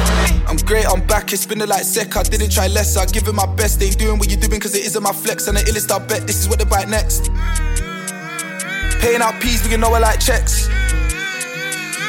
I'm 0.46 0.56
great, 0.62 0.86
I'm 0.86 1.04
back, 1.06 1.32
it's 1.32 1.46
been 1.46 1.58
like 1.58 1.82
sec. 1.82 2.16
I 2.16 2.22
didn't 2.22 2.50
try 2.50 2.68
less, 2.68 2.96
I 2.96 3.06
give 3.06 3.26
it 3.26 3.34
my 3.34 3.46
best. 3.54 3.80
They 3.80 3.90
doing 3.90 4.18
what 4.18 4.30
you're 4.30 4.40
doing, 4.40 4.60
cause 4.60 4.74
it 4.74 4.84
isn't 4.86 5.02
my 5.02 5.12
flex. 5.12 5.48
And 5.48 5.56
the 5.56 5.62
illest, 5.62 5.90
I 5.90 5.98
bet 6.04 6.26
this 6.26 6.38
is 6.38 6.48
what 6.48 6.58
they 6.58 6.64
bite 6.64 6.88
next. 6.88 7.30
Paying 9.00 9.22
out 9.22 9.40
P's, 9.40 9.62
we 9.64 9.70
can 9.70 9.80
know 9.80 9.92
I 9.92 9.98
like 9.98 10.20
checks. 10.20 10.68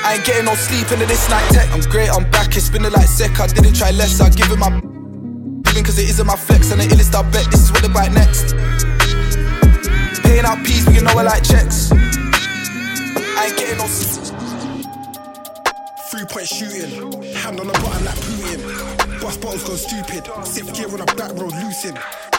I 0.05 0.15
ain't 0.15 0.25
getting 0.25 0.45
no 0.45 0.53
sleep 0.53 0.91
into 0.91 1.05
this 1.07 1.27
night 1.29 1.49
tech. 1.49 1.69
I'm 1.71 1.81
great, 1.89 2.09
I'm 2.09 2.29
back, 2.29 2.55
it's 2.55 2.69
been 2.69 2.83
like 2.83 3.07
sec. 3.07 3.39
I 3.39 3.47
didn't 3.47 3.75
try 3.75 3.91
less, 3.91 4.21
I 4.21 4.29
give 4.29 4.51
it 4.51 4.59
my 4.59 4.94
living 5.75 5.85
cause 5.85 5.99
it 5.99 6.09
isn't 6.09 6.25
my 6.25 6.35
flex. 6.35 6.71
And 6.71 6.79
the 6.79 6.85
illest, 6.85 7.13
I 7.15 7.21
bet 7.29 7.45
this 7.51 7.63
is 7.63 7.71
what 7.71 7.81
they 7.81 7.89
bite 7.91 8.13
next. 8.13 8.55
Paying 10.23 10.45
out 10.45 10.63
P's, 10.65 10.87
we 10.87 10.95
can 10.95 11.03
know 11.03 11.19
I 11.19 11.23
like 11.23 11.43
checks. 11.43 11.91
I 11.91 13.47
ain't 13.47 13.57
getting 13.57 13.77
no. 13.77 13.87
Three 16.09 16.25
point 16.31 16.47
shooting, 16.47 17.11
hand 17.35 17.59
on 17.59 17.67
the 17.67 17.73
button 17.83 18.05
like 18.05 18.15
Putin. 18.23 19.19
Bust 19.19 19.41
bottles 19.41 19.63
go 19.67 19.75
stupid, 19.75 20.23
sip 20.45 20.71
gear 20.73 20.87
on 20.87 21.01
a 21.01 21.05
back 21.19 21.35
road 21.35 21.51
losing. 21.59 21.97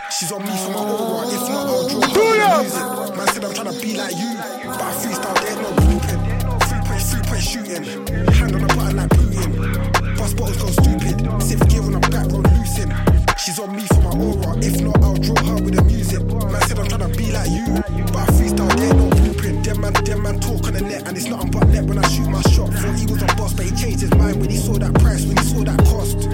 She's 0.08 0.32
on 0.32 0.40
me 0.40 0.56
for 0.64 0.70
my 0.72 0.80
aura, 0.80 1.28
if 1.28 1.44
not, 1.50 1.66
I'll 1.68 1.88
draw 1.88 2.32
her 2.32 2.62
music. 2.62 3.16
Man 3.16 3.26
said 3.28 3.44
I'm 3.44 3.52
trying 3.52 3.72
to 3.74 3.80
be 3.82 3.98
like 3.98 4.16
you, 4.16 4.32
but 4.64 4.80
I 4.80 4.92
freestyle, 4.96 5.36
there 5.44 5.52
ain't 5.52 5.60
no 5.60 5.70
blueprint. 5.76 6.20
Three 6.64 6.80
point, 6.88 7.02
three 7.04 7.24
point 7.28 7.42
shooting, 7.42 7.84
hand 8.32 8.54
on 8.54 8.62
the 8.64 8.72
button 8.72 8.96
like 8.96 9.10
Putin. 9.10 10.16
Bust 10.16 10.36
bottles 10.38 10.56
go 10.56 10.68
stupid, 10.72 11.42
sip 11.42 11.68
gear 11.68 11.82
on 11.82 11.94
a 11.96 12.00
back 12.00 12.32
road 12.32 12.45
She's 12.66 13.60
on 13.60 13.76
me 13.76 13.86
for 13.86 14.02
my 14.02 14.10
aura, 14.10 14.58
if 14.58 14.80
not, 14.80 15.00
I'll 15.04 15.14
draw 15.14 15.38
her 15.44 15.62
with 15.62 15.76
the 15.76 15.84
music. 15.84 16.20
Man 16.26 16.60
said 16.66 16.80
I'm 16.80 16.88
trying 16.88 17.06
to 17.06 17.16
be 17.16 17.30
like 17.30 17.48
you, 17.48 17.64
but 18.10 18.16
I 18.16 18.26
freestyle, 18.34 18.74
there 18.76 18.92
no 18.92 19.08
blueprint. 19.08 19.64
Them 19.64 19.80
man, 19.80 19.92
them 19.92 20.22
man 20.22 20.40
talk 20.40 20.66
on 20.66 20.72
the 20.72 20.80
net, 20.80 21.06
and 21.06 21.16
it's 21.16 21.26
nothing 21.28 21.52
but 21.52 21.68
net 21.68 21.84
when 21.84 21.96
I 21.96 22.08
shoot 22.08 22.28
my 22.28 22.42
shot. 22.50 22.74
Thought 22.74 22.98
he 22.98 23.06
was 23.06 23.22
a 23.22 23.26
boss, 23.36 23.54
but 23.54 23.66
he 23.66 23.70
changed 23.70 24.00
his 24.00 24.10
mind 24.14 24.40
when 24.40 24.50
he 24.50 24.56
saw 24.56 24.72
that 24.78 24.92
price, 24.94 25.24
when 25.26 25.36
he 25.36 25.44
saw 25.44 25.62
that 25.62 25.78
cost. 25.86 26.26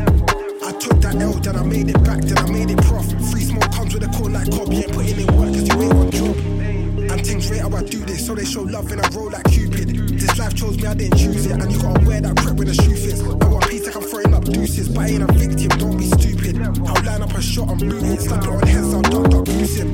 I 0.65 0.73
took 0.81 1.03
that 1.03 1.21
L, 1.21 1.33
then 1.35 1.55
I 1.55 1.65
made 1.65 1.91
it 1.91 2.03
back, 2.03 2.23
then 2.23 2.39
I 2.39 2.51
made 2.51 2.71
it 2.71 2.81
prof. 2.81 3.05
Free 3.31 3.45
smoke 3.45 3.71
comes 3.71 3.93
with 3.93 4.05
a 4.05 4.09
call 4.17 4.31
like 4.31 4.51
Cobb, 4.51 4.73
you 4.73 4.89
ain't 4.89 4.93
putting 4.93 5.21
in 5.21 5.37
work 5.37 5.53
cause 5.53 5.69
you 5.69 5.83
ain't 5.83 5.93
on 5.93 6.11
job. 6.11 6.82
And 7.13 7.27
things 7.27 7.51
rate 7.51 7.61
how 7.61 7.69
I 7.77 7.83
do 7.83 7.99
this, 8.07 8.27
so 8.27 8.35
they 8.35 8.45
show 8.45 8.63
love 8.63 8.91
and 8.91 9.01
I 9.03 9.09
roll 9.11 9.31
like 9.31 9.45
Cupid. 9.45 10.19
This 10.19 10.39
life 10.39 10.55
chose 10.55 10.79
me, 10.79 10.87
I 10.87 10.95
didn't 10.95 11.19
choose 11.19 11.45
it, 11.45 11.53
and 11.53 11.71
you 11.71 11.79
gotta 11.83 12.01
wear 12.07 12.23
that 12.23 12.37
prep 12.37 12.57
when 12.57 12.69
the 12.69 12.75
shoe 12.75 12.97
fits. 12.97 13.21
I 13.21 13.49
want 13.53 13.69
peace 13.69 13.85
like 13.85 13.97
I'm 13.97 14.03
throwing 14.03 14.33
up 14.33 14.45
deuces, 14.45 14.89
but 14.89 15.01
I 15.01 15.09
ain't 15.09 15.23
a 15.23 15.33
victim, 15.33 15.69
don't 15.77 15.99
be 15.99 16.09
stupid. 16.09 16.57
I'll 16.89 17.05
line 17.05 17.21
up 17.21 17.35
a 17.35 17.43
shot, 17.43 17.69
I'm 17.69 17.77
booting, 17.77 18.17
slap 18.17 18.45
it 18.45 18.49
on 18.49 18.67
heads, 18.67 18.95
I'll 18.95 19.03
duck, 19.03 19.29
duck, 19.29 19.47
him. 19.47 19.89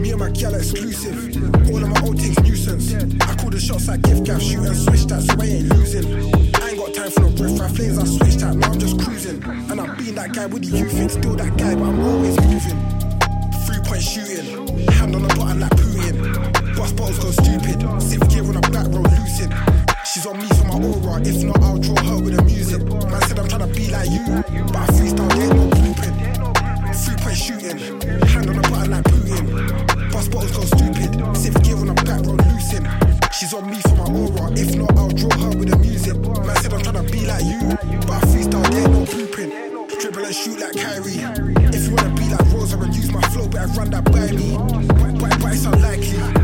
Me 0.00 0.10
and 0.14 0.20
my 0.20 0.30
gal 0.30 0.54
exclusive, 0.54 1.18
all 1.74 1.82
of 1.82 1.88
my 1.90 2.00
old 2.06 2.20
things 2.22 2.38
nuisance. 2.38 2.94
I 2.94 3.34
call 3.34 3.50
the 3.50 3.58
shots 3.58 3.88
like 3.88 4.02
gift 4.02 4.22
gaff, 4.22 4.40
shoot 4.40 4.62
and 4.62 4.76
switch 4.76 5.04
that, 5.10 5.26
so 5.26 5.34
I 5.42 5.46
ain't 5.50 5.74
losing. 5.74 6.06
I 6.54 6.70
ain't 6.70 6.78
got 6.78 6.94
time 6.94 7.10
for 7.10 7.20
no 7.26 7.30
breath, 7.34 7.58
right 7.58 7.70
flames, 7.74 7.98
I 7.98 8.06
switch 8.06 8.36
that, 8.46 8.54
now 8.54 8.70
I'm 8.70 8.78
just 8.78 8.94
cruising. 9.02 9.42
And 9.42 9.80
I'm 9.80 9.98
being 9.98 10.14
that 10.14 10.32
guy 10.32 10.46
with 10.46 10.62
the 10.62 10.78
youth, 10.78 11.10
still 11.10 11.34
that 11.34 11.50
guy, 11.58 11.74
but 11.74 11.90
I'm 11.90 11.98
always 11.98 12.38
moving. 12.46 12.78
Three 13.66 13.82
point 13.82 14.02
shooting, 14.06 14.46
hand 14.94 15.16
on 15.18 15.26
the 15.26 15.34
button 15.34 15.58
like 15.58 15.79
bottles 17.00 17.18
go 17.18 17.30
stupid, 17.30 17.80
sip 18.02 18.28
gear 18.28 18.44
on 18.44 18.56
a 18.56 18.60
back 18.68 18.86
road 18.92 19.08
losing. 19.16 19.52
She's 20.04 20.26
on 20.26 20.36
me 20.38 20.46
for 20.48 20.64
my 20.68 20.76
aura, 20.76 21.20
if 21.24 21.42
not, 21.42 21.60
I'll 21.62 21.78
draw 21.78 21.96
her 22.04 22.20
with 22.20 22.36
the 22.36 22.42
music. 22.44 22.82
Man 22.84 23.20
said 23.26 23.38
I'm 23.38 23.48
trying 23.48 23.64
to 23.64 23.72
be 23.72 23.90
like 23.90 24.10
you, 24.10 24.24
but 24.68 24.76
I 24.76 24.86
freestyle, 24.92 25.32
there 25.32 25.54
no 25.54 25.64
blueprint. 25.72 26.16
Three 27.00 27.16
point 27.16 27.36
shooting, 27.36 27.78
hand 28.28 28.48
on 28.50 28.56
the 28.60 28.66
button 28.68 28.90
like 28.90 29.04
Putin. 29.04 30.12
Bust 30.12 30.30
bottles 30.30 30.52
go 30.52 30.62
stupid, 30.68 31.10
sip 31.36 31.56
gear 31.62 31.76
on 31.76 31.88
a 31.88 31.94
back 32.04 32.20
road 32.26 32.44
losing. 32.52 32.86
She's 33.32 33.54
on 33.54 33.70
me 33.70 33.80
for 33.80 33.96
my 33.96 34.06
aura, 34.12 34.52
if 34.52 34.76
not, 34.76 34.92
I'll 34.98 35.08
draw 35.08 35.32
her 35.40 35.56
with 35.56 35.70
the 35.70 35.78
music. 35.78 36.16
Man 36.20 36.56
said 36.60 36.74
I'm 36.74 36.82
trying 36.82 37.00
to 37.00 37.06
be 37.10 37.24
like 37.24 37.44
you, 37.44 37.60
but 38.04 38.12
I 38.12 38.28
freestyle, 38.28 38.68
there 38.70 38.88
no 38.88 39.06
blueprint. 39.06 39.52
Dribble 40.00 40.24
and 40.24 40.34
shoot 40.34 40.58
like 40.60 40.76
Kyrie. 40.76 41.24
If 41.72 41.88
you 41.88 41.94
wanna 41.96 42.14
be 42.16 42.28
like 42.28 42.44
Rosa 42.52 42.78
and 42.78 42.94
use 42.94 43.10
my 43.12 43.20
flow, 43.32 43.48
better 43.48 43.72
run 43.72 43.90
that 43.90 44.04
by 44.04 44.32
me. 44.32 44.56
But, 45.20 45.40
but 45.40 45.52
it's 45.52 45.64
unlikely. 45.64 46.39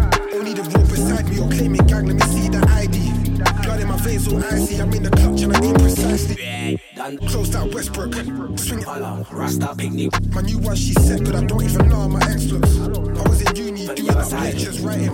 Only 1.17 1.35
the 1.35 1.41
rope 1.41 1.41
beside 1.41 1.41
me 1.41 1.41
or 1.41 1.49
claiming 1.51 1.87
gang, 1.87 2.07
let 2.07 2.15
me 2.15 2.21
see 2.33 2.49
the 2.49 2.67
ID. 2.69 3.17
Blood 3.63 3.81
in 3.81 3.89
my 3.89 3.97
veins 3.99 4.29
all 4.29 4.45
icy, 4.45 4.81
I'm 4.81 4.93
in 4.93 5.03
the 5.03 5.11
clutch 5.11 5.43
and 5.43 5.57
I 5.57 5.65
aim 5.65 5.75
precisely. 5.75 6.79
Close 7.29 7.51
that 7.51 7.73
Westbrook, 7.73 8.15
swing 8.59 8.81
it 8.81 9.33
Rasta 9.33 9.75
picnic. 9.77 10.11
My 10.33 10.43
new 10.43 10.59
one, 10.59 10.77
she 10.77 10.93
said, 10.95 11.25
but 11.25 11.35
I 11.35 11.45
don't 11.45 11.63
even 11.63 11.89
know 11.89 11.97
how 11.97 12.09
my 12.09 12.21
ex 12.29 12.47
looks. 12.47 12.79
I 12.79 13.29
was 13.29 13.43
in 13.43 13.57
uni 13.57 13.87
doing 13.95 14.11
up 14.11 14.31
lectures, 14.33 14.81
writing. 14.81 15.11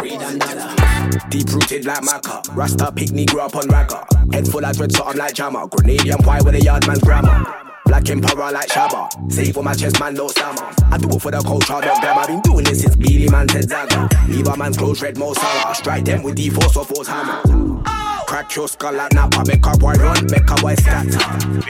Deep 1.28 1.48
rooted 1.50 1.84
like 1.84 2.02
Maca. 2.02 2.42
Rasta 2.54 2.92
picnic 2.92 3.28
grew 3.28 3.40
up 3.40 3.56
on 3.56 3.68
ragga. 3.68 4.06
Head 4.32 4.48
full 4.48 4.64
of 4.64 4.76
dread, 4.76 4.92
so 4.92 5.04
I'm 5.04 5.16
like 5.16 5.34
Jammer. 5.34 5.66
Grenadian 5.66 6.22
pie 6.24 6.40
with 6.42 6.54
a 6.54 6.60
yard 6.60 6.86
man's 6.86 7.00
grammar. 7.00 7.71
Black 7.92 8.08
emperor 8.08 8.50
like 8.50 8.68
Shabba. 8.70 9.30
Save 9.30 9.52
for 9.52 9.62
my 9.62 9.74
chest, 9.74 10.00
man, 10.00 10.14
no 10.14 10.26
stammer. 10.26 10.72
I 10.90 10.96
do 10.96 11.10
it 11.10 11.20
for 11.20 11.30
the 11.30 11.42
culture, 11.42 11.74
not 11.74 12.00
them. 12.00 12.16
I've 12.16 12.26
been 12.26 12.40
doing 12.40 12.64
this 12.64 12.80
since 12.80 12.96
Beenie 12.96 13.28
Man 13.28 13.46
said 13.50 13.68
Zaga. 13.68 14.08
Leave 14.28 14.48
a 14.48 14.56
man's 14.56 14.78
clothes 14.78 15.02
red, 15.02 15.18
Mo 15.18 15.34
Salah. 15.34 15.74
Strike 15.74 16.06
them 16.06 16.22
with 16.22 16.38
D4, 16.38 16.70
so 16.70 16.84
force 16.84 17.06
hammer. 17.06 17.42
Crack 18.26 18.56
your 18.56 18.66
skull 18.66 18.94
like 18.94 19.12
Napa. 19.12 19.44
Make 19.46 19.66
a 19.66 19.76
boy 19.76 19.92
run, 19.92 20.24
make 20.30 20.50
a 20.50 20.54
boy 20.54 20.74
scatter. 20.76 21.62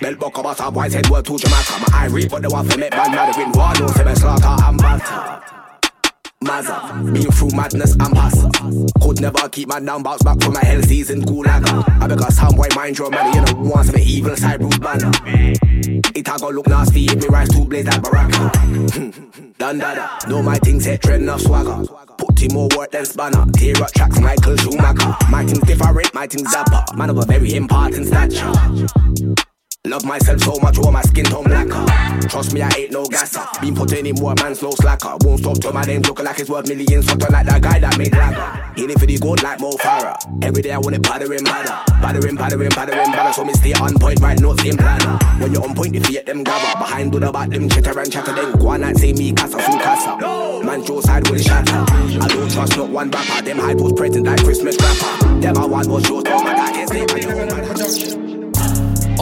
Bell 0.00 0.14
buckle, 0.14 0.42
but 0.42 0.58
a 0.58 0.70
boy's 0.70 0.94
head 0.94 1.10
word 1.10 1.26
to 1.26 1.36
Jamaica. 1.36 1.84
My 1.86 1.98
eye 1.98 2.06
read, 2.06 2.30
but 2.30 2.40
the 2.40 2.48
one 2.48 2.66
for 2.66 2.78
make 2.78 2.92
man 2.92 3.10
mad. 3.10 3.36
Win 3.36 3.52
war, 3.52 3.74
no 3.78 3.88
seven 3.88 4.16
slaughter 4.16 4.64
and 4.64 4.78
batter. 4.78 5.67
Mazza, 6.44 7.12
been 7.12 7.30
through 7.32 7.50
madness 7.50 7.92
and 7.92 8.14
pasta. 8.14 8.50
Could 9.02 9.20
never 9.20 9.48
keep 9.48 9.68
my 9.68 9.80
down, 9.80 10.02
bounce 10.02 10.22
back 10.22 10.40
from 10.40 10.54
my 10.54 10.64
hell 10.64 10.80
season 10.82 11.20
gulaga. 11.22 11.84
I 12.00 12.06
beg 12.06 12.20
a 12.20 12.32
sound 12.32 12.56
boy, 12.56 12.68
mind 12.74 12.96
your 12.96 13.10
money, 13.10 13.36
you 13.36 13.44
know, 13.44 13.70
wants 13.70 13.90
the 13.90 14.00
evil 14.00 14.36
side 14.36 14.60
Bruce 14.60 14.78
Banner. 14.78 15.10
It 16.14 16.28
a 16.28 16.38
go 16.38 16.48
look 16.48 16.68
nasty 16.68 17.04
if 17.06 17.16
me 17.16 17.28
rise 17.28 17.48
to 17.50 17.64
blaze 17.64 17.86
like 17.86 18.02
Baraka. 18.02 18.50
Done 19.58 19.78
dada, 19.78 20.28
know 20.28 20.40
my 20.42 20.56
things 20.58 20.84
hit 20.84 21.02
trend 21.02 21.28
of 21.28 21.40
swagger. 21.40 21.84
Put 22.16 22.42
in 22.42 22.54
more 22.54 22.68
work 22.76 22.92
than 22.92 23.04
spanner. 23.04 23.44
Tear 23.52 23.82
up 23.82 23.92
tracks, 23.92 24.20
Michael 24.20 24.56
Schumacher. 24.56 25.16
My 25.28 25.44
things 25.44 25.60
different, 25.60 26.14
my 26.14 26.26
things 26.26 26.54
zapper. 26.54 26.96
Man 26.96 27.10
of 27.10 27.18
a 27.18 27.26
very 27.26 27.54
important 27.54 28.06
stature. 28.06 29.47
Love 29.86 30.04
myself 30.04 30.40
so 30.40 30.58
much, 30.60 30.76
all 30.78 30.90
my 30.90 31.00
skin 31.02 31.24
tone 31.24 31.44
blacker. 31.44 31.86
Trust 32.28 32.52
me, 32.52 32.60
I 32.60 32.68
ain't 32.76 32.90
no 32.90 33.06
gasser. 33.06 33.46
Been 33.60 33.74
putting 33.74 34.04
in 34.04 34.16
more 34.16 34.34
man's 34.34 34.60
no 34.60 34.70
slacker. 34.72 35.16
Won't 35.20 35.40
stop 35.40 35.58
till 35.60 35.72
my 35.72 35.82
name 35.82 36.02
looking 36.02 36.24
like 36.24 36.38
it's 36.40 36.50
worth 36.50 36.68
millions. 36.68 37.06
Something 37.06 37.30
like 37.30 37.46
that 37.46 37.62
guy 37.62 37.78
that 37.78 37.96
made 37.96 38.12
lagger. 38.12 38.74
Hit 38.74 38.90
it 38.90 38.98
for 38.98 39.06
the 39.06 39.16
gold 39.18 39.42
like 39.42 39.60
Mo 39.60 39.70
Farah. 39.78 40.16
Every 40.44 40.62
day 40.62 40.72
I 40.72 40.78
want 40.78 40.96
it 40.96 41.02
battering 41.02 41.44
badder. 41.44 41.92
Battering, 42.02 42.34
battering, 42.34 42.68
battering, 42.70 43.12
badder. 43.12 43.32
So 43.32 43.44
me 43.44 43.54
stay 43.54 43.72
on 43.74 43.94
point, 43.94 44.20
right? 44.20 44.38
Not 44.38 44.60
same 44.60 44.76
planner. 44.76 45.16
When 45.40 45.52
you're 45.52 45.62
on 45.62 45.74
point, 45.74 45.94
if 45.94 46.06
you 46.08 46.14
get 46.14 46.26
them 46.26 46.42
grabber. 46.42 46.78
Behind 46.78 47.12
do 47.12 47.20
the 47.20 47.32
back, 47.32 47.48
them 47.48 47.68
chitter 47.70 47.98
and 47.98 48.12
chatter. 48.12 48.34
Then 48.34 48.58
go 48.58 48.68
on 48.68 48.82
and 48.82 48.98
say 48.98 49.12
me 49.12 49.32
casa, 49.32 49.58
full 49.58 49.78
casa. 49.78 50.64
Man, 50.66 50.84
Joe 50.84 51.00
side 51.00 51.26
will 51.30 51.38
shatter. 51.38 51.72
I 51.72 52.28
don't 52.28 52.50
trust 52.50 52.76
not 52.76 52.90
one 52.90 53.10
rapper. 53.10 53.42
Them 53.42 53.58
hype 53.58 53.78
was 53.78 53.92
present 53.94 54.26
like 54.26 54.42
Christmas 54.42 54.76
rapper. 54.76 55.40
Them 55.40 55.56
I 55.56 55.66
want 55.66 55.86
was 55.86 56.06
yours, 56.08 56.24
but 56.24 56.42
my 56.42 56.52
guy 56.52 56.72
can't 56.72 56.90
I'll 56.90 58.37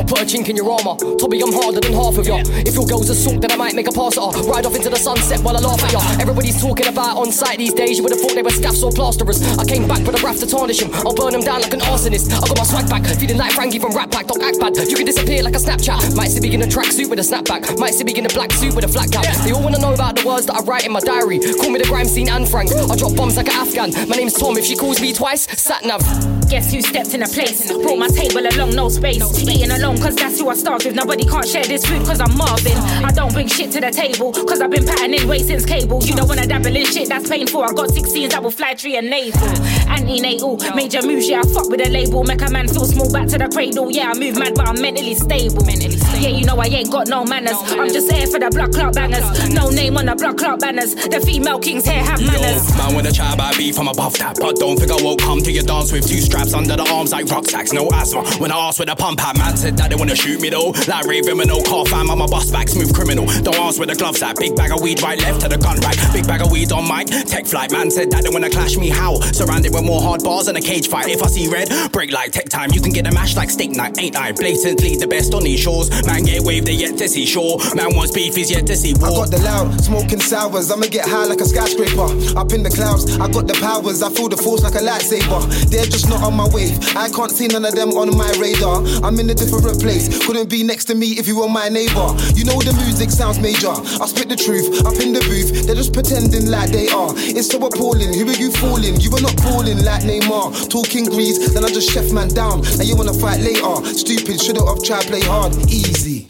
put 0.06 0.22
a 0.22 0.24
chink 0.24 0.48
in 0.48 0.56
your 0.56 0.70
armor. 0.70 0.96
Toby, 1.18 1.42
I'm 1.42 1.52
harder 1.52 1.80
than 1.80 1.92
half 1.92 2.16
of 2.16 2.26
ya. 2.26 2.40
If 2.64 2.74
your 2.74 2.86
girl's 2.86 3.10
a 3.10 3.14
salt, 3.14 3.40
then 3.40 3.50
I 3.50 3.56
might 3.56 3.74
make 3.74 3.88
a 3.88 3.92
pass 3.92 4.16
at 4.16 4.22
her. 4.22 4.42
Ride 4.46 4.66
off 4.66 4.74
into 4.74 4.90
the 4.90 4.96
sunset 4.96 5.40
while 5.40 5.56
I 5.56 5.60
laugh 5.60 5.82
at 5.82 5.92
ya. 5.92 6.00
Everybody's 6.20 6.60
talking 6.60 6.86
about 6.86 7.16
on 7.16 7.32
site 7.32 7.58
these 7.58 7.74
days. 7.74 7.98
You 7.98 8.04
would 8.04 8.12
have 8.12 8.20
thought 8.20 8.34
they 8.34 8.42
were 8.42 8.54
scaffs 8.54 8.82
or 8.82 8.92
plasterers. 8.92 9.42
I 9.58 9.64
came 9.64 9.86
back 9.88 10.06
with 10.06 10.14
a 10.14 10.22
raft 10.24 10.40
to 10.40 10.46
tarnish 10.46 10.80
them. 10.80 10.90
I'll 10.94 11.14
burn 11.14 11.32
them 11.32 11.42
down 11.42 11.60
like 11.60 11.74
an 11.74 11.80
arsonist. 11.80 12.30
I 12.32 12.46
got 12.46 12.56
my 12.56 12.64
swag 12.64 12.88
back, 12.88 13.04
feeling 13.18 13.36
like 13.36 13.52
Frankie 13.52 13.78
from 13.78 13.92
Rap 13.92 14.10
Pack. 14.10 14.28
Don't 14.28 14.42
act 14.42 14.60
bad. 14.60 14.76
You 14.76 14.96
can 14.96 15.06
disappear 15.06 15.42
like 15.42 15.54
a 15.54 15.58
Snapchat. 15.58 16.16
Might 16.16 16.28
see 16.28 16.40
me 16.40 16.54
in 16.54 16.62
a 16.62 16.66
tracksuit 16.66 17.10
with 17.10 17.18
a 17.18 17.26
snapback. 17.26 17.78
Might 17.78 17.94
see 17.94 18.04
me 18.04 18.14
in 18.16 18.26
a 18.26 18.30
black 18.30 18.52
suit 18.52 18.74
with 18.74 18.84
a 18.84 18.88
flat 18.88 19.10
cap. 19.10 19.24
They 19.44 19.52
all 19.52 19.62
wanna 19.62 19.78
know 19.78 19.92
about 19.92 20.16
the 20.16 20.26
words 20.26 20.46
that 20.46 20.56
I 20.56 20.60
write 20.62 20.86
in 20.86 20.92
my 20.92 21.00
diary. 21.00 21.38
Call 21.60 21.70
me 21.70 21.78
the 21.78 21.86
grime 21.86 22.06
scene 22.06 22.28
and 22.28 22.48
Frank. 22.48 22.70
I 22.72 22.96
drop 22.96 23.14
bombs 23.16 23.36
like 23.36 23.48
an 23.48 23.54
Afghan. 23.54 23.92
My 24.08 24.16
name's 24.16 24.34
Tom. 24.34 24.56
If 24.56 24.64
she 24.64 24.76
calls 24.76 25.00
me 25.00 25.12
twice, 25.12 25.46
sat 25.58 25.84
nav. 25.84 26.00
Guess 26.48 26.72
who 26.72 26.80
stepped 26.80 27.14
in 27.14 27.22
a 27.22 27.28
place? 27.28 27.70
And 27.70 27.82
brought 27.82 27.98
my 27.98 28.08
table 28.08 28.46
along, 28.46 28.74
no 28.74 28.88
space. 28.88 29.22
Eating 29.42 29.70
alone, 29.70 29.95
cause 29.98 30.16
that's 30.16 30.40
who 30.40 30.48
I 30.48 30.54
start 30.54 30.84
with. 30.84 30.94
Nobody 30.94 31.24
can't 31.24 31.46
share 31.46 31.64
this 31.64 31.84
food, 31.84 32.06
cause 32.06 32.20
I'm 32.20 32.36
Marvin. 32.36 32.76
I 33.04 33.10
don't 33.12 33.32
bring 33.32 33.48
shit 33.48 33.70
to 33.72 33.80
the 33.80 33.90
table, 33.90 34.32
cause 34.32 34.60
I've 34.60 34.70
been 34.70 34.86
patterning 34.86 35.26
way 35.28 35.40
since 35.40 35.64
cable. 35.64 36.02
You 36.02 36.14
don't 36.14 36.28
wanna 36.28 36.46
dabble 36.46 36.74
in 36.74 36.86
shit 36.86 37.08
that's 37.08 37.28
painful. 37.28 37.62
I 37.62 37.72
got 37.72 37.88
16s 37.88 38.30
that 38.30 38.42
will 38.42 38.50
fly 38.50 38.74
tree 38.74 38.96
and 38.96 39.08
navel. 39.10 39.48
antenatal. 39.88 40.56
Major 40.74 41.02
moves, 41.02 41.28
yeah, 41.28 41.40
I 41.40 41.48
fuck 41.48 41.68
with 41.68 41.80
a 41.80 41.88
label. 41.88 42.24
Make 42.24 42.42
a 42.42 42.50
man 42.50 42.68
feel 42.68 42.84
small 42.84 43.10
back 43.12 43.28
to 43.28 43.38
the 43.38 43.48
cradle. 43.48 43.90
Yeah, 43.90 44.10
I 44.10 44.18
move 44.18 44.38
mad, 44.38 44.54
but 44.54 44.68
I'm 44.68 44.80
mentally 44.80 45.14
stable. 45.14 45.64
Mentally 45.64 45.96
stable. 45.96 46.22
Yeah, 46.22 46.30
you 46.30 46.44
know 46.44 46.56
I 46.58 46.66
ain't 46.66 46.90
got 46.90 47.08
no 47.08 47.24
manners. 47.24 47.56
I'm 47.72 47.88
just 47.88 48.10
here 48.10 48.26
for 48.26 48.38
the 48.38 48.50
blood 48.50 48.72
clot 48.72 48.94
bangers. 48.94 49.26
No 49.50 49.70
name 49.70 49.96
on 49.96 50.06
the 50.06 50.14
blood 50.14 50.38
clot 50.38 50.60
banners. 50.60 50.94
The 50.94 51.20
female 51.20 51.58
kings 51.58 51.84
here 51.84 52.02
have 52.02 52.20
manners. 52.20 52.70
Yo, 52.70 52.76
man, 52.76 52.94
when 52.94 53.06
a 53.06 53.12
chat 53.12 53.34
about 53.34 53.56
beef, 53.56 53.78
I'm 53.78 53.88
above 53.88 54.16
that. 54.18 54.38
But 54.40 54.56
don't 54.56 54.76
think 54.78 54.90
I 54.90 55.02
won't 55.02 55.20
come 55.20 55.40
to 55.40 55.52
your 55.52 55.64
dance 55.64 55.92
with 55.92 56.06
two 56.08 56.20
straps 56.20 56.54
under 56.54 56.76
the 56.76 56.88
arms 56.90 57.12
like 57.12 57.26
rucksacks. 57.26 57.72
No 57.72 57.88
asthma. 57.92 58.24
When 58.38 58.52
I 58.52 58.58
asked 58.68 58.78
where 58.78 58.86
the 58.86 58.96
pump 58.96 59.22
at, 59.24 59.36
man 59.36 59.56
said 59.56 59.76
that 59.78 59.85
they 59.88 59.96
wanna 59.96 60.16
shoot 60.16 60.40
me 60.40 60.50
though. 60.50 60.70
Like 60.86 61.06
with 61.06 61.46
no 61.46 61.60
car 61.62 61.84
fam, 61.86 62.10
I'm 62.10 62.20
a 62.20 62.28
bus 62.28 62.50
back, 62.50 62.68
smooth 62.68 62.94
criminal. 62.94 63.26
Don't 63.42 63.56
ask 63.56 63.78
where 63.78 63.86
the 63.86 63.94
gloves 63.94 64.22
at. 64.22 64.36
Big 64.36 64.54
bag 64.56 64.72
of 64.72 64.80
weed 64.80 65.02
right 65.02 65.20
left 65.20 65.40
to 65.42 65.48
the 65.48 65.58
gun 65.58 65.78
rack. 65.80 65.96
Big 66.12 66.26
bag 66.26 66.42
of 66.42 66.50
weed 66.50 66.72
on 66.72 66.86
mic. 66.88 67.06
Tech 67.26 67.46
flight, 67.46 67.70
man 67.72 67.90
said 67.90 68.10
that 68.10 68.22
they 68.24 68.30
wanna 68.30 68.50
clash 68.50 68.76
me. 68.76 68.88
How? 68.88 69.20
Surrounded 69.32 69.72
with 69.72 69.84
more 69.84 70.00
hard 70.00 70.22
bars 70.22 70.48
and 70.48 70.56
a 70.56 70.60
cage 70.60 70.88
fight. 70.88 71.08
If 71.08 71.22
I 71.22 71.28
see 71.28 71.48
red, 71.48 71.70
break 71.92 72.12
like 72.12 72.32
tech 72.32 72.48
time. 72.48 72.70
You 72.72 72.80
can 72.80 72.92
get 72.92 73.06
a 73.06 73.12
mash 73.12 73.36
like 73.36 73.50
steak 73.50 73.70
night, 73.70 73.98
ain't 73.98 74.16
I? 74.16 74.32
Blatantly 74.32 74.96
the 74.96 75.06
best 75.06 75.34
on 75.34 75.42
these 75.42 75.60
shores. 75.60 75.90
Man 76.06 76.24
get 76.24 76.42
waved, 76.42 76.66
they 76.66 76.74
yet 76.74 76.96
to 76.98 77.08
see 77.08 77.26
shore. 77.26 77.58
Man 77.74 77.94
wants 77.94 78.12
beef, 78.12 78.36
is 78.36 78.50
yet 78.50 78.66
to 78.66 78.76
see 78.76 78.94
war. 78.94 79.10
I 79.10 79.14
got 79.14 79.30
the 79.30 79.38
loud, 79.38 79.80
smoking 79.80 80.20
sours. 80.20 80.70
I'ma 80.70 80.86
get 80.86 81.08
high 81.08 81.26
like 81.26 81.40
a 81.40 81.46
skyscraper. 81.46 82.08
Up 82.38 82.52
in 82.52 82.62
the 82.62 82.70
clouds, 82.70 83.18
I 83.18 83.28
got 83.30 83.46
the 83.46 83.54
powers. 83.54 84.02
I 84.02 84.10
feel 84.10 84.28
the 84.28 84.36
force 84.36 84.62
like 84.62 84.74
a 84.74 84.84
lightsaber. 84.84 85.40
They're 85.70 85.86
just 85.86 86.08
not 86.08 86.22
on 86.22 86.34
my 86.34 86.48
wave. 86.48 86.78
I 86.96 87.08
can't 87.08 87.30
see 87.30 87.48
none 87.48 87.64
of 87.64 87.74
them 87.74 87.90
on 87.92 88.16
my 88.16 88.30
radar. 88.38 88.82
I'm 89.04 89.18
in 89.20 89.30
a 89.30 89.34
different 89.34 89.64
place. 89.78 90.08
Couldn't 90.26 90.48
be 90.50 90.62
next 90.62 90.86
to 90.86 90.94
me 90.94 91.18
if 91.18 91.26
you 91.26 91.38
were 91.40 91.48
my 91.48 91.68
neighbor. 91.68 92.08
You 92.34 92.44
know 92.44 92.58
the 92.60 92.74
music 92.84 93.10
sounds 93.10 93.38
major. 93.38 93.70
I 93.70 94.06
spit 94.06 94.28
the 94.28 94.36
truth 94.36 94.84
up 94.84 94.96
in 95.00 95.12
the 95.12 95.20
booth. 95.20 95.66
They're 95.66 95.74
just 95.74 95.92
pretending 95.92 96.50
like 96.50 96.70
they 96.70 96.88
are. 96.88 97.12
It's 97.16 97.48
so 97.50 97.58
appalling. 97.64 98.12
Who 98.12 98.28
are 98.28 98.40
you 98.40 98.50
fooling? 98.52 99.00
You 99.00 99.10
were 99.10 99.22
not 99.22 99.36
balling 99.42 99.84
like 99.84 100.02
Neymar. 100.02 100.68
Talking 100.68 101.06
grease, 101.06 101.52
then 101.54 101.64
I 101.64 101.68
just 101.68 101.90
chef 101.90 102.12
man 102.12 102.28
down. 102.28 102.62
Now 102.76 102.84
you 102.84 102.96
wanna 102.96 103.14
fight 103.14 103.40
later. 103.40 103.84
Stupid, 103.94 104.40
should've 104.40 104.66
have 104.66 104.82
tried 104.82 105.06
play 105.06 105.22
hard. 105.22 105.54
Easy. 105.70 106.26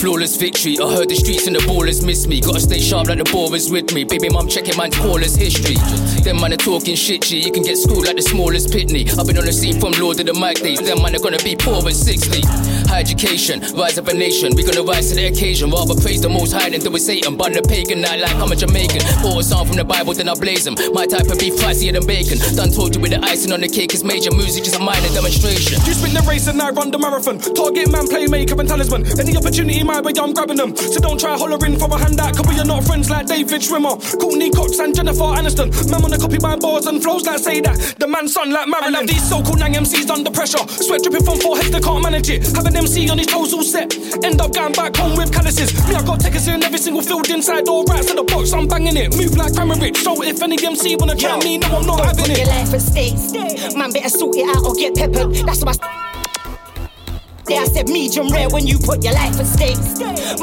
Flawless 0.00 0.36
victory. 0.36 0.78
I 0.80 0.96
heard 0.96 1.10
the 1.10 1.14
streets 1.14 1.46
and 1.46 1.54
the 1.54 1.60
ballers 1.60 2.00
miss 2.00 2.26
me. 2.26 2.40
Gotta 2.40 2.58
stay 2.58 2.80
sharp 2.80 3.08
like 3.08 3.18
the 3.18 3.28
ball 3.28 3.52
is 3.52 3.70
with 3.70 3.92
me. 3.92 4.04
Baby 4.04 4.30
mum 4.30 4.48
checking 4.48 4.74
man's 4.78 4.96
callers 4.96 5.36
history. 5.36 5.76
Them 6.24 6.40
man 6.40 6.54
are 6.54 6.56
talking 6.56 6.96
shit, 6.96 7.20
G. 7.20 7.44
You 7.44 7.52
can 7.52 7.62
get 7.62 7.76
schooled 7.76 8.06
like 8.06 8.16
the 8.16 8.24
smallest 8.24 8.72
pitney. 8.72 9.04
I've 9.20 9.26
been 9.28 9.36
on 9.36 9.44
the 9.44 9.52
scene 9.52 9.76
from 9.78 9.92
Lord 10.00 10.18
of 10.18 10.24
the 10.24 10.32
Mic 10.32 10.64
days. 10.64 10.80
Them 10.80 11.04
man 11.04 11.12
are 11.12 11.20
gonna 11.20 11.36
be 11.44 11.52
poor 11.52 11.84
at 11.84 11.92
60. 11.92 12.40
High 12.88 13.04
education, 13.04 13.60
rise 13.76 13.98
of 14.00 14.08
a 14.08 14.14
nation. 14.14 14.56
We 14.56 14.64
gonna 14.64 14.88
rise 14.88 15.12
to 15.12 15.20
the 15.20 15.28
occasion. 15.28 15.68
Rather 15.68 15.92
praise 16.00 16.24
the 16.24 16.32
most 16.32 16.56
high 16.56 16.72
than 16.72 16.80
do 16.80 16.88
with 16.88 17.04
Satan. 17.04 17.36
Bun 17.36 17.52
the 17.52 17.60
pagan, 17.60 18.00
night 18.00 18.24
like 18.24 18.34
I'm 18.40 18.48
a 18.48 18.56
Jamaican. 18.56 19.04
Pour 19.20 19.40
a 19.40 19.44
song 19.44 19.68
from 19.68 19.76
the 19.76 19.84
Bible, 19.84 20.16
then 20.16 20.32
I 20.32 20.34
blaze 20.34 20.64
them. 20.64 20.80
My 20.96 21.04
type 21.04 21.28
of 21.28 21.36
beef 21.36 21.60
pricier 21.60 21.92
than 21.92 22.08
bacon. 22.08 22.40
Done 22.56 22.72
told 22.72 22.96
you 22.96 23.04
with 23.04 23.12
the 23.12 23.20
icing 23.20 23.52
on 23.52 23.60
the 23.60 23.68
cake 23.68 23.92
is 23.92 24.00
major 24.00 24.32
music, 24.32 24.64
just 24.64 24.80
a 24.80 24.82
minor 24.82 25.12
demonstration. 25.12 25.76
You 25.84 25.92
spin 25.92 26.16
the 26.16 26.24
race 26.24 26.48
and 26.48 26.56
I 26.56 26.72
run 26.72 26.88
the 26.88 26.96
marathon. 26.96 27.36
Target 27.36 27.92
man, 27.92 28.08
playmaker 28.08 28.56
and 28.56 28.64
talisman. 28.64 29.04
Any 29.20 29.36
opportunity 29.36 29.84
my 29.90 30.00
way, 30.00 30.12
I'm 30.16 30.32
grabbing 30.32 30.56
them. 30.56 30.76
So 30.76 31.00
don't 31.00 31.18
try 31.18 31.36
hollering 31.36 31.78
for 31.78 31.90
a 31.90 31.98
handout, 31.98 32.36
cause 32.36 32.46
we 32.46 32.58
are 32.60 32.64
not 32.64 32.84
friends 32.84 33.10
like 33.10 33.26
David 33.26 33.60
Schwimmer. 33.60 33.98
Courteney 34.20 34.50
Cox 34.50 34.78
and 34.78 34.94
Jennifer 34.94 35.28
Aniston. 35.34 35.68
Man 35.90 36.02
wanna 36.02 36.18
copy 36.18 36.38
my 36.38 36.56
bars 36.56 36.86
and 36.86 37.02
flows 37.02 37.26
like 37.26 37.38
say 37.38 37.60
that. 37.60 37.76
The 37.98 38.06
man's 38.06 38.32
son 38.34 38.50
like 38.50 38.68
Marilyn. 38.68 38.94
I 38.94 38.98
love 39.00 39.08
these 39.08 39.28
so-called 39.28 39.58
Nang 39.58 39.74
MCs 39.74 40.08
under 40.10 40.30
pressure. 40.30 40.62
Sweat 40.68 41.02
dripping 41.02 41.24
from 41.24 41.38
foreheads, 41.40 41.70
they 41.70 41.80
can't 41.80 42.02
manage 42.02 42.30
it. 42.30 42.46
Have 42.54 42.66
an 42.66 42.76
MC 42.76 43.10
on 43.10 43.18
his 43.18 43.26
toes 43.26 43.52
all 43.52 43.62
set. 43.62 43.90
End 44.24 44.40
up 44.40 44.52
going 44.54 44.72
back 44.72 44.94
home 44.96 45.16
with 45.16 45.32
calluses. 45.32 45.74
Me, 45.88 45.94
I 45.94 46.02
got 46.06 46.20
tickets 46.20 46.46
in 46.46 46.62
every 46.62 46.78
single 46.78 47.02
field 47.02 47.28
inside 47.28 47.68
or 47.68 47.84
right 47.84 48.06
to 48.06 48.14
the 48.14 48.24
box. 48.24 48.52
I'm 48.52 48.68
banging 48.68 48.96
it. 48.96 49.16
Move 49.16 49.36
like 49.36 49.52
Kramaric. 49.52 49.96
So 49.96 50.22
if 50.22 50.42
any 50.42 50.56
MC 50.62 50.96
wanna 50.96 51.16
try 51.16 51.38
me, 51.42 51.58
no, 51.58 51.78
I'm 51.78 51.86
not 51.86 52.04
having 52.04 52.30
it. 52.30 52.38
your 52.38 52.46
life 52.46 52.74
at 52.74 52.82
stake. 52.82 53.18
Man, 53.76 53.90
better 53.90 54.08
sort 54.08 54.36
it 54.36 54.46
out 54.54 54.64
or 54.64 54.74
get 54.74 54.94
peppered. 54.94 55.34
That's 55.46 55.64
what 55.64 55.78
I. 55.82 56.09
Yeah, 57.48 57.60
I 57.60 57.64
said 57.66 57.88
medium 57.88 58.28
rare 58.28 58.48
when 58.48 58.66
you 58.66 58.78
put 58.78 59.02
your 59.02 59.14
life 59.14 59.38
at 59.40 59.46
stake. 59.46 59.78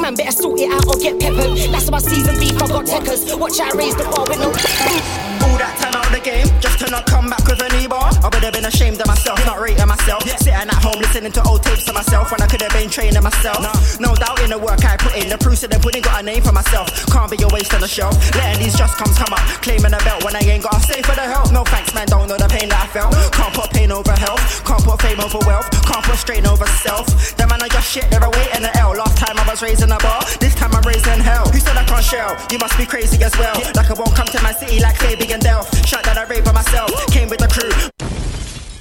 Man, 0.00 0.14
better 0.14 0.32
sort 0.32 0.60
it 0.60 0.70
out 0.72 0.86
or 0.86 0.98
get 0.98 1.18
peppered. 1.20 1.56
That's 1.72 1.90
why 1.90 1.98
season 1.98 2.38
beef, 2.38 2.60
I 2.60 2.66
got 2.68 2.86
techers. 2.86 3.38
Watch 3.38 3.60
I 3.60 3.70
raise 3.76 3.94
the 3.96 4.04
bar 4.04 4.26
with 4.28 4.38
no. 4.38 4.48
All 4.48 5.58
that 5.58 5.76
time 5.78 5.87
game, 6.28 6.48
just 6.60 6.78
to 6.80 6.86
not 6.90 7.06
come 7.06 7.28
back 7.28 7.44
with 7.48 7.60
a 7.64 7.68
new 7.76 7.88
bar. 7.88 8.12
I 8.20 8.28
would 8.28 8.44
have 8.44 8.52
been 8.52 8.66
ashamed 8.68 9.00
of 9.00 9.06
myself, 9.06 9.40
not 9.46 9.60
rating 9.60 9.88
myself. 9.88 10.22
Yeah. 10.26 10.36
Sitting 10.36 10.68
at 10.68 10.80
home 10.84 11.00
listening 11.00 11.32
to 11.32 11.42
old 11.48 11.62
tapes 11.62 11.88
of 11.88 11.94
myself 11.94 12.30
when 12.30 12.40
I 12.42 12.46
could 12.46 12.60
have 12.62 12.72
been 12.72 12.90
training 12.90 13.22
myself. 13.22 13.64
No 14.00 14.14
doubt 14.14 14.40
in 14.44 14.50
the 14.50 14.58
work 14.58 14.84
I 14.84 14.96
put 14.96 15.16
in, 15.16 15.28
the 15.28 15.38
proofs 15.38 15.62
of 15.64 15.70
the 15.70 15.78
pudding 15.78 16.02
got 16.02 16.20
a 16.20 16.24
name 16.24 16.42
for 16.42 16.52
myself. 16.52 16.88
Can't 17.08 17.30
be 17.30 17.38
a 17.42 17.48
waste 17.48 17.72
on 17.72 17.80
the 17.80 17.88
shelf. 17.88 18.14
Letting 18.36 18.60
these 18.62 18.76
just 18.76 18.96
comes 18.98 19.16
come 19.16 19.32
up, 19.32 19.44
claiming 19.64 19.94
a 19.94 20.00
belt 20.04 20.24
when 20.24 20.36
I 20.36 20.40
ain't 20.44 20.62
got 20.62 20.76
a 20.76 20.80
say 20.84 21.00
for 21.02 21.14
the 21.14 21.24
help. 21.24 21.52
No 21.52 21.64
thanks, 21.64 21.94
man, 21.94 22.06
don't 22.06 22.28
know 22.28 22.36
the 22.36 22.48
pain 22.48 22.68
that 22.68 22.80
I 22.84 22.88
felt. 22.92 23.12
Can't 23.32 23.54
put 23.54 23.70
pain 23.70 23.90
over 23.92 24.12
health, 24.12 24.42
can't 24.64 24.84
put 24.84 25.00
fame 25.00 25.20
over 25.20 25.40
wealth, 25.48 25.68
can't 25.88 26.04
put 26.04 26.18
strain 26.18 26.46
over 26.46 26.66
self. 26.84 27.06
The 27.36 27.46
man 27.46 27.62
I 27.62 27.68
just 27.68 27.88
shit, 27.88 28.10
they're 28.10 28.22
awaiting 28.22 28.62
the 28.62 28.72
L. 28.76 28.92
Last 28.92 29.16
time 29.16 29.38
I 29.38 29.44
was 29.48 29.62
raising 29.62 29.90
a 29.90 29.98
bar, 29.98 30.20
this 30.40 30.54
time 30.54 30.74
I'm 30.74 30.84
raising 30.84 31.20
hell. 31.20 31.48
Who 31.48 31.58
said 31.58 31.76
I 31.76 31.84
can't 31.84 32.04
shell? 32.04 32.36
You 32.50 32.58
must 32.58 32.76
be 32.76 32.84
crazy 32.84 33.22
as 33.22 33.32
well. 33.38 33.56
Like 33.74 33.88
I 33.90 33.94
won't 33.94 34.14
come 34.14 34.28
to 34.28 34.40
my 34.42 34.52
city 34.52 34.80
like 34.80 34.96
Fabian 34.96 35.40
Delph. 35.40 35.70
Shot 35.86 36.04
that 36.04 36.17
I 36.18 36.24
rape 36.24 36.44
by 36.44 36.50
myself, 36.50 36.90
came 37.14 37.28
with 37.28 37.38
the 37.38 37.46
crew. 37.46 37.70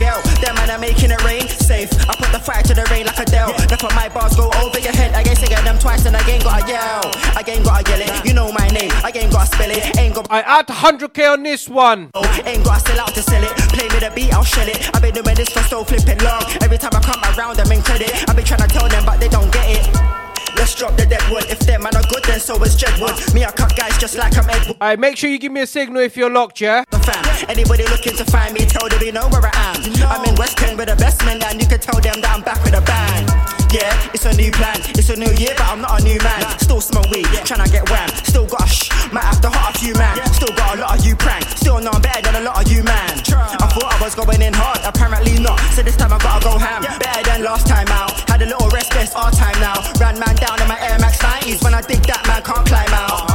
Girl, 0.01 0.17
them 0.41 0.55
man 0.55 0.71
are 0.73 0.79
making 0.81 1.11
it 1.11 1.21
rain. 1.23 1.45
Safe, 1.47 1.89
I 2.09 2.17
put 2.17 2.33
the 2.33 2.41
fire 2.41 2.63
to 2.63 2.73
the 2.73 2.81
rain 2.89 3.05
like 3.05 3.19
a 3.19 3.25
Dell. 3.25 3.53
Then 3.69 3.77
put 3.77 3.93
my 3.93 4.09
bars 4.09 4.35
go 4.35 4.49
over 4.57 4.79
your 4.79 4.91
head. 4.93 5.13
I 5.13 5.21
guess 5.21 5.43
I 5.43 5.45
get 5.45 5.63
them 5.63 5.77
twice 5.77 6.07
and 6.07 6.17
I 6.17 6.27
ain't 6.27 6.43
gotta 6.43 6.65
yell. 6.65 7.05
I 7.37 7.45
ain't 7.45 7.63
gotta 7.63 7.85
yell 7.91 8.01
it. 8.01 8.25
You 8.25 8.33
know 8.33 8.51
my 8.51 8.67
name, 8.69 8.89
I 9.05 9.11
ain't 9.13 9.31
gotta 9.31 9.53
spell 9.53 9.69
it. 9.69 9.85
Ain't 9.99 10.15
got 10.15 10.25
I 10.31 10.41
add 10.41 10.67
100k 10.67 11.33
on 11.33 11.43
this 11.43 11.69
one. 11.69 12.09
Ain't 12.45 12.65
gotta 12.65 12.81
sell 12.81 13.01
out 13.01 13.13
to 13.13 13.21
sell 13.21 13.43
it. 13.43 13.53
Play 13.69 13.85
me 13.85 13.99
the 14.01 14.11
beat, 14.15 14.33
I'll 14.33 14.43
shell 14.43 14.67
it. 14.67 14.89
I've 14.95 15.03
been 15.03 15.13
doing 15.13 15.35
this 15.35 15.49
for 15.49 15.61
so 15.69 15.83
flipping 15.83 16.17
long. 16.25 16.41
Every 16.61 16.79
time 16.79 16.93
I 16.95 17.01
come 17.05 17.21
around, 17.37 17.59
I'm 17.61 17.71
in 17.71 17.83
credit. 17.83 18.09
I've 18.27 18.35
been 18.35 18.45
trying 18.45 18.65
to 18.65 18.67
tell 18.67 18.89
them, 18.89 19.05
but 19.05 19.19
they 19.19 19.29
don't 19.29 19.53
get 19.53 19.77
it. 19.77 20.26
Let's 20.57 20.73
drop 20.75 20.97
the 20.97 21.05
dead 21.05 21.23
wood. 21.29 21.45
If 21.49 21.59
them 21.59 21.83
man 21.83 21.95
are 21.95 22.03
good, 22.09 22.23
then 22.25 22.39
so 22.39 22.61
is 22.63 22.75
Jedwood. 22.75 23.33
Me, 23.33 23.45
I 23.45 23.51
cut 23.51 23.75
guys 23.77 23.97
just 23.97 24.17
like 24.17 24.35
I'm 24.37 24.49
Ed 24.49 24.67
Wood. 24.67 24.77
Alright, 24.81 24.99
make 24.99 25.15
sure 25.15 25.29
you 25.29 25.37
give 25.37 25.51
me 25.51 25.61
a 25.61 25.67
signal 25.67 26.01
if 26.01 26.17
you're 26.17 26.31
locked, 26.31 26.59
yeah? 26.59 26.83
Fam. 26.91 27.49
Anybody 27.49 27.83
looking 27.87 28.15
to 28.17 28.25
find 28.25 28.53
me, 28.53 28.65
tell 28.65 28.89
them 28.89 29.01
you 29.01 29.11
know 29.11 29.27
where 29.29 29.45
I 29.45 29.51
am. 29.53 29.79
I'm 30.09 30.25
in 30.25 30.35
West 30.35 30.61
End 30.63 30.77
with 30.77 30.89
the 30.89 30.95
best 30.95 31.23
men, 31.25 31.41
and 31.43 31.61
you 31.61 31.67
can 31.67 31.79
tell 31.79 32.01
them 32.01 32.19
that 32.21 32.33
I'm 32.35 32.41
back 32.41 32.63
with 32.63 32.73
a 32.73 32.81
bang. 32.81 33.25
Yeah, 33.71 33.91
it's 34.13 34.23
a 34.23 34.31
new 34.35 34.49
plan, 34.51 34.79
it's 34.95 35.09
a 35.09 35.15
new 35.15 35.29
year, 35.35 35.51
but 35.57 35.67
I'm 35.67 35.81
not 35.81 35.99
a 35.99 36.03
new 36.03 36.17
man. 36.23 36.39
Still 36.59 36.79
smoke 36.79 37.11
weed, 37.11 37.27
tryna 37.43 37.69
get 37.69 37.89
wham. 37.89 38.07
Still 38.23 38.47
got 38.47 38.63
a 38.63 38.67
shh, 38.67 38.89
might 39.11 39.27
have 39.27 39.41
to 39.41 39.49
hot 39.49 39.75
a 39.75 39.79
few 39.79 39.93
man. 39.95 40.15
Still 40.31 40.55
got 40.55 40.77
a 40.77 40.81
lot 40.81 40.97
of 40.97 41.05
you 41.05 41.15
prank, 41.17 41.43
still 41.59 41.79
know 41.81 41.91
I'm 41.91 42.01
better 42.01 42.31
than 42.31 42.41
a 42.41 42.45
lot 42.47 42.63
of 42.63 42.71
you 42.71 42.81
man. 42.83 43.11
I 43.27 43.67
thought 43.67 43.91
I 43.91 43.99
was 44.01 44.15
going 44.15 44.41
in 44.41 44.53
hard, 44.53 44.79
apparently 44.87 45.37
not. 45.39 45.59
So 45.75 45.83
this 45.83 45.97
time 45.97 46.13
I 46.13 46.17
gotta 46.19 46.43
go 46.43 46.57
ham, 46.57 46.81
better 46.99 47.23
than 47.27 47.43
last 47.43 47.67
time 47.67 47.87
out. 47.89 48.06
Our 49.15 49.31
time 49.31 49.59
now. 49.59 49.75
Ran 49.99 50.19
man 50.19 50.35
down 50.35 50.61
in 50.61 50.67
my 50.67 50.79
Air 50.79 50.97
Max 50.99 51.17
90s. 51.19 51.63
When 51.63 51.73
I 51.73 51.81
dig 51.81 52.01
that 52.03 52.25
man 52.27 52.41
can't 52.43 52.65
climb 52.65 52.93
out. 52.93 53.26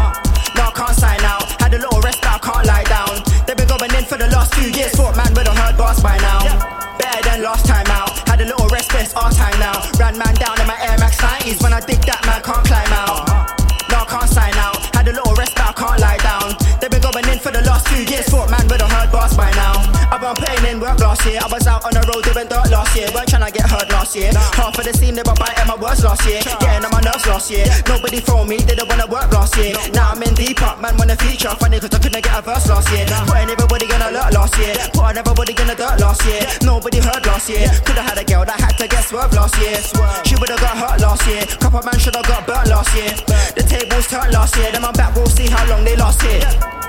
Last 22.93 23.01
year. 23.01 23.09
Weren't 23.14 23.28
trying 23.28 23.47
to 23.47 23.53
get 23.53 23.70
hurt 23.70 23.88
last 23.90 24.16
year. 24.16 24.30
Half 24.53 24.78
of 24.78 24.84
the 24.84 24.93
scene 24.93 25.14
they 25.14 25.22
were 25.24 25.34
biting 25.34 25.66
my 25.66 25.76
words 25.76 26.05
last 26.05 26.26
year. 26.26 26.40
Getting 26.61 26.84
on 26.84 26.93
my 26.93 27.01
nerves 27.01 27.26
last 27.26 27.51
year. 27.51 27.64
Nobody 27.88 28.20
for 28.20 28.45
me, 28.45 28.59
didn't 28.59 28.88
wanna 28.88 29.07
work 29.07 29.32
last 29.32 29.57
year. 29.57 29.74
Now 29.93 30.12
I'm 30.12 30.22
in 30.22 30.34
deep 30.34 30.61
up, 30.62 30.80
man 30.80 30.97
wanna 30.97 31.16
feature. 31.16 31.55
Funny 31.57 31.80
cause 31.80 31.93
I 31.93 31.99
couldn't 31.99 32.22
get 32.22 32.36
a 32.36 32.43
verse 32.43 32.68
last 32.68 32.90
year. 32.93 33.07
Putting 33.26 33.51
everybody 33.51 33.86
in 33.86 34.03
alert 34.03 34.32
last 34.32 34.59
year. 34.59 34.76
Putting 34.93 35.18
everybody 35.18 35.53
in 35.57 35.66
the 35.68 35.76
dirt 35.76 36.01
last 36.01 36.24
year. 36.26 36.43
Nobody 36.62 36.99
heard 37.01 37.24
last 37.24 37.49
year. 37.49 37.68
Could've 37.84 38.05
had 38.05 38.18
a 38.18 38.24
girl 38.24 38.45
that 38.45 38.61
had 38.61 38.76
to 38.78 38.86
get 38.88 39.05
swerved 39.05 39.34
last 39.34 39.57
year. 39.57 39.76
She 40.24 40.36
would've 40.36 40.61
got 40.61 40.76
hurt 40.76 41.01
last 41.01 41.24
year. 41.26 41.43
Couple 41.61 41.82
man 41.82 41.99
should've 41.99 42.26
got 42.28 42.47
burnt 42.47 42.68
last 42.68 42.93
year. 42.97 43.12
The 43.57 43.64
tables 43.64 44.07
turned 44.09 44.32
last 44.32 44.57
year. 44.57 44.70
Then 44.72 44.84
I'm 44.84 44.93
back, 44.93 45.14
we'll 45.16 45.26
see 45.26 45.49
how 45.49 45.64
long 45.68 45.84
they 45.84 45.97
last 45.97 46.20
here. 46.20 46.45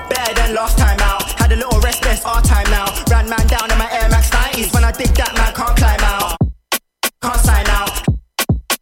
Better 0.08 0.34
than 0.34 0.54
last 0.54 0.78
time 0.78 0.98
out. 1.00 1.22
Had 1.40 1.52
a 1.52 1.56
little 1.56 1.80
rest, 1.80 2.04
it's 2.06 2.24
our 2.24 2.42
time 2.42 2.68
now. 2.70 2.86
Ran 3.10 3.28
man 3.28 3.46
down 3.46 3.70
in 3.70 3.78
my 3.78 3.90
Air 3.90 4.08
Max 4.10 4.30
90s. 4.30 4.72
When 4.74 4.84
I 4.84 4.92
dig 4.92 5.08
that 5.14 5.34
man 5.34 5.52
can't 5.54 5.76
climb 5.76 6.00
out. 6.00 6.36
Can't 7.22 7.40
sign 7.40 7.66
out. 7.68 7.92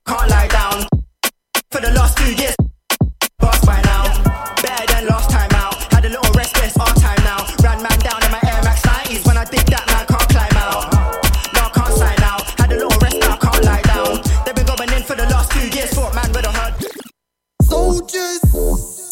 Can't 0.07 0.29
lie 0.31 0.49
down. 0.49 0.87
For 1.71 1.81
the 1.81 1.93
last 1.93 2.19
few 2.19 2.35
years, 2.35 2.57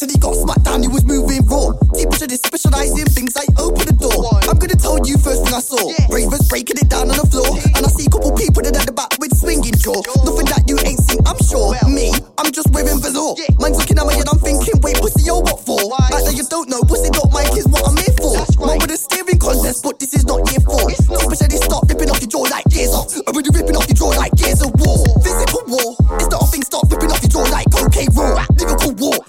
till 0.00 0.08
he 0.08 0.16
got 0.16 0.32
smacked 0.32 0.64
down, 0.64 0.80
he 0.80 0.88
was 0.88 1.04
moving 1.04 1.44
raw. 1.44 1.76
Deep 1.92 2.08
into 2.08 2.24
this 2.24 2.40
specialize 2.40 2.96
in 2.96 3.04
things 3.12 3.36
like 3.36 3.52
open 3.60 3.84
the 3.84 3.92
door. 3.92 4.40
I'm 4.48 4.56
gonna 4.56 4.80
tell 4.80 4.96
you 5.04 5.20
first 5.20 5.44
thing 5.44 5.52
I 5.52 5.60
saw. 5.60 5.76
Ravers 6.08 6.48
breaking 6.48 6.80
it 6.80 6.88
down 6.88 7.12
on 7.12 7.20
the 7.20 7.28
floor. 7.28 7.52
And 7.76 7.84
I 7.84 7.90
see 7.92 8.08
a 8.08 8.12
couple 8.12 8.32
people 8.32 8.64
that 8.64 8.72
at 8.72 8.88
the 8.88 8.96
back 8.96 9.12
with 9.20 9.36
swinging 9.36 9.76
jaw. 9.76 10.00
Nothing 10.24 10.48
that 10.56 10.64
you 10.64 10.80
ain't 10.88 11.04
seen, 11.04 11.20
I'm 11.28 11.36
sure. 11.44 11.76
Me, 11.84 12.16
I'm 12.40 12.48
just 12.48 12.72
wearing 12.72 12.96
velour. 12.96 13.36
Man's 13.60 13.76
looking 13.76 14.00
at 14.00 14.08
my 14.08 14.16
head, 14.16 14.24
I'm 14.32 14.40
thinking, 14.40 14.80
wait, 14.80 14.96
pussy, 14.96 15.28
yo, 15.28 15.44
what 15.44 15.60
for? 15.68 15.76
Like 15.76 16.24
that 16.24 16.32
you 16.32 16.48
don't 16.48 16.72
know, 16.72 16.80
pussy 16.88 17.12
not 17.12 17.28
Mike 17.28 17.52
is 17.60 17.68
what 17.68 17.84
I'm 17.84 18.00
here 18.00 18.16
for. 18.16 18.40
Man 18.64 18.80
with 18.80 18.96
a 18.96 18.96
steering 18.96 19.36
contest, 19.36 19.84
but 19.84 20.00
this 20.00 20.16
is 20.16 20.24
not 20.24 20.40
year 20.48 20.64
four. 20.64 20.88
Deep 20.88 21.28
into 21.28 21.44
this 21.44 21.60
start 21.60 21.84
ripping 21.92 22.08
off 22.08 22.24
your 22.24 22.32
jaw 22.32 22.48
like 22.48 22.64
gears 22.72 22.96
off. 22.96 23.12
I'm 23.28 23.36
really 23.36 23.52
ripping 23.52 23.76
off 23.76 23.84
your 23.84 24.00
jaw 24.00 24.16
like 24.16 24.32
gears 24.40 24.64
of 24.64 24.72
war. 24.80 25.04
Physical 25.20 25.60
war, 25.68 25.92
it's 26.16 26.32
not 26.32 26.40
a 26.40 26.46
thing, 26.48 26.64
start 26.64 26.88
ripping 26.88 27.12
off 27.12 27.20
your 27.20 27.32
jaw 27.36 27.44
like 27.52 27.68
cocaine 27.68 28.08
raw. 28.16 28.40
Lyrical 28.56 28.96
war, 28.96 29.20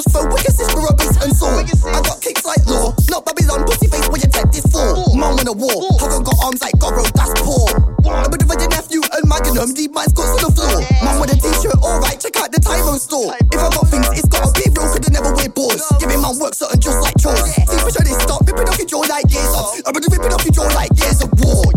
just 0.00 0.16
for 0.16 0.24
wicked 0.32 0.56
a 0.56 0.92
bass 0.96 1.16
and 1.20 1.32
soul. 1.36 1.52
I 1.52 2.00
got 2.00 2.20
kicks 2.20 2.44
like 2.44 2.64
law, 2.64 2.94
not 3.10 3.24
Babylon, 3.24 3.64
pussy 3.68 3.86
face 3.86 4.08
where 4.08 4.20
you 4.20 4.30
take 4.32 4.48
this 4.48 4.64
for. 4.72 4.96
Man 5.12 5.36
in 5.36 5.48
a 5.48 5.52
war, 5.52 5.92
haven't 6.00 6.24
got 6.24 6.36
arms 6.40 6.62
like 6.64 6.76
Goro, 6.80 7.04
that's 7.12 7.36
poor. 7.44 7.68
I'm 8.08 8.32
a 8.32 8.32
of 8.32 8.60
your 8.60 8.70
nephew 8.72 9.02
and 9.04 9.28
Magnum, 9.28 9.74
deep 9.76 9.92
man's 9.92 10.12
got 10.16 10.40
to 10.40 10.48
the 10.48 10.52
floor. 10.56 10.80
Man 11.04 11.20
with 11.20 11.34
a 11.34 11.36
t-shirt, 11.36 11.76
alright, 11.84 12.16
check 12.16 12.36
out 12.40 12.48
the 12.48 12.60
Tyro 12.60 12.96
store. 12.96 13.36
If 13.52 13.60
I 13.60 13.68
got 13.68 13.86
things, 13.92 14.08
it's 14.16 14.28
gotta 14.28 14.48
be 14.56 14.72
real, 14.72 14.88
could 14.88 15.12
never 15.12 15.32
wear 15.36 15.48
balls. 15.52 15.84
Giving 16.00 16.20
man 16.22 16.38
work 16.40 16.54
something 16.54 16.80
just 16.80 17.00
like 17.04 17.16
chores. 17.20 17.44
See 17.44 17.76
for 17.76 17.90
sure 17.92 18.04
they 18.04 18.16
start 18.16 18.40
ripping 18.48 18.68
off 18.68 18.78
your 18.80 18.88
jaw 18.88 19.04
like 19.04 19.28
gears 19.28 19.52
off. 19.52 19.76
I'm 19.84 19.92
gonna 19.92 20.08
ripping 20.08 20.32
off 20.32 20.44
your 20.48 20.54
jaw 20.56 20.68
like 20.72 20.92
gears 20.96 21.20
of 21.20 21.28
war. 21.44 21.69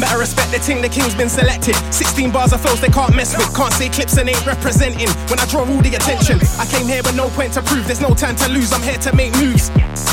Man, 0.00 0.08
better 0.08 0.18
respect 0.18 0.50
the 0.52 0.58
ting. 0.58 0.82
The 0.82 0.88
king's 0.88 1.14
been 1.14 1.28
selected. 1.28 1.76
16 1.92 2.30
bars 2.30 2.52
of 2.52 2.60
flows 2.60 2.80
they 2.80 2.88
can't 2.88 3.14
mess 3.14 3.36
with. 3.36 3.54
Can't 3.54 3.72
say 3.74 3.88
clips 3.88 4.16
and 4.16 4.28
ain't 4.28 4.44
representing. 4.46 5.08
When 5.28 5.38
I 5.38 5.46
draw 5.46 5.60
all 5.60 5.82
the 5.82 5.94
attention, 5.94 6.40
I 6.58 6.66
came 6.66 6.86
here 6.86 7.02
with 7.02 7.16
no 7.16 7.28
point 7.30 7.52
to 7.54 7.62
prove. 7.62 7.86
There's 7.86 8.00
no 8.00 8.14
time 8.14 8.36
to 8.36 8.48
lose. 8.48 8.72
I'm 8.72 8.82
here 8.82 8.98
to 8.98 9.14
make 9.14 9.32
moves. 9.36 9.68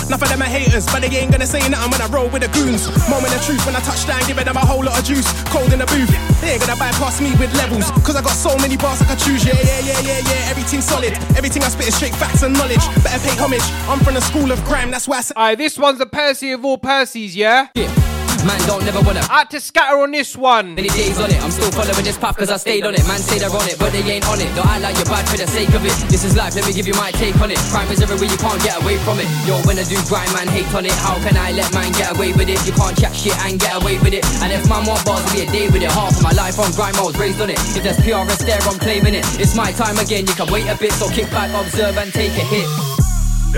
Enough 0.08 0.22
of 0.22 0.30
them 0.30 0.42
are 0.42 0.52
haters, 0.52 0.86
but 0.88 1.02
they 1.02 1.12
ain't 1.18 1.32
gonna 1.32 1.46
say 1.46 1.60
nothing 1.70 1.92
when 1.92 2.02
I 2.02 2.08
roll 2.08 2.30
with 2.30 2.44
the 2.44 2.52
goons. 2.52 2.88
Moment 3.10 3.36
of 3.36 3.42
truth 3.44 3.64
when 3.66 3.76
I 3.76 3.82
touch 3.82 4.08
down, 4.08 4.22
giving 4.28 4.46
them 4.46 4.56
a 4.56 4.66
whole 4.66 4.84
lot 4.84 4.98
of 5.00 5.04
juice. 5.06 5.28
Cold 5.52 5.72
in 5.74 5.80
the 5.80 5.88
booth, 5.88 6.12
they 6.42 6.56
ain't 6.56 6.62
gonna 6.62 6.80
bypass 6.80 7.20
me 7.22 7.32
with 7.40 7.52
levels. 7.56 7.92
Cause 8.04 8.16
I 8.16 8.22
got 8.22 8.36
so 8.36 8.56
many 8.58 8.78
bars 8.78 9.02
I 9.02 9.06
can 9.06 9.18
choose. 9.18 9.44
Yeah, 9.46 9.60
yeah, 9.60 9.80
yeah, 9.84 10.00
yeah, 10.02 10.20
yeah. 10.24 10.52
Everything 10.52 10.82
solid. 10.82 11.14
Everything 11.36 11.64
I 11.64 11.70
spit 11.70 11.88
is 11.88 11.96
straight 11.96 12.16
facts 12.16 12.44
and 12.44 12.54
knowledge. 12.54 12.84
Better 13.04 13.20
pay 13.20 13.36
homage. 13.36 13.68
I'm 13.88 14.00
from 14.00 14.16
the 14.16 14.22
school 14.22 14.52
of 14.52 14.64
crime, 14.66 14.92
that's 14.92 15.08
why 15.08 15.18
I 15.18 15.22
said. 15.22 15.38
Alright, 15.38 15.58
this 15.58 15.78
one's 15.78 16.00
the 16.00 16.06
Percy 16.06 16.52
of 16.52 16.64
all 16.66 16.78
Percy's, 16.78 17.36
yeah? 17.36 17.68
Yeah. 17.76 18.17
Man 18.48 18.64
don't 18.64 18.86
never 18.88 19.04
wanna 19.04 19.20
Out 19.28 19.52
to 19.52 19.60
scatter 19.60 20.00
on 20.00 20.12
this 20.12 20.38
one. 20.40 20.74
Many 20.74 20.88
days 20.96 21.20
on 21.20 21.30
it 21.30 21.36
I'm 21.44 21.52
still 21.52 21.70
following 21.76 22.08
this 22.08 22.18
path 22.18 22.38
cause 22.38 22.50
I 22.50 22.56
stayed 22.56 22.86
on 22.88 22.96
it. 22.96 23.04
Man 23.04 23.20
say 23.20 23.40
they're 23.44 23.52
on 23.52 23.68
it 23.68 23.76
but 23.76 23.92
they 23.92 24.00
ain't 24.08 24.24
on 24.32 24.40
it. 24.40 24.48
Don't 24.56 24.66
act 24.66 24.88
like 24.88 24.96
you're 24.96 25.12
bad 25.12 25.28
for 25.28 25.36
the 25.36 25.46
sake 25.46 25.76
of 25.76 25.84
it. 25.84 25.92
This 26.08 26.24
is 26.24 26.40
life 26.40 26.56
let 26.56 26.64
me 26.64 26.72
give 26.72 26.88
you 26.88 26.96
my 26.96 27.12
take 27.12 27.36
on 27.44 27.52
it. 27.52 27.60
Crime 27.68 27.92
is 27.92 28.00
everywhere 28.00 28.32
you 28.32 28.40
can't 28.40 28.62
get 28.64 28.80
away 28.80 28.96
from 29.04 29.20
it. 29.20 29.28
Yo 29.44 29.60
when 29.68 29.76
I 29.76 29.84
do 29.84 30.00
grind 30.08 30.32
man 30.32 30.48
hate 30.48 30.72
on 30.72 30.88
it. 30.88 30.96
How 31.04 31.20
can 31.20 31.36
I 31.36 31.52
let 31.52 31.68
man 31.76 31.92
get 32.00 32.16
away 32.16 32.32
with 32.32 32.48
it? 32.48 32.56
You 32.64 32.72
can't 32.72 32.96
chat 32.96 33.12
shit 33.12 33.36
and 33.44 33.60
get 33.60 33.76
away 33.76 34.00
with 34.00 34.16
it. 34.16 34.24
And 34.40 34.56
if 34.56 34.64
man 34.72 34.88
want 34.88 35.04
bars 35.04 35.28
be 35.36 35.44
a 35.44 35.48
day 35.52 35.68
with 35.68 35.84
it. 35.84 35.92
Half 35.92 36.16
of 36.16 36.24
my 36.24 36.32
life 36.32 36.56
on 36.56 36.72
grind 36.72 36.96
I 36.96 37.04
was 37.04 37.20
raised 37.20 37.44
on 37.44 37.52
it. 37.52 37.60
If 37.76 37.84
there's 37.84 38.00
PRS 38.00 38.48
there 38.48 38.64
I'm 38.64 38.80
claiming 38.80 39.20
it. 39.20 39.28
It's 39.44 39.60
my 39.60 39.76
time 39.76 40.00
again 40.00 40.24
you 40.24 40.36
can 40.40 40.48
wait 40.48 40.72
a 40.72 40.76
bit 40.80 40.96
So 40.96 41.12
kick 41.12 41.28
back 41.36 41.52
observe 41.52 42.00
and 42.00 42.16
take 42.16 42.32
a 42.32 42.48
hit 42.48 42.97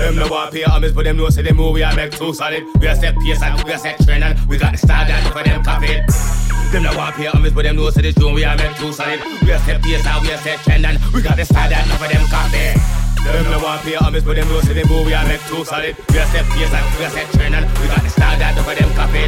them 0.00 0.16
no 0.16 0.28
want 0.28 0.52
pay 0.52 0.62
homage, 0.62 0.94
but 0.94 1.04
them 1.04 1.16
know 1.16 1.28
say 1.28 1.42
them 1.42 1.56
move 1.56 1.74
we 1.74 1.82
are 1.82 1.94
make 1.94 2.12
too 2.12 2.32
solid. 2.32 2.64
We 2.80 2.88
are 2.88 2.94
set 2.94 3.14
pace 3.16 3.42
and 3.42 3.62
we 3.64 3.72
are 3.72 3.78
set 3.78 4.00
trend 4.00 4.24
and 4.24 4.38
we 4.48 4.58
got 4.58 4.72
the 4.72 4.78
style 4.78 5.06
that 5.06 5.22
for 5.32 5.44
them 5.44 5.62
copy. 5.62 6.00
Them 6.72 6.82
no 6.84 6.96
want 6.96 7.16
pay 7.16 7.26
homage, 7.26 7.54
but 7.54 7.64
them 7.64 7.76
know 7.76 7.90
say 7.90 8.02
this 8.02 8.14
tune 8.14 8.34
we 8.34 8.44
are 8.44 8.56
make 8.56 8.76
too 8.76 8.92
solid. 8.92 9.20
We 9.42 9.52
are 9.52 9.58
set 9.60 9.82
pace 9.82 10.06
and 10.06 10.22
we 10.22 10.32
are 10.32 10.38
set 10.38 10.58
trend 10.64 10.86
and 10.86 10.98
we 11.12 11.22
got 11.22 11.36
the 11.36 11.44
style 11.44 11.68
that 11.68 11.84
for 11.98 12.08
them 12.08 12.24
copy. 12.30 12.74
Them 13.26 13.44
no 13.50 13.58
want 13.60 13.82
pay 13.82 13.94
homage, 13.94 14.24
but 14.24 14.36
them 14.36 14.48
know 14.48 14.60
say 14.60 14.72
them 14.72 14.88
move 14.88 15.06
we 15.06 15.12
are 15.12 15.26
make 15.26 15.42
too 15.50 15.64
solid. 15.64 15.96
We 16.08 16.18
are 16.18 16.26
set 16.32 16.46
pace 16.48 16.72
and 16.72 16.86
we 16.96 17.04
are 17.04 17.10
set 17.10 17.28
trend 17.34 17.54
and 17.54 17.66
we 17.78 17.86
got 17.90 18.02
the 18.02 18.10
style 18.10 18.38
that 18.38 18.56
for 18.64 18.74
them 18.74 18.90
copy. 18.96 19.26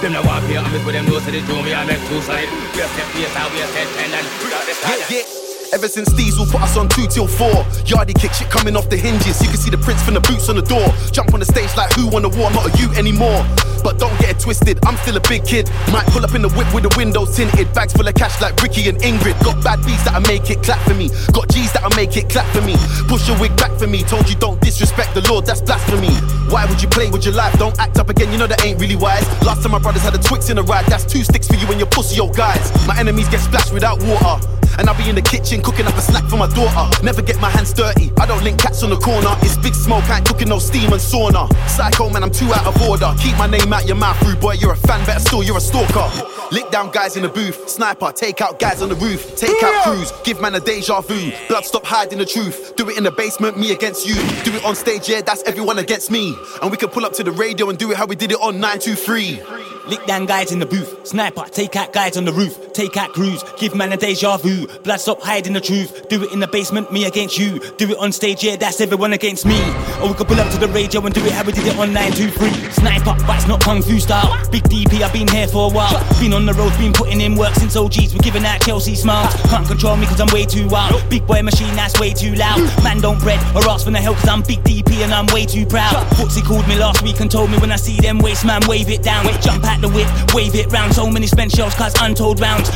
Them 0.00 0.12
no 0.12 0.22
want 0.22 0.46
pay 0.46 0.56
homage, 0.60 0.84
but 0.84 0.92
them 0.92 1.06
know 1.06 1.18
say 1.18 1.32
this 1.32 1.46
tune 1.48 1.64
we 1.64 1.74
are 1.74 1.86
make 1.86 2.02
too 2.06 2.20
solid. 2.22 2.48
We 2.74 2.80
are 2.84 2.92
set 2.94 3.08
pace 3.10 3.34
and 3.34 3.48
we 3.50 3.58
are 3.64 3.72
set 3.74 3.88
trend 3.98 4.14
and 4.14 4.26
we 4.38 4.46
got 4.46 4.62
the 4.62 4.74
style 4.78 5.02
yeah. 5.10 5.47
Ever 5.70 5.86
since 5.86 6.10
Diesel 6.12 6.46
put 6.46 6.62
us 6.62 6.76
on 6.78 6.88
two 6.88 7.06
till 7.06 7.28
four. 7.28 7.64
Yardie 7.84 8.18
kick 8.18 8.32
shit 8.32 8.48
coming 8.48 8.74
off 8.74 8.88
the 8.88 8.96
hinges. 8.96 9.42
You 9.42 9.48
can 9.48 9.58
see 9.58 9.70
the 9.70 9.76
prints 9.76 10.02
from 10.02 10.14
the 10.14 10.20
boots 10.20 10.48
on 10.48 10.56
the 10.56 10.62
door. 10.62 10.88
Jump 11.12 11.34
on 11.34 11.40
the 11.40 11.46
stage 11.46 11.68
like 11.76 11.92
who 11.92 12.08
won 12.08 12.22
the 12.22 12.32
war, 12.32 12.50
not 12.50 12.64
a 12.64 12.72
you 12.80 12.88
anymore. 12.96 13.44
But 13.84 13.98
don't 13.98 14.16
get 14.18 14.30
it 14.30 14.40
twisted, 14.40 14.80
I'm 14.86 14.96
still 15.04 15.16
a 15.16 15.24
big 15.28 15.44
kid. 15.44 15.68
Might 15.92 16.06
pull 16.08 16.24
up 16.24 16.34
in 16.34 16.42
the 16.42 16.48
whip 16.56 16.72
with 16.72 16.88
the 16.88 16.92
windows 16.96 17.36
tinted. 17.36 17.72
Bags 17.74 17.92
full 17.92 18.08
of 18.08 18.14
cash 18.14 18.40
like 18.40 18.56
Ricky 18.62 18.88
and 18.88 18.98
Ingrid. 18.98 19.36
Got 19.44 19.62
bad 19.62 19.84
beats 19.84 20.04
that'll 20.04 20.24
make 20.24 20.48
it 20.50 20.62
clap 20.62 20.80
for 20.88 20.94
me. 20.94 21.10
Got 21.36 21.52
G's 21.52 21.72
that'll 21.72 21.94
make 21.94 22.16
it 22.16 22.28
clap 22.30 22.48
for 22.56 22.62
me. 22.62 22.74
Push 23.06 23.28
your 23.28 23.38
wig 23.38 23.54
back 23.56 23.72
for 23.78 23.86
me. 23.86 24.02
Told 24.08 24.28
you 24.28 24.36
don't 24.36 24.60
disrespect 24.60 25.12
the 25.14 25.20
Lord, 25.28 25.44
that's 25.44 25.60
blasphemy. 25.60 26.12
Why 26.48 26.64
would 26.64 26.80
you 26.80 26.88
play 26.88 27.10
with 27.10 27.28
your 27.28 27.34
life? 27.34 27.52
Don't 27.58 27.78
act 27.78 27.98
up 27.98 28.08
again, 28.08 28.32
you 28.32 28.38
know 28.38 28.48
that 28.48 28.64
ain't 28.64 28.80
really 28.80 28.96
wise. 28.96 29.28
Last 29.44 29.62
time 29.62 29.72
my 29.72 29.78
brothers 29.78 30.02
had 30.02 30.14
a 30.14 30.18
Twix 30.18 30.48
in 30.48 30.56
a 30.56 30.62
ride, 30.62 30.86
that's 30.86 31.04
two 31.04 31.22
sticks 31.22 31.46
for 31.46 31.60
you 31.60 31.68
and 31.68 31.78
your 31.78 31.90
pussy 31.92 32.18
old 32.20 32.34
guys. 32.34 32.72
My 32.86 32.98
enemies 32.98 33.28
get 33.28 33.40
splashed 33.40 33.72
without 33.72 34.02
water. 34.02 34.40
And 34.78 34.88
I'll 34.88 34.96
be 34.96 35.08
in 35.08 35.16
the 35.16 35.22
kitchen 35.22 35.57
cooking 35.62 35.86
up 35.86 35.94
a 35.94 36.00
snack 36.00 36.24
for 36.28 36.36
my 36.36 36.48
daughter. 36.48 36.84
Never 37.04 37.22
get 37.22 37.40
my 37.40 37.50
hands 37.50 37.72
dirty. 37.72 38.10
I 38.18 38.26
don't 38.26 38.42
link 38.44 38.60
cats 38.60 38.82
on 38.82 38.90
the 38.90 38.96
corner. 38.96 39.34
It's 39.42 39.56
big 39.56 39.74
smoke, 39.74 40.04
I 40.10 40.18
ain't 40.18 40.26
cooking 40.26 40.48
no 40.48 40.58
steam 40.58 40.92
and 40.92 41.00
sauna. 41.00 41.48
Psycho 41.68 42.10
man, 42.10 42.22
I'm 42.22 42.30
too 42.30 42.52
out 42.52 42.66
of 42.66 42.80
order. 42.82 43.12
Keep 43.20 43.36
my 43.36 43.46
name 43.46 43.72
out 43.72 43.86
your 43.86 43.96
mouth, 43.96 44.20
rude 44.22 44.40
boy. 44.40 44.52
You're 44.52 44.72
a 44.72 44.76
fan, 44.76 45.04
better 45.06 45.20
still, 45.20 45.42
you're 45.42 45.56
a 45.56 45.60
stalker. 45.60 46.08
Lick 46.50 46.70
down 46.70 46.90
guys 46.90 47.16
in 47.16 47.22
the 47.22 47.28
booth. 47.28 47.68
Sniper, 47.68 48.12
take 48.12 48.40
out 48.40 48.58
guys 48.58 48.82
on 48.82 48.88
the 48.88 48.94
roof. 48.96 49.36
Take 49.36 49.62
out 49.62 49.84
crews, 49.84 50.12
give 50.24 50.40
man 50.40 50.54
a 50.54 50.60
deja 50.60 51.00
vu. 51.00 51.32
Blood, 51.48 51.64
stop 51.64 51.84
hiding 51.84 52.18
the 52.18 52.26
truth. 52.26 52.74
Do 52.76 52.88
it 52.88 52.96
in 52.96 53.04
the 53.04 53.10
basement, 53.10 53.58
me 53.58 53.72
against 53.72 54.06
you. 54.06 54.14
Do 54.44 54.56
it 54.56 54.64
on 54.64 54.74
stage, 54.74 55.08
yeah, 55.08 55.20
that's 55.20 55.42
everyone 55.44 55.78
against 55.78 56.10
me. 56.10 56.36
And 56.62 56.70
we 56.70 56.76
can 56.76 56.88
pull 56.88 57.04
up 57.04 57.12
to 57.14 57.24
the 57.24 57.32
radio 57.32 57.68
and 57.68 57.78
do 57.78 57.90
it 57.90 57.96
how 57.96 58.06
we 58.06 58.16
did 58.16 58.32
it 58.32 58.38
on 58.40 58.60
923. 58.60 59.77
Lick 59.88 60.04
down 60.04 60.26
guys 60.26 60.52
in 60.52 60.58
the 60.58 60.66
booth. 60.66 61.06
Sniper, 61.06 61.44
take 61.50 61.74
out 61.74 61.94
guys 61.94 62.18
on 62.18 62.26
the 62.26 62.32
roof. 62.32 62.74
Take 62.74 62.98
out 62.98 63.14
crews, 63.14 63.42
give 63.58 63.74
man 63.74 63.90
a 63.92 63.96
deja 63.96 64.36
vu. 64.36 64.66
Blood, 64.84 65.00
stop 65.00 65.22
hiding 65.22 65.54
the 65.54 65.62
truth. 65.62 66.08
Do 66.10 66.22
it 66.22 66.32
in 66.32 66.40
the 66.40 66.46
basement, 66.46 66.92
me 66.92 67.06
against 67.06 67.38
you. 67.38 67.58
Do 67.78 67.90
it 67.90 67.96
on 67.96 68.12
stage, 68.12 68.44
yeah, 68.44 68.56
that's 68.56 68.82
everyone 68.82 69.14
against 69.14 69.46
me. 69.46 69.58
Or 70.02 70.08
we 70.08 70.14
could 70.14 70.28
pull 70.28 70.38
up 70.38 70.52
to 70.52 70.58
the 70.58 70.68
radio 70.68 71.00
and 71.06 71.14
do 71.14 71.24
it 71.24 71.32
how 71.32 71.42
we 71.42 71.52
did 71.52 71.66
it 71.66 71.78
on 71.78 71.94
923. 71.94 72.70
Sniper, 72.72 73.16
but 73.26 73.36
it's 73.36 73.48
not 73.48 73.62
kung 73.62 73.80
fu 73.80 73.98
style. 73.98 74.36
Big 74.50 74.64
DP, 74.64 75.00
I've 75.00 75.12
been 75.12 75.26
here 75.28 75.48
for 75.48 75.70
a 75.70 75.74
while. 75.74 75.96
Been 76.20 76.34
on 76.34 76.44
the 76.44 76.52
road, 76.52 76.76
been 76.76 76.92
putting 76.92 77.22
in 77.22 77.34
work 77.34 77.54
since 77.54 77.74
OGs. 77.74 78.12
We're 78.12 78.20
giving 78.20 78.44
out 78.44 78.60
Chelsea 78.60 78.94
smiles. 78.94 79.34
Can't 79.48 79.66
control 79.66 79.96
me 79.96 80.06
cause 80.06 80.20
I'm 80.20 80.28
way 80.34 80.44
too 80.44 80.68
wild. 80.68 81.02
Big 81.08 81.26
boy 81.26 81.40
machine, 81.40 81.74
that's 81.74 81.98
way 81.98 82.12
too 82.12 82.34
loud. 82.34 82.60
Man 82.84 83.00
don't 83.00 83.18
bread 83.20 83.40
or 83.56 83.66
ask 83.70 83.86
for 83.86 83.90
the 83.90 83.98
help 83.98 84.18
cause 84.18 84.28
I'm 84.28 84.42
big 84.42 84.60
DP 84.64 85.02
and 85.02 85.14
I'm 85.14 85.26
way 85.32 85.46
too 85.46 85.64
proud. 85.64 85.94
Footsie 86.12 86.44
called 86.44 86.68
me 86.68 86.76
last 86.76 87.02
week 87.02 87.20
and 87.20 87.30
told 87.30 87.50
me 87.50 87.56
when 87.56 87.72
I 87.72 87.76
see 87.76 87.96
them 87.96 88.18
waste 88.18 88.44
man, 88.44 88.60
wave 88.68 88.90
it 88.90 89.02
down. 89.02 89.24
Jump 89.40 89.64
the 89.80 89.88
whip, 89.88 90.08
wave 90.34 90.54
it 90.54 90.70
round. 90.72 90.94
So 90.94 91.08
many 91.08 91.26
spent 91.26 91.52
shells 91.52 91.74
cause 91.74 91.94
untold 92.00 92.40
rounds. 92.40 92.70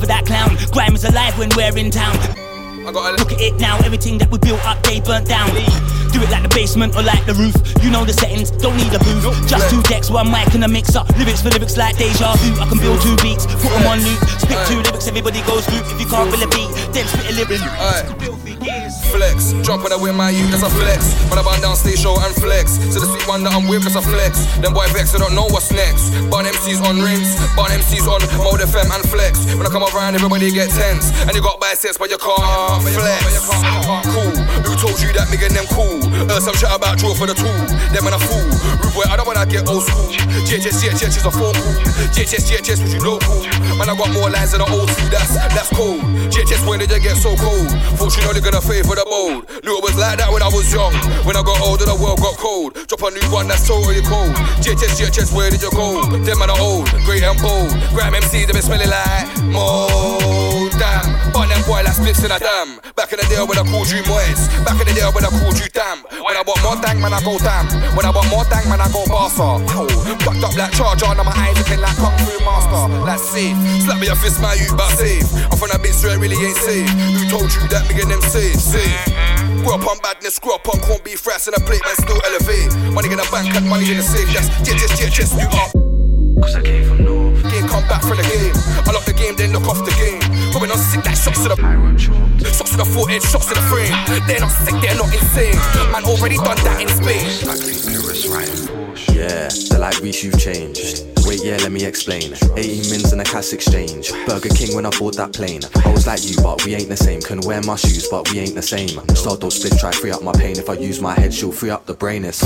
For 0.00 0.06
that 0.06 0.24
clown. 0.24 0.56
Grime 0.72 0.94
is 0.94 1.04
alive 1.04 1.38
when 1.38 1.50
we're 1.54 1.76
in 1.76 1.90
town. 1.90 2.16
I 2.90 2.92
got 2.92 3.18
Look 3.20 3.30
at 3.30 3.40
it 3.40 3.54
now, 3.60 3.78
everything 3.86 4.18
that 4.18 4.32
we 4.32 4.38
built 4.38 4.58
up, 4.66 4.82
they 4.82 4.98
burnt 4.98 5.28
down. 5.28 5.46
Do 6.10 6.18
it 6.18 6.30
like 6.30 6.42
the 6.42 6.50
basement 6.50 6.96
or 6.98 7.06
like 7.06 7.22
the 7.22 7.34
roof. 7.38 7.54
You 7.86 7.90
know 7.90 8.04
the 8.04 8.12
settings, 8.12 8.50
don't 8.50 8.74
need 8.74 8.90
a 8.90 8.98
booth. 8.98 9.30
Just 9.46 9.70
two 9.70 9.78
decks, 9.86 10.10
one 10.10 10.26
mic 10.26 10.50
and 10.58 10.64
a 10.64 10.68
mixer. 10.68 11.06
Lyrics 11.14 11.38
for 11.38 11.54
lyrics 11.54 11.76
like 11.76 11.96
deja 11.96 12.34
vu. 12.42 12.50
I 12.58 12.66
can 12.66 12.82
build 12.82 12.98
two 12.98 13.14
beats, 13.22 13.46
put 13.46 13.70
them 13.70 13.86
on 13.86 14.02
loop. 14.02 14.18
Spit 14.42 14.58
two 14.66 14.82
lyrics, 14.82 15.06
everybody 15.06 15.38
goes 15.46 15.62
through. 15.70 15.86
If 15.86 16.02
you 16.02 16.08
can't 16.10 16.26
feel 16.34 16.42
a 16.42 16.50
beat, 16.50 16.70
then 16.90 17.06
spit 17.06 17.30
a 17.30 17.32
lyric. 17.38 17.62
Flex, 19.14 19.54
when 19.54 19.92
I 19.92 19.98
win 19.98 20.14
my 20.14 20.30
youth, 20.30 20.50
that's 20.50 20.62
a 20.62 20.70
flex. 20.70 21.14
When 21.30 21.38
I 21.38 21.42
burn 21.42 21.62
down 21.62 21.74
stage 21.74 21.98
show 21.98 22.18
and 22.18 22.34
flex. 22.34 22.78
To 22.94 22.98
the 22.98 23.06
sweet 23.06 23.26
one 23.26 23.42
that 23.46 23.54
I'm 23.54 23.66
with, 23.66 23.82
that's 23.82 23.94
a 23.94 24.02
flex. 24.02 24.38
Them 24.58 24.74
boy 24.74 24.86
vex, 24.90 25.14
I 25.14 25.18
don't 25.18 25.34
know 25.34 25.46
what's 25.50 25.70
next. 25.70 26.10
Burn 26.30 26.46
MCs 26.46 26.82
on 26.82 26.98
rings, 26.98 27.38
burn 27.54 27.70
MCs 27.70 28.06
on 28.06 28.22
Mode 28.42 28.62
FM 28.62 28.86
and 28.90 29.02
flex. 29.06 29.46
When 29.54 29.66
I 29.66 29.70
come 29.70 29.82
around, 29.82 30.14
everybody 30.14 30.50
get 30.50 30.70
tense. 30.70 31.10
And 31.26 31.34
you 31.34 31.42
got 31.42 31.58
biceps, 31.58 31.98
but 31.98 32.10
you 32.10 32.18
can't 32.18 32.79
flex. 32.82 33.48
Cool, 34.10 34.32
Who 34.64 34.72
told 34.76 34.98
you 35.00 35.12
that 35.12 35.28
and 35.30 35.54
them 35.54 35.66
cool? 35.70 36.00
Heard 36.28 36.42
some 36.42 36.56
shit 36.56 36.70
about 36.72 36.98
draw 36.98 37.14
for 37.14 37.26
the 37.26 37.34
tool. 37.34 37.60
Them 37.92 38.04
man 38.04 38.14
a 38.14 38.20
fool. 38.20 38.46
Rude 38.80 38.94
boy, 38.94 39.06
I 39.08 39.16
don't 39.16 39.26
wanna 39.26 39.44
get 39.46 39.68
old 39.68 39.84
school. 39.84 40.10
JHS, 40.48 40.80
JHS 40.82 41.20
is 41.20 41.24
a 41.24 41.30
phone 41.30 41.54
call. 41.54 41.76
JHS, 42.14 42.48
JHS, 42.48 42.82
was 42.82 42.94
you 42.94 43.00
local? 43.00 43.44
Man, 43.76 43.88
I 43.88 43.94
got 43.96 44.10
more 44.12 44.30
lines 44.30 44.52
than 44.52 44.62
an 44.62 44.70
old 44.72 44.88
school. 44.90 45.10
That's 45.10 45.34
that's 45.52 45.70
cold. 45.70 46.00
JHS, 46.32 46.66
when 46.66 46.78
did 46.80 46.90
you 46.90 47.00
get 47.00 47.16
so 47.16 47.36
cold? 47.36 47.70
Thought 47.98 48.16
you 48.16 48.22
know 48.24 48.32
gonna 48.40 48.60
favor 48.60 48.94
the 48.94 49.06
bold. 49.06 49.48
Knew 49.64 49.76
it 49.76 49.82
was 49.84 49.96
like 49.96 50.18
that 50.18 50.32
when 50.32 50.42
I 50.42 50.48
was 50.48 50.72
young. 50.72 50.94
When 51.26 51.36
I 51.36 51.42
got 51.42 51.60
older, 51.60 51.84
the 51.84 51.96
world 51.96 52.18
got 52.18 52.36
cold. 52.36 52.74
Drop 52.88 53.02
a 53.02 53.10
new 53.10 53.26
one 53.30 53.48
that's 53.48 53.66
totally 53.66 54.02
cold. 54.02 54.32
JHS, 54.64 54.98
JHS, 54.98 55.30
where 55.34 55.50
did 55.50 55.62
you 55.62 55.70
go? 55.70 56.04
Them 56.24 56.38
man 56.38 56.50
are 56.50 56.60
old, 56.60 56.88
great 57.04 57.22
and 57.22 57.38
bold. 57.40 57.70
Grime 57.94 58.14
MC, 58.14 58.44
they 58.44 58.52
been 58.52 58.62
smelling 58.62 58.90
like 58.90 59.28
mold. 59.44 60.49
Boy 61.66 61.82
like 61.82 61.94
splits 61.94 62.24
in 62.24 62.30
a 62.30 62.38
dam. 62.38 62.80
Back 62.96 63.12
in 63.12 63.18
the 63.20 63.26
day 63.28 63.40
when 63.42 63.58
I 63.58 63.64
called 63.64 63.90
you 63.90 64.02
moist. 64.08 64.50
Back 64.64 64.80
in 64.80 64.86
the 64.86 64.94
day 64.96 65.06
when 65.12 65.24
I 65.24 65.30
called 65.30 65.58
you 65.58 65.68
damn. 65.70 66.02
When 66.22 66.36
I 66.36 66.42
want 66.46 66.60
more 66.62 66.78
dang, 66.80 67.00
man, 67.00 67.12
I 67.12 67.20
go 67.22 67.38
damn. 67.38 67.66
When 67.96 68.04
I 68.04 68.10
want 68.10 68.28
more 68.28 68.44
dang, 68.48 68.66
man, 68.68 68.80
I 68.80 68.88
go 68.90 69.04
barsa. 69.06 69.62
Oh, 69.74 69.88
fucked 70.24 70.42
up 70.44 70.54
like 70.56 70.72
charger, 70.72 71.06
on 71.06 71.20
my 71.20 71.34
eyes 71.36 71.56
looking 71.58 71.80
like 71.80 71.96
kung 71.96 72.16
fu 72.24 72.32
master. 72.44 72.84
Like 73.04 73.20
safe, 73.20 73.56
slap 73.84 74.00
me 74.00 74.08
a 74.08 74.16
fist, 74.16 74.40
my 74.40 74.54
you, 74.54 74.70
but 74.76 74.90
safe. 74.96 75.26
I'm 75.50 75.56
from 75.58 75.70
that 75.70 75.80
bitch, 75.80 75.96
so 76.00 76.08
it 76.08 76.18
really 76.18 76.38
ain't 76.38 76.56
safe. 76.56 76.88
Who 76.88 77.28
told 77.30 77.50
you 77.52 77.62
that 77.70 77.86
and 77.90 78.10
them 78.10 78.22
safe? 78.22 78.56
Safe. 78.56 78.96
Grew 79.62 79.74
up 79.74 79.86
on 79.86 79.98
badness, 80.00 80.38
grew 80.38 80.54
up 80.54 80.66
on 80.68 80.80
corned 80.80 81.04
beef 81.04 81.26
rice 81.26 81.46
and 81.46 81.56
a 81.56 81.60
plate, 81.60 81.82
man, 81.84 81.96
still 81.96 82.20
elevate. 82.24 82.72
Money 82.92 83.12
in 83.12 83.18
the 83.18 83.28
bank 83.30 83.54
and 83.54 83.68
money 83.68 83.90
in 83.90 83.96
the 83.98 84.02
safe. 84.02 84.28
That's 84.32 84.48
just, 84.64 84.78
just, 84.78 84.96
just, 84.96 85.14
just, 85.14 85.32
you 85.36 85.48
up. 85.60 85.72
Cause 86.40 86.56
I 86.56 86.62
came 86.62 86.88
from 86.88 87.04
north. 87.04 87.29
Game 87.60 87.68
come 87.68 87.86
back 87.88 88.00
for 88.00 88.16
the 88.16 88.22
game. 88.22 88.54
I 88.86 88.92
lock 88.92 89.04
the 89.04 89.12
game, 89.12 89.36
then 89.36 89.52
look 89.52 89.68
off 89.68 89.84
the 89.84 89.92
game. 89.92 90.20
Going 90.52 90.70
on 90.70 90.78
sick, 90.78 91.04
that 91.04 91.16
shots 91.16 91.42
to 91.42 91.48
the 91.48 91.56
Shots 92.40 92.70
to 92.70 92.76
the 92.78 92.84
forehead, 92.84 93.22
shots 93.22 93.46
to 93.46 93.54
the 93.54 93.60
frame. 93.68 93.92
They're 94.26 94.40
not 94.40 94.50
sick, 94.50 94.80
they're 94.80 94.96
not 94.96 95.12
insane. 95.12 95.56
Man, 95.92 96.04
already 96.04 96.36
done 96.36 96.56
that 96.64 96.80
in 96.80 96.88
Spain. 96.88 97.28
Yeah, 99.14 99.48
they're 99.68 99.78
like 99.78 100.00
Reese, 100.00 100.24
you've 100.24 100.38
changed. 100.38 101.19
Wait, 101.30 101.44
yeah, 101.44 101.58
let 101.58 101.70
me 101.70 101.84
explain. 101.84 102.34
18 102.56 102.90
mins 102.90 103.12
and 103.12 103.20
a 103.20 103.24
cash 103.24 103.52
exchange. 103.52 104.10
Burger 104.26 104.48
King 104.48 104.74
when 104.74 104.84
I 104.84 104.90
bought 104.98 105.14
that 105.14 105.32
plane. 105.32 105.60
I 105.86 105.92
was 105.92 106.04
like 106.04 106.28
you, 106.28 106.34
but 106.42 106.64
we 106.64 106.74
ain't 106.74 106.88
the 106.88 106.96
same. 106.96 107.22
Can 107.22 107.40
wear 107.42 107.62
my 107.62 107.76
shoes, 107.76 108.08
but 108.10 108.28
we 108.32 108.40
ain't 108.40 108.56
the 108.56 108.62
same. 108.62 108.98
Stardust 109.14 109.62
split, 109.62 109.78
try 109.78 109.92
free 109.92 110.10
up 110.10 110.24
my 110.24 110.32
pain. 110.32 110.58
If 110.58 110.68
I 110.68 110.72
use 110.72 111.00
my 111.00 111.14
head, 111.14 111.32
she'll 111.32 111.52
free 111.52 111.70
up 111.70 111.86
the 111.86 111.94
brain. 111.94 112.24
It's, 112.24 112.40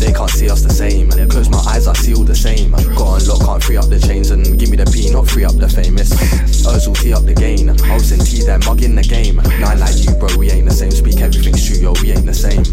they 0.00 0.14
can't 0.14 0.30
see 0.30 0.48
us 0.48 0.62
the 0.62 0.70
same. 0.70 1.10
Close 1.28 1.50
my 1.50 1.60
eyes, 1.68 1.86
I 1.86 1.92
see 1.92 2.14
all 2.14 2.24
the 2.24 2.34
same. 2.34 2.70
Got 2.70 3.20
on 3.20 3.26
lock, 3.26 3.44
can't 3.44 3.62
free 3.62 3.76
up 3.76 3.90
the 3.90 4.00
chains 4.00 4.30
and 4.30 4.58
give 4.58 4.70
me 4.70 4.78
the 4.78 4.86
P, 4.86 5.12
not 5.12 5.28
free 5.28 5.44
up 5.44 5.56
the 5.56 5.68
famous. 5.68 6.08
Özil 6.64 6.96
tee 6.98 7.12
up 7.12 7.24
the 7.24 7.34
gain. 7.34 7.68
I 7.68 7.94
was 7.94 8.12
in 8.12 8.20
T, 8.20 8.46
then 8.46 8.60
mug 8.64 8.82
in 8.82 8.94
the 8.94 9.02
game. 9.02 9.36
Nine 9.60 9.78
like 9.78 10.02
you, 10.06 10.14
bro, 10.14 10.34
we 10.38 10.50
ain't 10.50 10.66
the 10.66 10.74
same. 10.74 10.90
Speak 10.90 11.20
everything's 11.20 11.68
true, 11.68 11.76
yo, 11.76 11.92
we 12.00 12.12
ain't 12.12 12.24
the 12.24 12.32
same. 12.32 12.64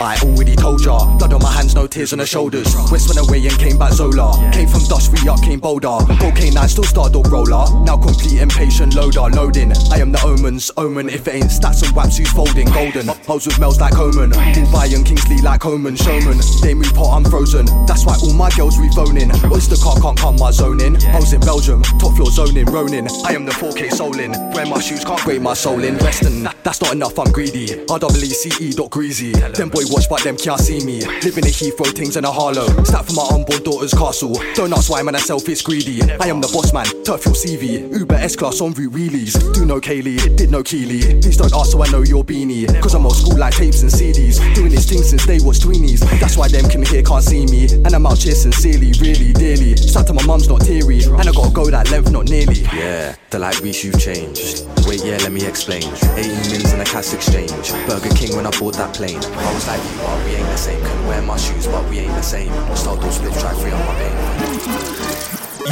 I 0.00 0.16
already 0.22 0.54
told 0.54 0.84
ya, 0.84 1.16
blood 1.18 1.32
on 1.32 1.42
my 1.42 1.50
hands, 1.50 1.74
no 1.74 1.86
tears 1.86 2.12
on 2.12 2.18
the 2.18 2.26
shoulders. 2.26 2.74
West 2.92 3.08
went 3.08 3.26
away 3.26 3.44
and 3.46 3.58
came 3.58 3.78
back 3.78 3.92
Zola. 3.92 4.30
Came 4.52 4.68
from 4.76 4.88
dust, 4.88 5.12
re 5.12 5.28
up, 5.28 5.40
came 5.42 5.60
bolder. 5.60 5.98
Cocaine, 6.20 6.54
nine, 6.54 6.68
still 6.68 6.84
star 6.84 7.08
dog 7.08 7.26
roller. 7.28 7.64
Now 7.84 7.96
complete 7.96 8.40
impatient 8.40 8.94
loader, 8.94 9.28
loading. 9.32 9.72
I 9.90 9.98
am 9.98 10.12
the 10.12 10.22
omens, 10.24 10.70
omen. 10.76 11.08
If 11.08 11.26
it 11.28 11.34
ain't 11.34 11.50
stats 11.50 11.82
and 11.86 11.94
waps, 11.96 12.18
who's 12.18 12.30
folding? 12.32 12.68
Golden. 12.68 13.08
Hoes 13.26 13.46
with 13.46 13.58
Mel's 13.58 13.80
like 13.80 13.96
Omen. 13.98 14.30
Dubai 14.30 14.94
and 14.94 15.04
Kingsley 15.04 15.38
like 15.38 15.64
Omen. 15.64 15.96
Showman. 15.96 16.38
They 16.62 16.74
move 16.74 16.94
hot, 16.94 17.16
I'm 17.16 17.24
frozen. 17.24 17.66
That's 17.86 18.04
why 18.04 18.16
all 18.22 18.34
my 18.34 18.50
girls 18.50 18.76
rephoning. 18.76 19.30
Oyster 19.50 19.76
car 19.76 19.96
can't 20.00 20.18
come 20.18 20.36
my 20.36 20.50
zone 20.50 20.80
in. 20.80 20.96
I 21.06 21.16
was 21.16 21.32
in 21.32 21.40
Belgium, 21.40 21.82
top 21.82 22.14
floor 22.16 22.30
zoning, 22.30 22.66
Ronin. 22.66 23.08
I 23.24 23.32
am 23.32 23.44
the 23.46 23.52
4K 23.52 23.92
soul 23.92 24.18
in. 24.18 24.32
Wear 24.52 24.66
my 24.66 24.80
shoes, 24.80 25.04
can't 25.04 25.22
break 25.24 25.40
my 25.40 25.54
soul 25.54 25.82
in. 25.82 25.96
Western, 25.98 26.48
that's 26.62 26.80
not 26.82 26.92
enough, 26.92 27.18
I'm 27.18 27.32
greedy. 27.32 27.68
RWCE 27.86 28.76
dot 28.76 28.90
greasy. 28.90 29.32
Them 29.32 29.70
boy 29.70 29.84
watch, 29.88 30.08
but 30.08 30.22
them 30.22 30.36
can't 30.36 30.60
see 30.60 30.84
me. 30.84 31.00
Living 31.22 31.44
in 31.44 31.52
Heathrow, 31.52 31.94
things 31.94 32.16
in 32.16 32.24
a 32.24 32.30
Harlow. 32.30 32.66
Snap 32.84 33.06
for 33.06 33.14
my 33.14 33.26
unborn 33.32 33.62
daughter's 33.62 33.94
castle. 33.94 34.34
Don't 34.56 34.72
ask 34.72 34.88
why, 34.88 35.02
man, 35.02 35.14
I 35.14 35.18
selfish 35.18 35.60
greedy. 35.60 36.00
I 36.18 36.28
am 36.28 36.40
the 36.40 36.48
boss 36.48 36.72
man, 36.72 36.86
turf 37.04 37.26
your 37.26 37.34
CV. 37.34 37.92
Uber 37.92 38.14
S 38.14 38.36
class 38.36 38.62
on 38.62 38.72
route 38.72 38.90
wheelies. 38.90 39.36
Do 39.52 39.66
no 39.66 39.82
Kaylee, 39.82 40.34
did 40.34 40.50
no 40.50 40.62
Keely. 40.62 41.20
Please 41.20 41.36
don't 41.36 41.52
ask 41.52 41.72
so 41.72 41.84
I 41.84 41.90
know 41.90 42.00
your 42.00 42.24
beanie. 42.24 42.64
Cause 42.80 42.94
I'm 42.94 43.04
old 43.04 43.16
school 43.16 43.36
like 43.36 43.52
tapes 43.52 43.82
and 43.82 43.92
CDs. 43.92 44.40
Doing 44.54 44.70
this 44.70 44.88
thing 44.88 45.02
since 45.02 45.26
they 45.26 45.40
was 45.40 45.60
tweenies. 45.60 46.00
That's 46.20 46.38
why 46.38 46.48
them 46.48 46.70
can 46.70 46.82
hear, 46.82 47.02
can't 47.02 47.22
see 47.22 47.44
me. 47.44 47.68
And 47.84 47.92
I'm 47.92 48.06
out 48.06 48.16
here 48.16 48.34
sincerely, 48.34 48.92
really, 48.98 49.34
dearly. 49.34 49.76
Sad 49.76 50.06
to 50.06 50.14
my 50.14 50.24
mum's 50.24 50.48
not 50.48 50.62
teary. 50.62 51.04
And 51.04 51.28
I 51.28 51.32
gotta 51.32 51.52
go 51.52 51.68
that 51.68 51.90
length, 51.90 52.10
not 52.10 52.30
nearly. 52.30 52.64
Yeah, 52.72 53.14
they're 53.28 53.40
like, 53.40 53.60
Reese, 53.60 53.84
you've 53.84 54.00
changed. 54.00 54.64
Wait, 54.88 55.04
yeah, 55.04 55.18
let 55.20 55.32
me 55.32 55.44
explain. 55.44 55.84
18 55.84 56.32
mins 56.48 56.72
in 56.72 56.80
a 56.80 56.84
cash 56.84 57.12
exchange. 57.12 57.76
Burger 57.84 58.08
King 58.16 58.34
when 58.34 58.46
I 58.46 58.50
bought 58.56 58.72
that 58.80 58.94
plane. 58.94 59.20
I 59.20 59.52
was 59.52 59.68
like 59.68 59.84
you, 59.84 60.00
but 60.00 60.24
we 60.24 60.30
ain't 60.32 60.48
the 60.48 60.56
same. 60.56 60.80
Can 60.80 61.06
wear 61.08 61.20
my 61.20 61.36
shoes, 61.36 61.66
but 61.66 61.84
we 61.90 61.98
ain't 61.98 62.14
the 62.14 62.22
same. 62.22 62.48
Start 62.74 63.02
those 63.02 63.16
split, 63.16 63.34
try 63.34 63.52
free 63.52 63.70
on 63.70 63.84
my 63.84 63.94
vein. 63.98 64.55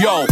Yo, 0.01 0.25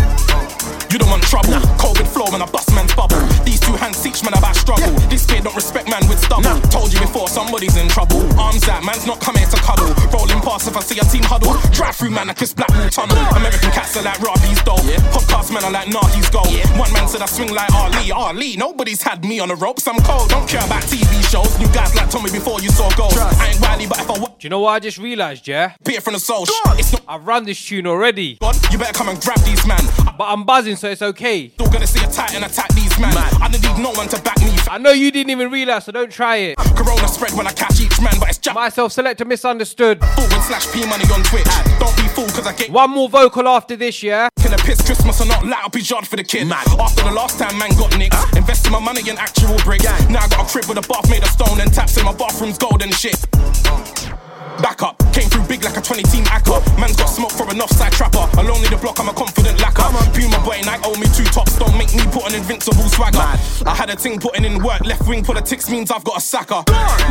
you 0.93 0.99
don't 0.99 1.09
want 1.09 1.22
trouble. 1.24 1.57
COVID 1.80 2.07
flow 2.07 2.28
when 2.28 2.43
I 2.43 2.47
bust 2.47 2.68
man's 2.74 2.95
bubble. 2.95 3.16
These 3.49 3.61
two 3.61 3.72
hands 3.72 3.97
teach 4.03 4.22
man 4.22 4.36
about 4.36 4.55
struggle. 4.55 4.93
This 5.09 5.24
kid 5.24 5.45
don't 5.45 5.57
respect 5.57 5.88
man 5.88 6.07
with 6.07 6.20
stubble. 6.20 6.61
Told 6.68 6.93
you 6.93 7.01
before, 7.01 7.28
somebody's 7.28 7.76
in 7.76 7.88
trouble. 7.88 8.20
Arms 8.38 8.68
out, 8.68 8.84
man's 8.84 9.07
not 9.07 9.18
coming 9.20 9.49
to 9.49 9.57
cuddle. 9.57 9.88
Rolling 10.12 10.40
past 10.45 10.68
if 10.68 10.76
I 10.76 10.80
see 10.80 10.99
a 11.01 11.05
team 11.09 11.24
huddle. 11.24 11.57
Drive 11.72 11.97
through 11.97 12.11
man, 12.11 12.28
I 12.28 12.34
kiss 12.34 12.53
Blackwall 12.53 12.90
Tunnel. 12.90 13.16
American 13.32 13.70
cats 13.72 13.97
are 13.97 14.05
like 14.05 14.20
Robbie's 14.20 14.61
dough. 14.62 14.84
Podcast 15.16 15.53
men 15.53 15.64
are 15.64 15.72
like 15.72 15.88
Nahi's 15.88 16.28
goal. 16.28 16.45
One 16.76 16.93
man 16.93 17.09
said 17.09 17.22
I 17.22 17.26
swing 17.26 17.55
like 17.55 17.72
Ali. 17.72 18.12
Ali, 18.12 18.57
nobody's 18.57 19.03
had 19.03 19.24
me 19.24 19.40
on 19.40 19.49
the 19.49 19.57
ropes. 19.57 19.88
I'm 19.88 19.99
cold, 20.05 20.28
don't 20.28 20.49
care 20.49 20.64
about 20.64 20.82
TV 20.84 21.09
shows. 21.30 21.59
New 21.59 21.72
guys 21.72 21.95
like 21.95 22.11
Tommy 22.11 22.30
before 22.30 22.61
you 22.61 22.68
saw 22.68 22.90
gold. 22.97 23.16
I 23.16 23.49
ain't 23.49 23.61
Wiley, 23.61 23.86
but 23.86 23.99
if 23.99 24.11
I 24.11 24.18
Do 24.18 24.28
you 24.40 24.51
know 24.51 24.61
what 24.61 24.72
I 24.72 24.78
just 24.78 24.99
realised, 24.99 25.49
yeah? 25.49 25.72
Beer 25.82 26.03
from 26.03 26.12
the 26.12 26.20
soul. 26.20 26.45
It's 26.76 26.93
not. 26.93 27.03
I 27.09 27.16
run 27.16 27.45
this 27.45 27.64
tune 27.64 27.86
already. 27.86 28.38
You 28.70 28.78
better 28.78 28.93
come 28.93 29.09
and 29.09 29.20
grab 29.20 29.38
these 29.40 29.66
man. 29.66 29.80
But 30.18 30.24
I'm 30.24 30.45
buzzing, 30.45 30.76
so 30.83 30.91
it's 30.91 31.01
okay. 31.01 31.49
Still 31.51 31.70
gonna 31.70 31.87
see 31.87 32.03
a 32.05 32.11
titan 32.11 32.43
attack 32.43 32.68
these 32.74 32.99
man. 32.99 33.14
I 33.14 33.49
don't 33.49 33.62
need 33.62 33.80
no 33.80 33.93
one 33.93 34.09
to 34.09 34.20
back 34.22 34.37
me. 34.41 34.51
I 34.68 34.78
know 34.78 34.91
you 34.91 35.12
didn't 35.12 35.30
even 35.30 35.49
realise, 35.49 35.85
so 35.85 35.93
don't 35.93 36.11
try 36.11 36.37
it. 36.39 36.59
Corona 36.74 37.07
spread 37.07 37.33
when 37.35 37.47
I 37.47 37.53
catch 37.53 37.80
each 37.80 38.01
man, 38.01 38.18
but 38.18 38.30
it's 38.30 38.39
just 38.39 38.57
myself 38.57 38.91
selector 38.91 39.24
misunderstood. 39.24 40.01
Forward 40.01 40.43
slash 40.43 40.66
P 40.72 40.85
money 40.87 41.05
on 41.14 41.22
Twitch. 41.22 41.47
Don't 41.78 41.97
be 41.97 42.03
fooled 42.11 42.35
cause 42.35 42.49
I 42.49 42.53
get 42.55 42.70
one 42.70 42.91
more 42.91 43.09
vocal 43.09 43.47
after 43.47 43.76
this, 43.76 44.03
yeah. 44.03 44.28
Can 44.41 44.53
a 44.55 44.57
piss 44.57 44.83
Christmas 44.85 45.20
or 45.20 45.26
not? 45.26 45.47
Light 45.47 45.64
up 45.64 45.72
his 45.72 45.89
yard 45.89 46.05
for 46.05 46.16
the 46.16 46.24
kid. 46.24 46.49
Man. 46.49 46.59
After 46.80 47.05
the 47.05 47.12
last 47.12 47.39
time 47.39 47.57
man 47.59 47.70
got 47.78 47.97
nicked, 47.97 48.16
invested 48.37 48.72
my 48.72 48.80
money 48.80 49.09
in 49.09 49.16
actual 49.18 49.57
bricks. 49.59 49.85
Now 50.11 50.24
I 50.24 50.28
got 50.35 50.49
a 50.49 50.51
crib 50.51 50.66
with 50.66 50.78
a 50.78 50.89
bath 50.89 51.09
made 51.09 51.22
of 51.22 51.30
stone 51.30 51.61
and 51.61 51.72
taps 51.72 51.97
in 51.97 52.05
my 52.05 52.12
bathroom's 52.12 52.59
gold 52.59 52.83
and 52.83 52.93
shit. 52.93 53.24
Back 54.61 54.83
up, 54.83 54.99
came 55.13 55.29
through 55.31 55.47
big 55.49 55.65
like 55.65 55.77
a 55.77 55.81
20 55.81 56.03
team 56.05 56.25
acca. 56.27 56.61
Man's 56.79 56.97
got 56.97 57.07
smoke 57.09 57.33
from 57.33 57.49
an 57.51 57.61
offside 57.61 57.93
trapper. 57.93 58.29
Alone 58.39 58.63
in 58.65 58.71
the 58.71 58.79
block, 58.81 59.01
I'm 59.01 59.09
a 59.09 59.15
confident 59.15 59.61
lacquer. 59.61 59.89
Puma 60.13 60.39
boy, 60.45 60.61
I 60.67 60.81
owe 60.85 60.99
me 60.99 61.07
two 61.15 61.25
tops. 61.31 61.59
Don't 61.59 61.77
make 61.79 61.95
me 61.95 62.05
put 62.13 62.29
an 62.29 62.35
invincible 62.35 62.89
swagger. 62.91 63.23
I 63.67 63.75
had 63.75 63.91
a 63.91 63.97
ting 63.97 64.19
putting 64.19 64.45
in 64.45 64.63
work. 64.63 64.85
Left 64.85 65.07
wing 65.09 65.25
politics 65.25 65.71
means 65.71 65.91
I've 65.91 66.05
got 66.05 66.19
a 66.19 66.21
sacker. 66.21 66.63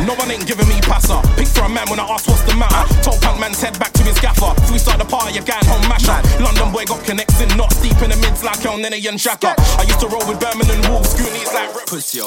No 0.06 0.14
one 0.14 0.30
ain't 0.30 0.46
giving 0.46 0.68
me 0.68 0.80
passer. 0.82 1.18
Pick 1.36 1.48
for 1.48 1.64
a 1.64 1.68
man 1.68 1.88
when 1.90 2.00
I 2.00 2.06
ask 2.06 2.28
what's 2.28 2.42
the 2.42 2.54
matter. 2.54 2.82
Told 3.02 3.20
punk 3.20 3.40
man's 3.40 3.60
head 3.60 3.78
back 3.78 3.92
to 3.94 4.02
his 4.02 4.18
gaffer. 4.20 4.52
If 4.62 4.70
we 4.70 4.78
start 4.78 4.98
the 4.98 5.08
party, 5.08 5.34
you're 5.34 5.48
going 5.48 5.64
home 5.66 5.86
masher. 5.88 6.18
London 6.42 6.72
boy 6.72 6.84
got 6.84 7.02
connects 7.04 7.40
in 7.40 7.48
knots 7.56 7.80
deep 7.82 7.96
in 8.02 8.10
the 8.10 8.16
mids 8.16 8.44
like 8.44 8.60
Elneny 8.60 9.02
and 9.08 9.18
Xhaka. 9.18 9.56
I 9.78 9.82
used 9.82 10.00
to 10.00 10.08
roll 10.08 10.26
with 10.28 10.40
Birmingham 10.40 10.80
Wolves, 10.90 11.14
Goonies 11.14 11.52
like 11.52 11.70
Pussy 11.86 12.20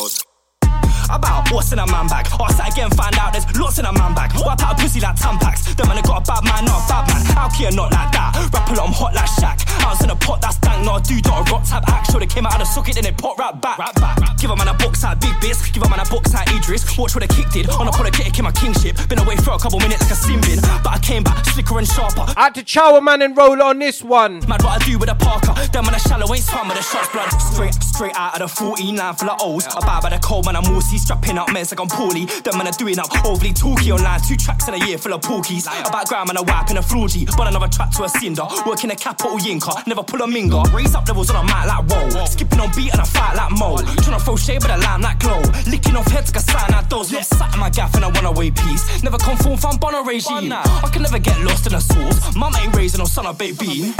about 1.09 1.51
what's 1.51 1.71
in 1.71 1.79
a 1.79 1.87
man 1.87 2.07
bag. 2.07 2.27
Ask 2.39 2.57
that 2.57 2.71
again, 2.71 2.89
find 2.91 3.15
out 3.17 3.33
there's 3.33 3.47
lots 3.57 3.79
in 3.79 3.85
a 3.85 3.93
man 3.93 4.13
bag. 4.13 4.31
Wipe 4.41 4.61
out 4.61 4.73
a 4.73 4.81
pussy 4.81 4.99
like 4.99 5.15
Tampax. 5.15 5.75
Them 5.75 5.87
man 5.87 5.97
have 5.97 6.05
got 6.05 6.21
a 6.21 6.23
bad 6.25 6.43
man, 6.43 6.65
not 6.65 6.83
a 6.83 6.89
bad 6.89 7.03
man. 7.09 7.37
Out 7.37 7.53
here, 7.53 7.71
not 7.71 7.91
like 7.91 8.11
that. 8.13 8.35
Rap 8.53 8.69
a 8.69 8.73
lot, 8.75 8.87
I'm 8.87 8.93
hot 8.93 9.13
like 9.15 9.29
Shaq. 9.39 9.63
I 9.81 9.89
was 9.89 10.03
in 10.03 10.09
a 10.09 10.15
pot 10.15 10.41
that's 10.41 10.57
dank, 10.59 10.85
not 10.85 11.01
a 11.01 11.07
dude, 11.07 11.25
not 11.25 11.47
a 11.47 11.51
rock 11.51 11.63
type 11.65 11.87
act. 11.89 12.11
Show 12.11 12.19
they 12.19 12.27
came 12.27 12.45
out 12.45 12.53
of 12.55 12.61
the 12.61 12.65
socket, 12.65 12.95
then 12.95 13.03
they 13.03 13.11
pot 13.11 13.37
right 13.37 13.55
back. 13.61 13.77
Rap 13.79 13.95
back. 13.95 14.17
Give 14.37 14.49
a 14.49 14.55
man 14.55 14.67
a 14.67 14.73
box 14.73 15.03
out, 15.03 15.19
big 15.21 15.35
bits. 15.41 15.69
Give 15.71 15.83
a 15.83 15.89
man 15.89 15.99
a 15.99 16.05
box 16.05 16.33
out, 16.33 16.47
Idris. 16.51 16.85
Watch 16.97 17.15
what 17.15 17.23
a 17.23 17.27
kick 17.27 17.49
did. 17.51 17.69
On 17.69 17.87
a 17.87 17.91
politic 17.91 18.37
in 18.37 18.43
my 18.43 18.51
kingship. 18.51 18.97
Been 19.09 19.19
away 19.19 19.35
for 19.37 19.51
a 19.53 19.59
couple 19.59 19.79
minutes 19.79 20.03
like 20.03 20.11
a 20.11 20.15
sim 20.15 20.41
bin. 20.41 20.59
But 20.83 20.93
I 20.93 20.99
came 20.99 21.23
back 21.23 21.45
slicker 21.55 21.77
and 21.77 21.87
sharper. 21.87 22.25
I 22.35 22.51
had 22.51 22.55
to 22.55 22.63
chow 22.63 22.95
a 22.97 23.01
man 23.01 23.21
and 23.21 23.35
roll 23.35 23.61
on 23.61 23.79
this 23.79 24.03
one. 24.03 24.39
Mad 24.47 24.61
what 24.63 24.81
I 24.81 24.85
do 24.85 24.99
with 24.99 25.09
a 25.09 25.15
Parker. 25.15 25.53
Them 25.71 25.85
man 25.85 25.95
a 25.95 25.99
shallow 25.99 26.33
ain't 26.33 26.43
swam 26.43 26.67
with 26.67 26.77
a 26.77 26.83
shots 26.83 27.09
blood. 27.09 27.29
Straight, 27.39 27.73
straight 27.75 28.15
out 28.15 28.39
of 28.39 28.49
the 28.49 28.55
49 28.55 29.15
for 29.15 29.25
the 29.25 29.35
O's. 29.41 29.67
I 29.67 29.79
bow 29.79 30.01
by 30.01 30.09
the 30.09 30.19
cold 30.19 30.45
man, 30.45 30.55
I'm 30.55 30.65
Morsey. 30.75 30.97
Strapping 30.97 31.37
up 31.37 31.47
meds 31.49 31.71
like 31.71 31.79
I'm 31.79 31.87
poorly. 31.87 32.25
Them 32.43 32.57
man 32.57 32.67
are 32.67 32.75
doing 32.75 32.99
up 32.99 33.07
overly 33.25 33.53
talky 33.53 33.91
online. 33.91 34.19
Two 34.21 34.35
tracks 34.35 34.67
in 34.67 34.73
a 34.73 34.85
year 34.85 34.97
full 34.97 35.13
of 35.13 35.21
porkies. 35.21 35.65
About 35.87 36.07
gram 36.07 36.29
and 36.29 36.37
a 36.37 36.43
wap 36.43 36.69
and 36.69 36.77
a 36.77 36.81
floorgy. 36.81 37.25
But 37.37 37.47
another 37.47 37.67
track 37.67 37.91
to 37.91 38.03
a 38.03 38.09
cinder. 38.09 38.43
Working 38.65 38.91
a 38.91 38.95
capital 38.95 39.37
yinka. 39.39 39.87
Never 39.87 40.03
pull 40.03 40.21
a 40.21 40.27
minger. 40.27 40.71
Raise 40.73 40.93
up 40.93 41.07
levels 41.07 41.29
on 41.29 41.37
a 41.37 41.47
mat 41.47 41.67
like 41.67 41.85
whoa. 41.87 42.25
Skipping 42.25 42.59
on 42.59 42.69
beat 42.75 42.91
and 42.91 43.01
I 43.01 43.05
fight 43.05 43.35
like 43.35 43.51
mo. 43.51 43.77
Tryna 44.03 44.21
throw 44.21 44.35
shade 44.35 44.61
but 44.61 44.71
a 44.71 44.77
lamb 44.77 45.01
like 45.01 45.19
glow. 45.19 45.41
Licking 45.67 45.95
off 45.95 46.07
heads 46.07 46.33
like 46.33 46.43
a 46.43 46.51
sign 46.51 46.71
like 46.71 46.89
those. 46.89 47.11
Not 47.11 47.25
sat 47.25 47.53
in 47.53 47.59
my 47.59 47.69
gaff 47.69 47.95
and 47.95 48.03
I 48.03 48.07
want 48.09 48.25
away 48.25 48.51
piece. 48.51 49.03
Never 49.03 49.17
conform 49.17 49.57
from 49.57 49.77
Bono 49.77 50.03
regime. 50.03 50.51
I 50.51 50.89
can 50.91 51.03
never 51.03 51.19
get 51.19 51.39
lost 51.41 51.67
in 51.67 51.73
a 51.73 51.81
source. 51.81 52.35
Mum 52.35 52.53
ain't 52.59 52.75
raising 52.75 52.99
no 52.99 53.05
son 53.05 53.25
of 53.25 53.37
baby. 53.37 53.93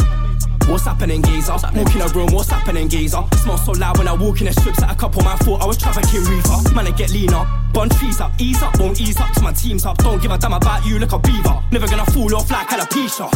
What's 0.68 0.86
happening, 0.86 1.22
geezer? 1.22 1.54
Walk 1.54 1.96
in 1.96 2.02
a 2.02 2.08
room, 2.08 2.30
what's 2.32 2.50
happening, 2.50 2.90
geezer? 2.90 3.24
Smell 3.44 3.58
so 3.58 3.72
loud 3.74 3.98
when 4.00 4.08
I 4.08 4.14
walk 4.14 4.42
in 4.42 4.48
the 4.48 4.54
strips 4.54 4.80
that 4.80 4.92
a 4.92 4.96
couple 4.96 5.24
man 5.24 5.38
thought 5.38 5.62
I 5.62 5.66
was 5.66 5.78
trafficking 5.78 6.24
reefer. 6.24 6.74
Man, 6.74 6.88
I 6.88 6.92
get 6.92 7.12
leaner. 7.12 7.46
Bun 7.76 7.90
trees 7.90 8.22
up, 8.22 8.32
ease 8.40 8.64
up, 8.64 8.80
won't 8.80 9.02
ease 9.02 9.20
up 9.20 9.34
till 9.34 9.44
my 9.44 9.52
team's 9.52 9.86
up. 9.86 9.98
Don't 9.98 10.22
give 10.22 10.32
a 10.32 10.38
damn 10.38 10.54
about 10.54 10.86
you, 10.86 10.98
look 10.98 11.12
a 11.12 11.20
beaver. 11.20 11.62
Never 11.74 11.88
gonna 11.88 12.06
fall 12.06 12.34
off 12.34 12.50
like 12.50 12.70
alopecia. 12.70 13.28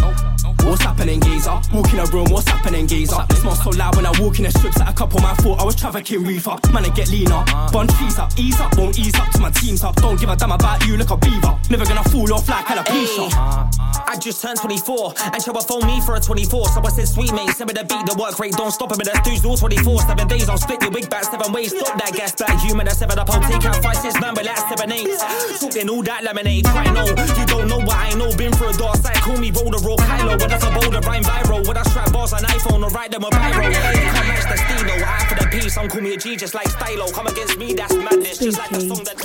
What's 0.63 0.81
happening, 0.81 1.19
geezer? 1.19 1.59
Walk 1.73 1.91
in 1.91 1.99
a 1.99 2.05
room, 2.05 2.27
what's 2.29 2.47
happening, 2.47 2.87
geezer? 2.87 3.25
Smell 3.35 3.55
so 3.55 3.69
loud 3.71 3.97
when 3.97 4.05
I 4.05 4.11
walk 4.21 4.39
in 4.39 4.45
the 4.45 4.51
strips 4.51 4.77
that 4.77 4.89
a 4.89 4.93
couple 4.93 5.19
man 5.21 5.35
thought 5.35 5.59
I 5.59 5.65
was 5.65 5.75
trafficking 5.75 6.23
reefer. 6.23 6.55
Man, 6.71 6.85
I 6.85 6.89
get 6.89 7.09
leaner. 7.09 7.43
Bun 7.73 7.87
trees 7.87 8.17
up, 8.17 8.31
ease 8.37 8.59
up, 8.61 8.77
won't 8.77 8.97
ease 8.97 9.15
up 9.15 9.29
till 9.31 9.41
my 9.41 9.51
team's 9.51 9.83
up. 9.83 9.95
Don't 9.97 10.19
give 10.19 10.29
a 10.29 10.35
damn 10.35 10.51
about 10.51 10.85
you, 10.87 10.95
look 10.95 11.09
a 11.11 11.17
beaver. 11.17 11.57
Never 11.69 11.85
gonna 11.85 12.03
fall 12.03 12.31
off 12.33 12.47
like 12.47 12.65
alopecia. 12.65 13.27
I 14.09 14.15
just 14.17 14.41
turned 14.41 14.59
24 14.59 15.13
and 15.33 15.41
Chubba 15.43 15.63
phoned 15.65 15.85
me 15.85 16.01
for 16.01 16.15
a 16.15 16.19
24. 16.19 16.67
So 16.69 16.81
I 16.81 16.89
said, 16.89 17.07
sweet 17.07 17.31
mate, 17.33 17.49
send 17.51 17.67
me 17.69 17.73
the 17.73 17.85
beat, 17.85 18.05
the 18.05 18.15
work 18.19 18.39
rate, 18.39 18.53
don't 18.53 18.71
stop 18.71 18.91
it. 18.91 18.97
But 18.97 19.05
that's 19.05 19.27
dudes 19.27 19.45
all 19.45 19.57
24, 19.57 20.01
seven 20.01 20.27
days. 20.27 20.49
I'll 20.49 20.57
split 20.57 20.81
your 20.81 20.91
wig 20.91 21.09
back 21.09 21.23
seven 21.25 21.51
ways. 21.51 21.71
Stop 21.77 21.97
that 21.99 22.13
gas 22.13 22.33
back, 22.35 22.59
human, 22.59 22.85
that's 22.85 22.99
seven 22.99 23.17
up. 23.19 23.29
I'll 23.29 23.41
take 23.41 23.65
out 23.65 23.81
five, 23.81 23.97
six, 23.97 24.15
man, 24.29 24.35
but 24.35 24.45
that's 24.45 24.61
seven, 24.69 24.91
eight. 24.91 25.07
Talking 25.59 25.89
all 25.89 26.03
that 26.03 26.23
lemonade, 26.23 26.65
try 26.65 26.85
know. 26.91 27.05
You 27.05 27.45
don't 27.45 27.67
know 27.67 27.79
what 27.79 27.95
I 27.95 28.13
know, 28.15 28.35
been 28.35 28.51
through 28.53 28.69
a 28.69 28.73
dark 28.73 28.97
side. 28.97 29.15
Call 29.15 29.37
me 29.37 29.51
the 29.51 29.81
roll 29.85 29.97
Kylo, 29.97 30.37
but 30.37 30.49
that's 30.49 30.63
a 30.63 30.71
boulder, 30.71 30.99
rhyme 31.01 31.23
viral. 31.23 31.67
When 31.67 31.77
I 31.77 31.83
strap 31.83 32.11
bars 32.11 32.33
on 32.33 32.41
iPhone 32.41 32.83
or 32.83 32.89
write 32.89 33.11
them 33.11 33.23
a 33.23 33.29
viral. 33.29 33.65
You 33.65 33.73
can't 33.73 34.27
match 34.27 34.43
the 34.49 34.57
stilo, 34.57 34.93
I 35.05 35.25
for 35.25 35.35
the 35.35 35.47
P, 35.51 35.69
some 35.69 35.87
call 35.89 36.01
me 36.01 36.13
a 36.13 36.17
G 36.17 36.35
just 36.35 36.53
like 36.53 36.67
stylo. 36.67 37.09
Come 37.11 37.27
against 37.27 37.57
me, 37.57 37.73
that's 37.73 37.93
madness, 37.95 38.39
just 38.39 38.57
like 38.57 38.69
the 38.69 38.81
song 38.81 39.03
that. 39.03 39.19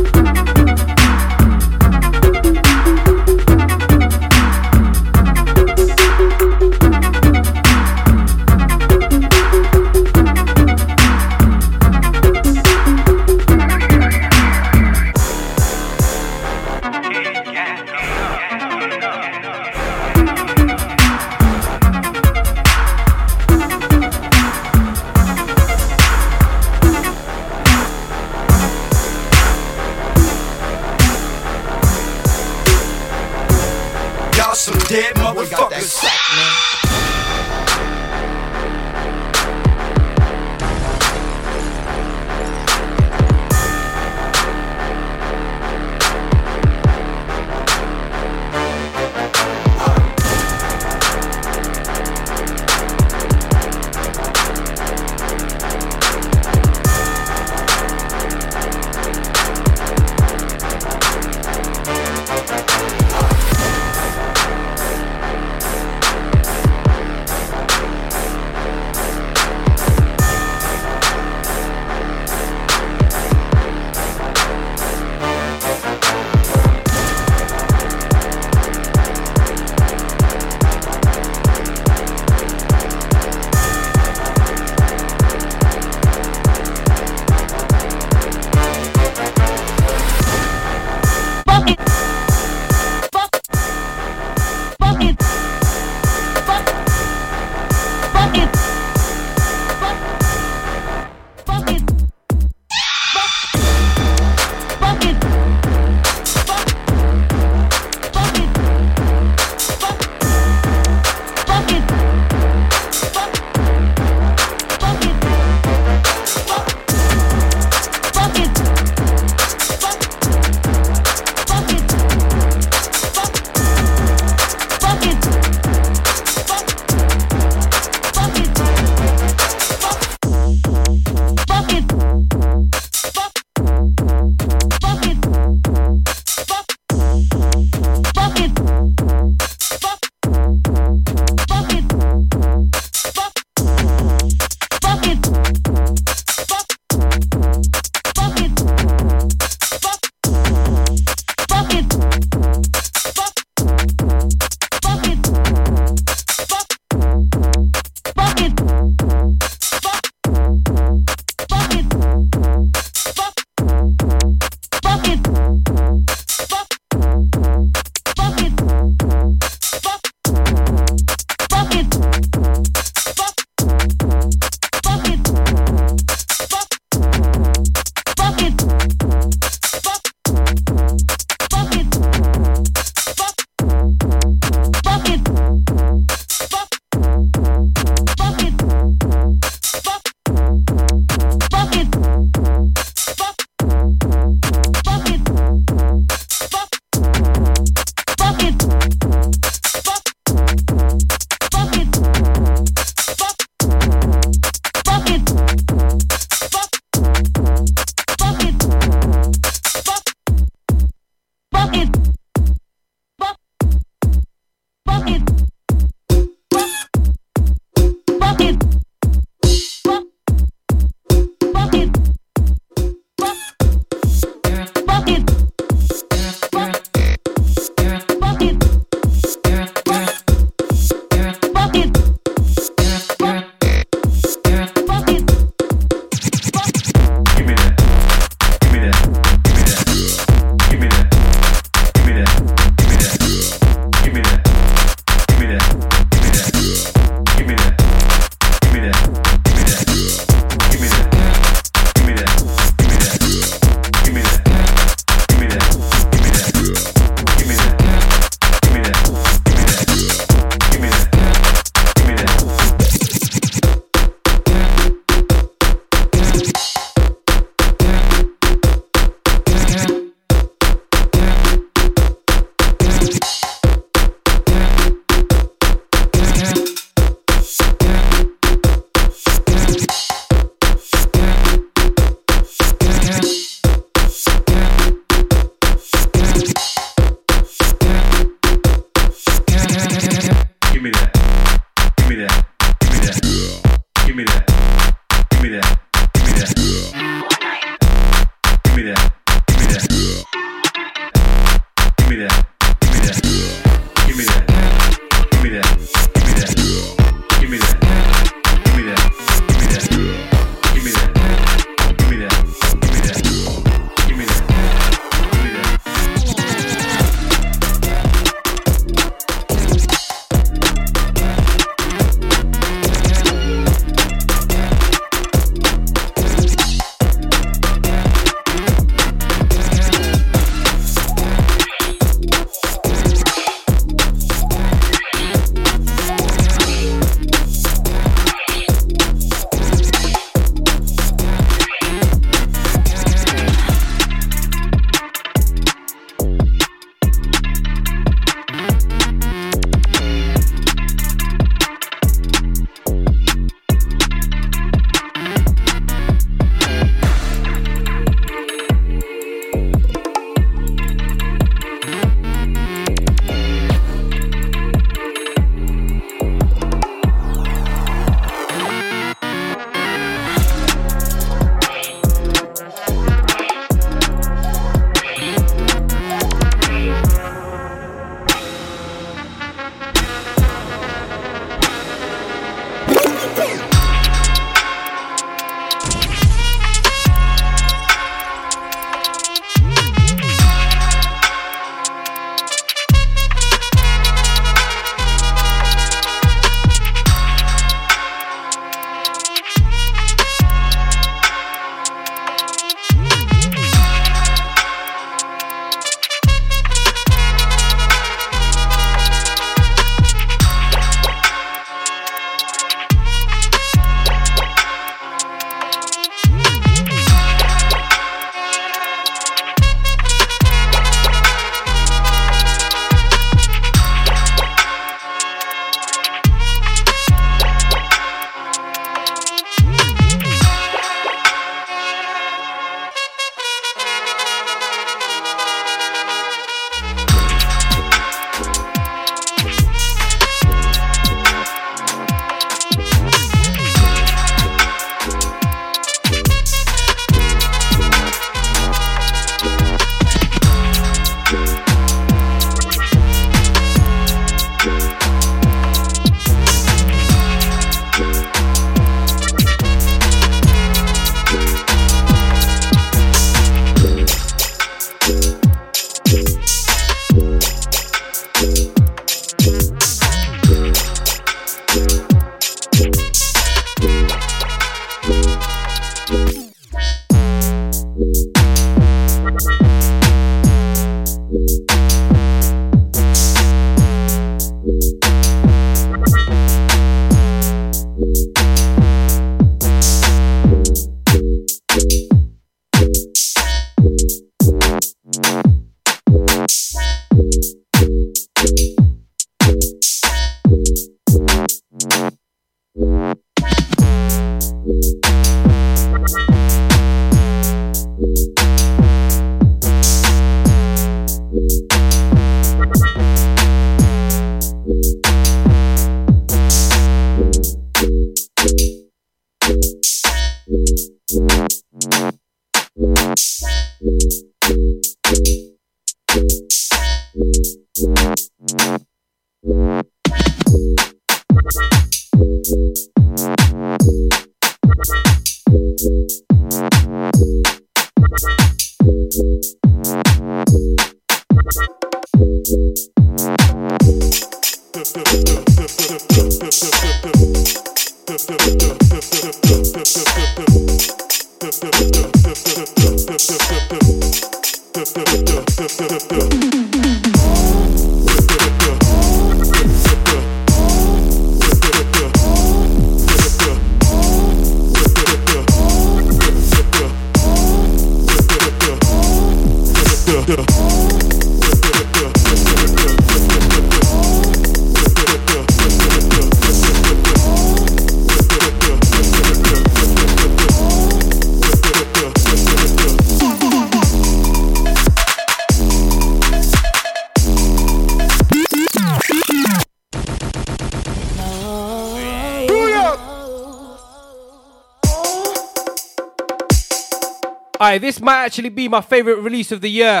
This 597.78 598.00
might 598.00 598.24
actually 598.24 598.48
be 598.48 598.68
my 598.68 598.80
favorite 598.80 599.18
release 599.18 599.52
of 599.52 599.60
the 599.60 599.70
year. 599.70 600.00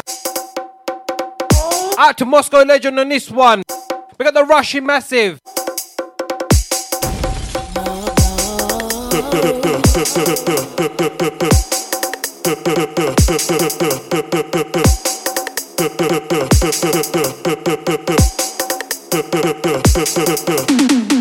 Out 1.98 2.18
to 2.18 2.24
Moscow 2.24 2.62
Legend 2.62 2.98
on 2.98 3.08
this 3.08 3.30
one. 3.30 3.62
We 4.18 4.24
got 4.24 4.34
the 4.34 4.44
Russian 4.44 4.86
Massive. 4.86 5.40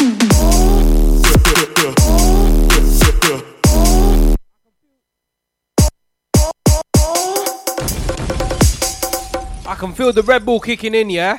I 9.69 9.75
can 9.75 9.93
feel 9.93 10.11
the 10.11 10.23
Red 10.23 10.45
Bull 10.45 10.59
kicking 10.59 10.95
in, 10.95 11.11
yeah? 11.11 11.37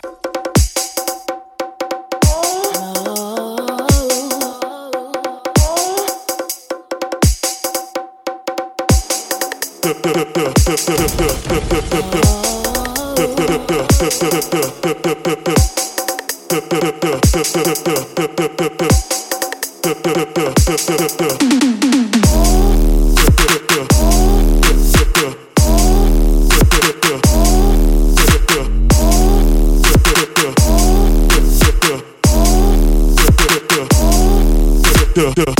duh, 35.20 35.34
duh. 35.34 35.59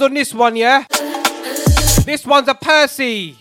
on 0.00 0.14
this 0.14 0.32
one, 0.32 0.56
yeah? 0.56 0.84
This 2.04 2.24
one's 2.24 2.48
a 2.48 2.54
Percy. 2.54 3.36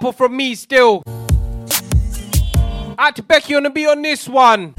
Couple 0.00 0.12
from 0.12 0.34
me 0.34 0.54
still. 0.54 1.02
Out 2.98 3.16
to 3.16 3.22
Becky 3.22 3.54
on 3.54 3.64
the 3.64 3.70
be 3.70 3.86
on 3.86 4.00
this 4.00 4.26
one. 4.26 4.74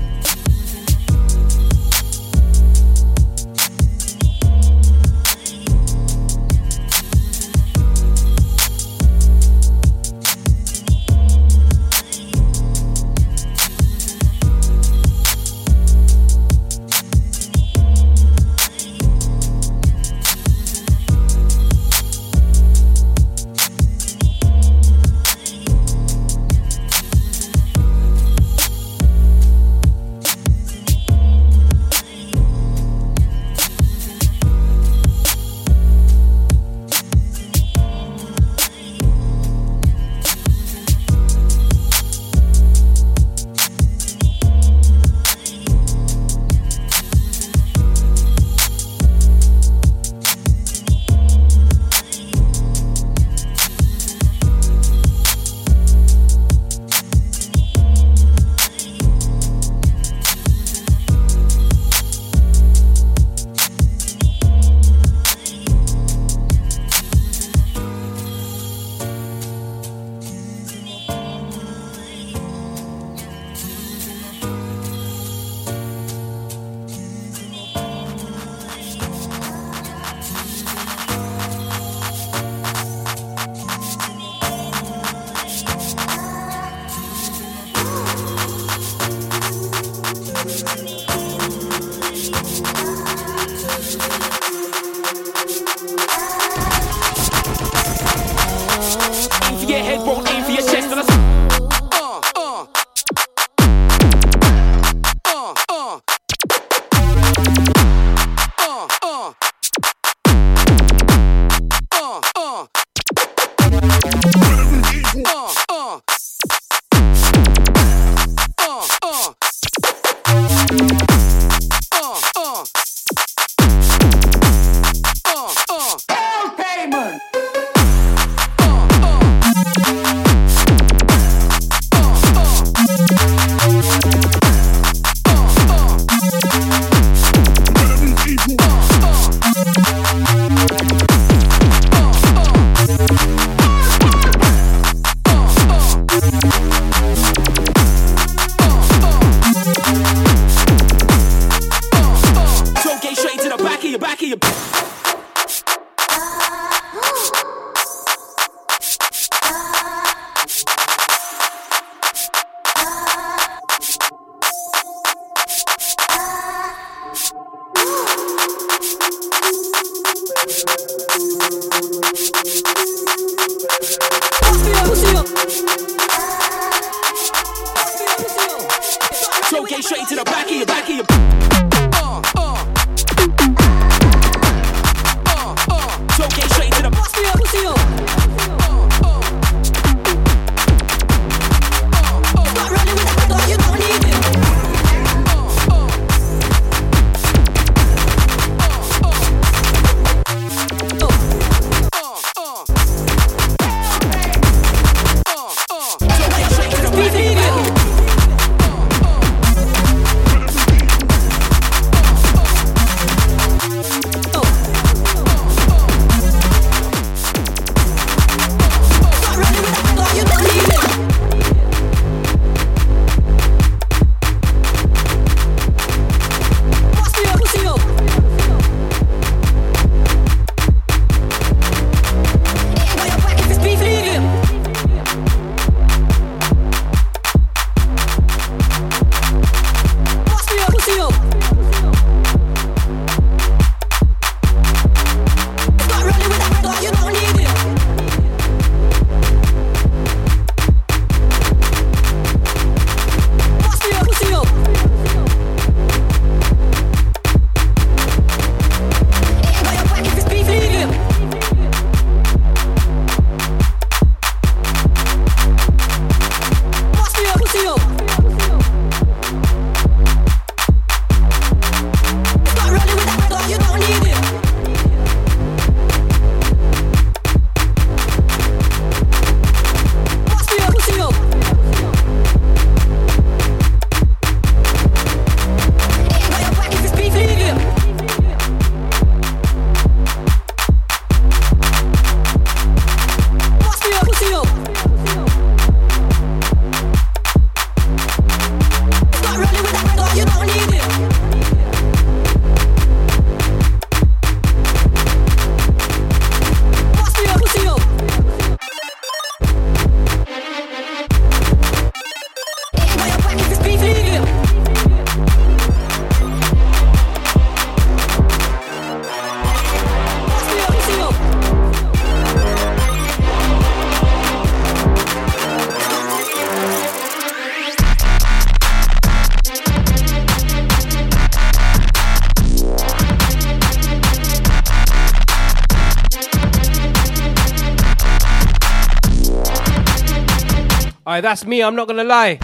That's 341.21 341.45
me, 341.45 341.61
I'm 341.61 341.75
not 341.75 341.87
gonna 341.87 342.03
lie. 342.03 342.39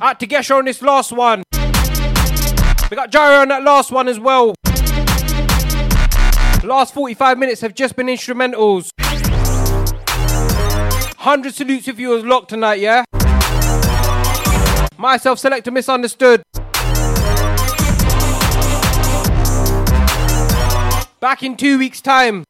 Out 0.00 0.18
to 0.20 0.26
Gesher 0.26 0.56
on 0.56 0.64
this 0.64 0.80
last 0.82 1.12
one. 1.12 1.42
We 2.90 2.96
got 2.96 3.10
Gyro 3.10 3.42
on 3.42 3.48
that 3.48 3.62
last 3.62 3.92
one 3.92 4.08
as 4.08 4.18
well. 4.18 4.54
Last 6.64 6.94
45 6.94 7.38
minutes 7.38 7.60
have 7.60 7.74
just 7.74 7.96
been 7.96 8.06
instrumentals. 8.06 8.90
100 11.22 11.54
salutes 11.54 11.86
if 11.86 11.98
you 12.00 12.08
was 12.08 12.24
locked 12.24 12.48
tonight, 12.48 12.80
yeah? 12.80 13.04
Myself, 14.96 15.38
Selector 15.38 15.70
Misunderstood. 15.70 16.42
Back 21.20 21.42
in 21.42 21.56
two 21.56 21.78
weeks' 21.78 22.00
time. 22.00 22.44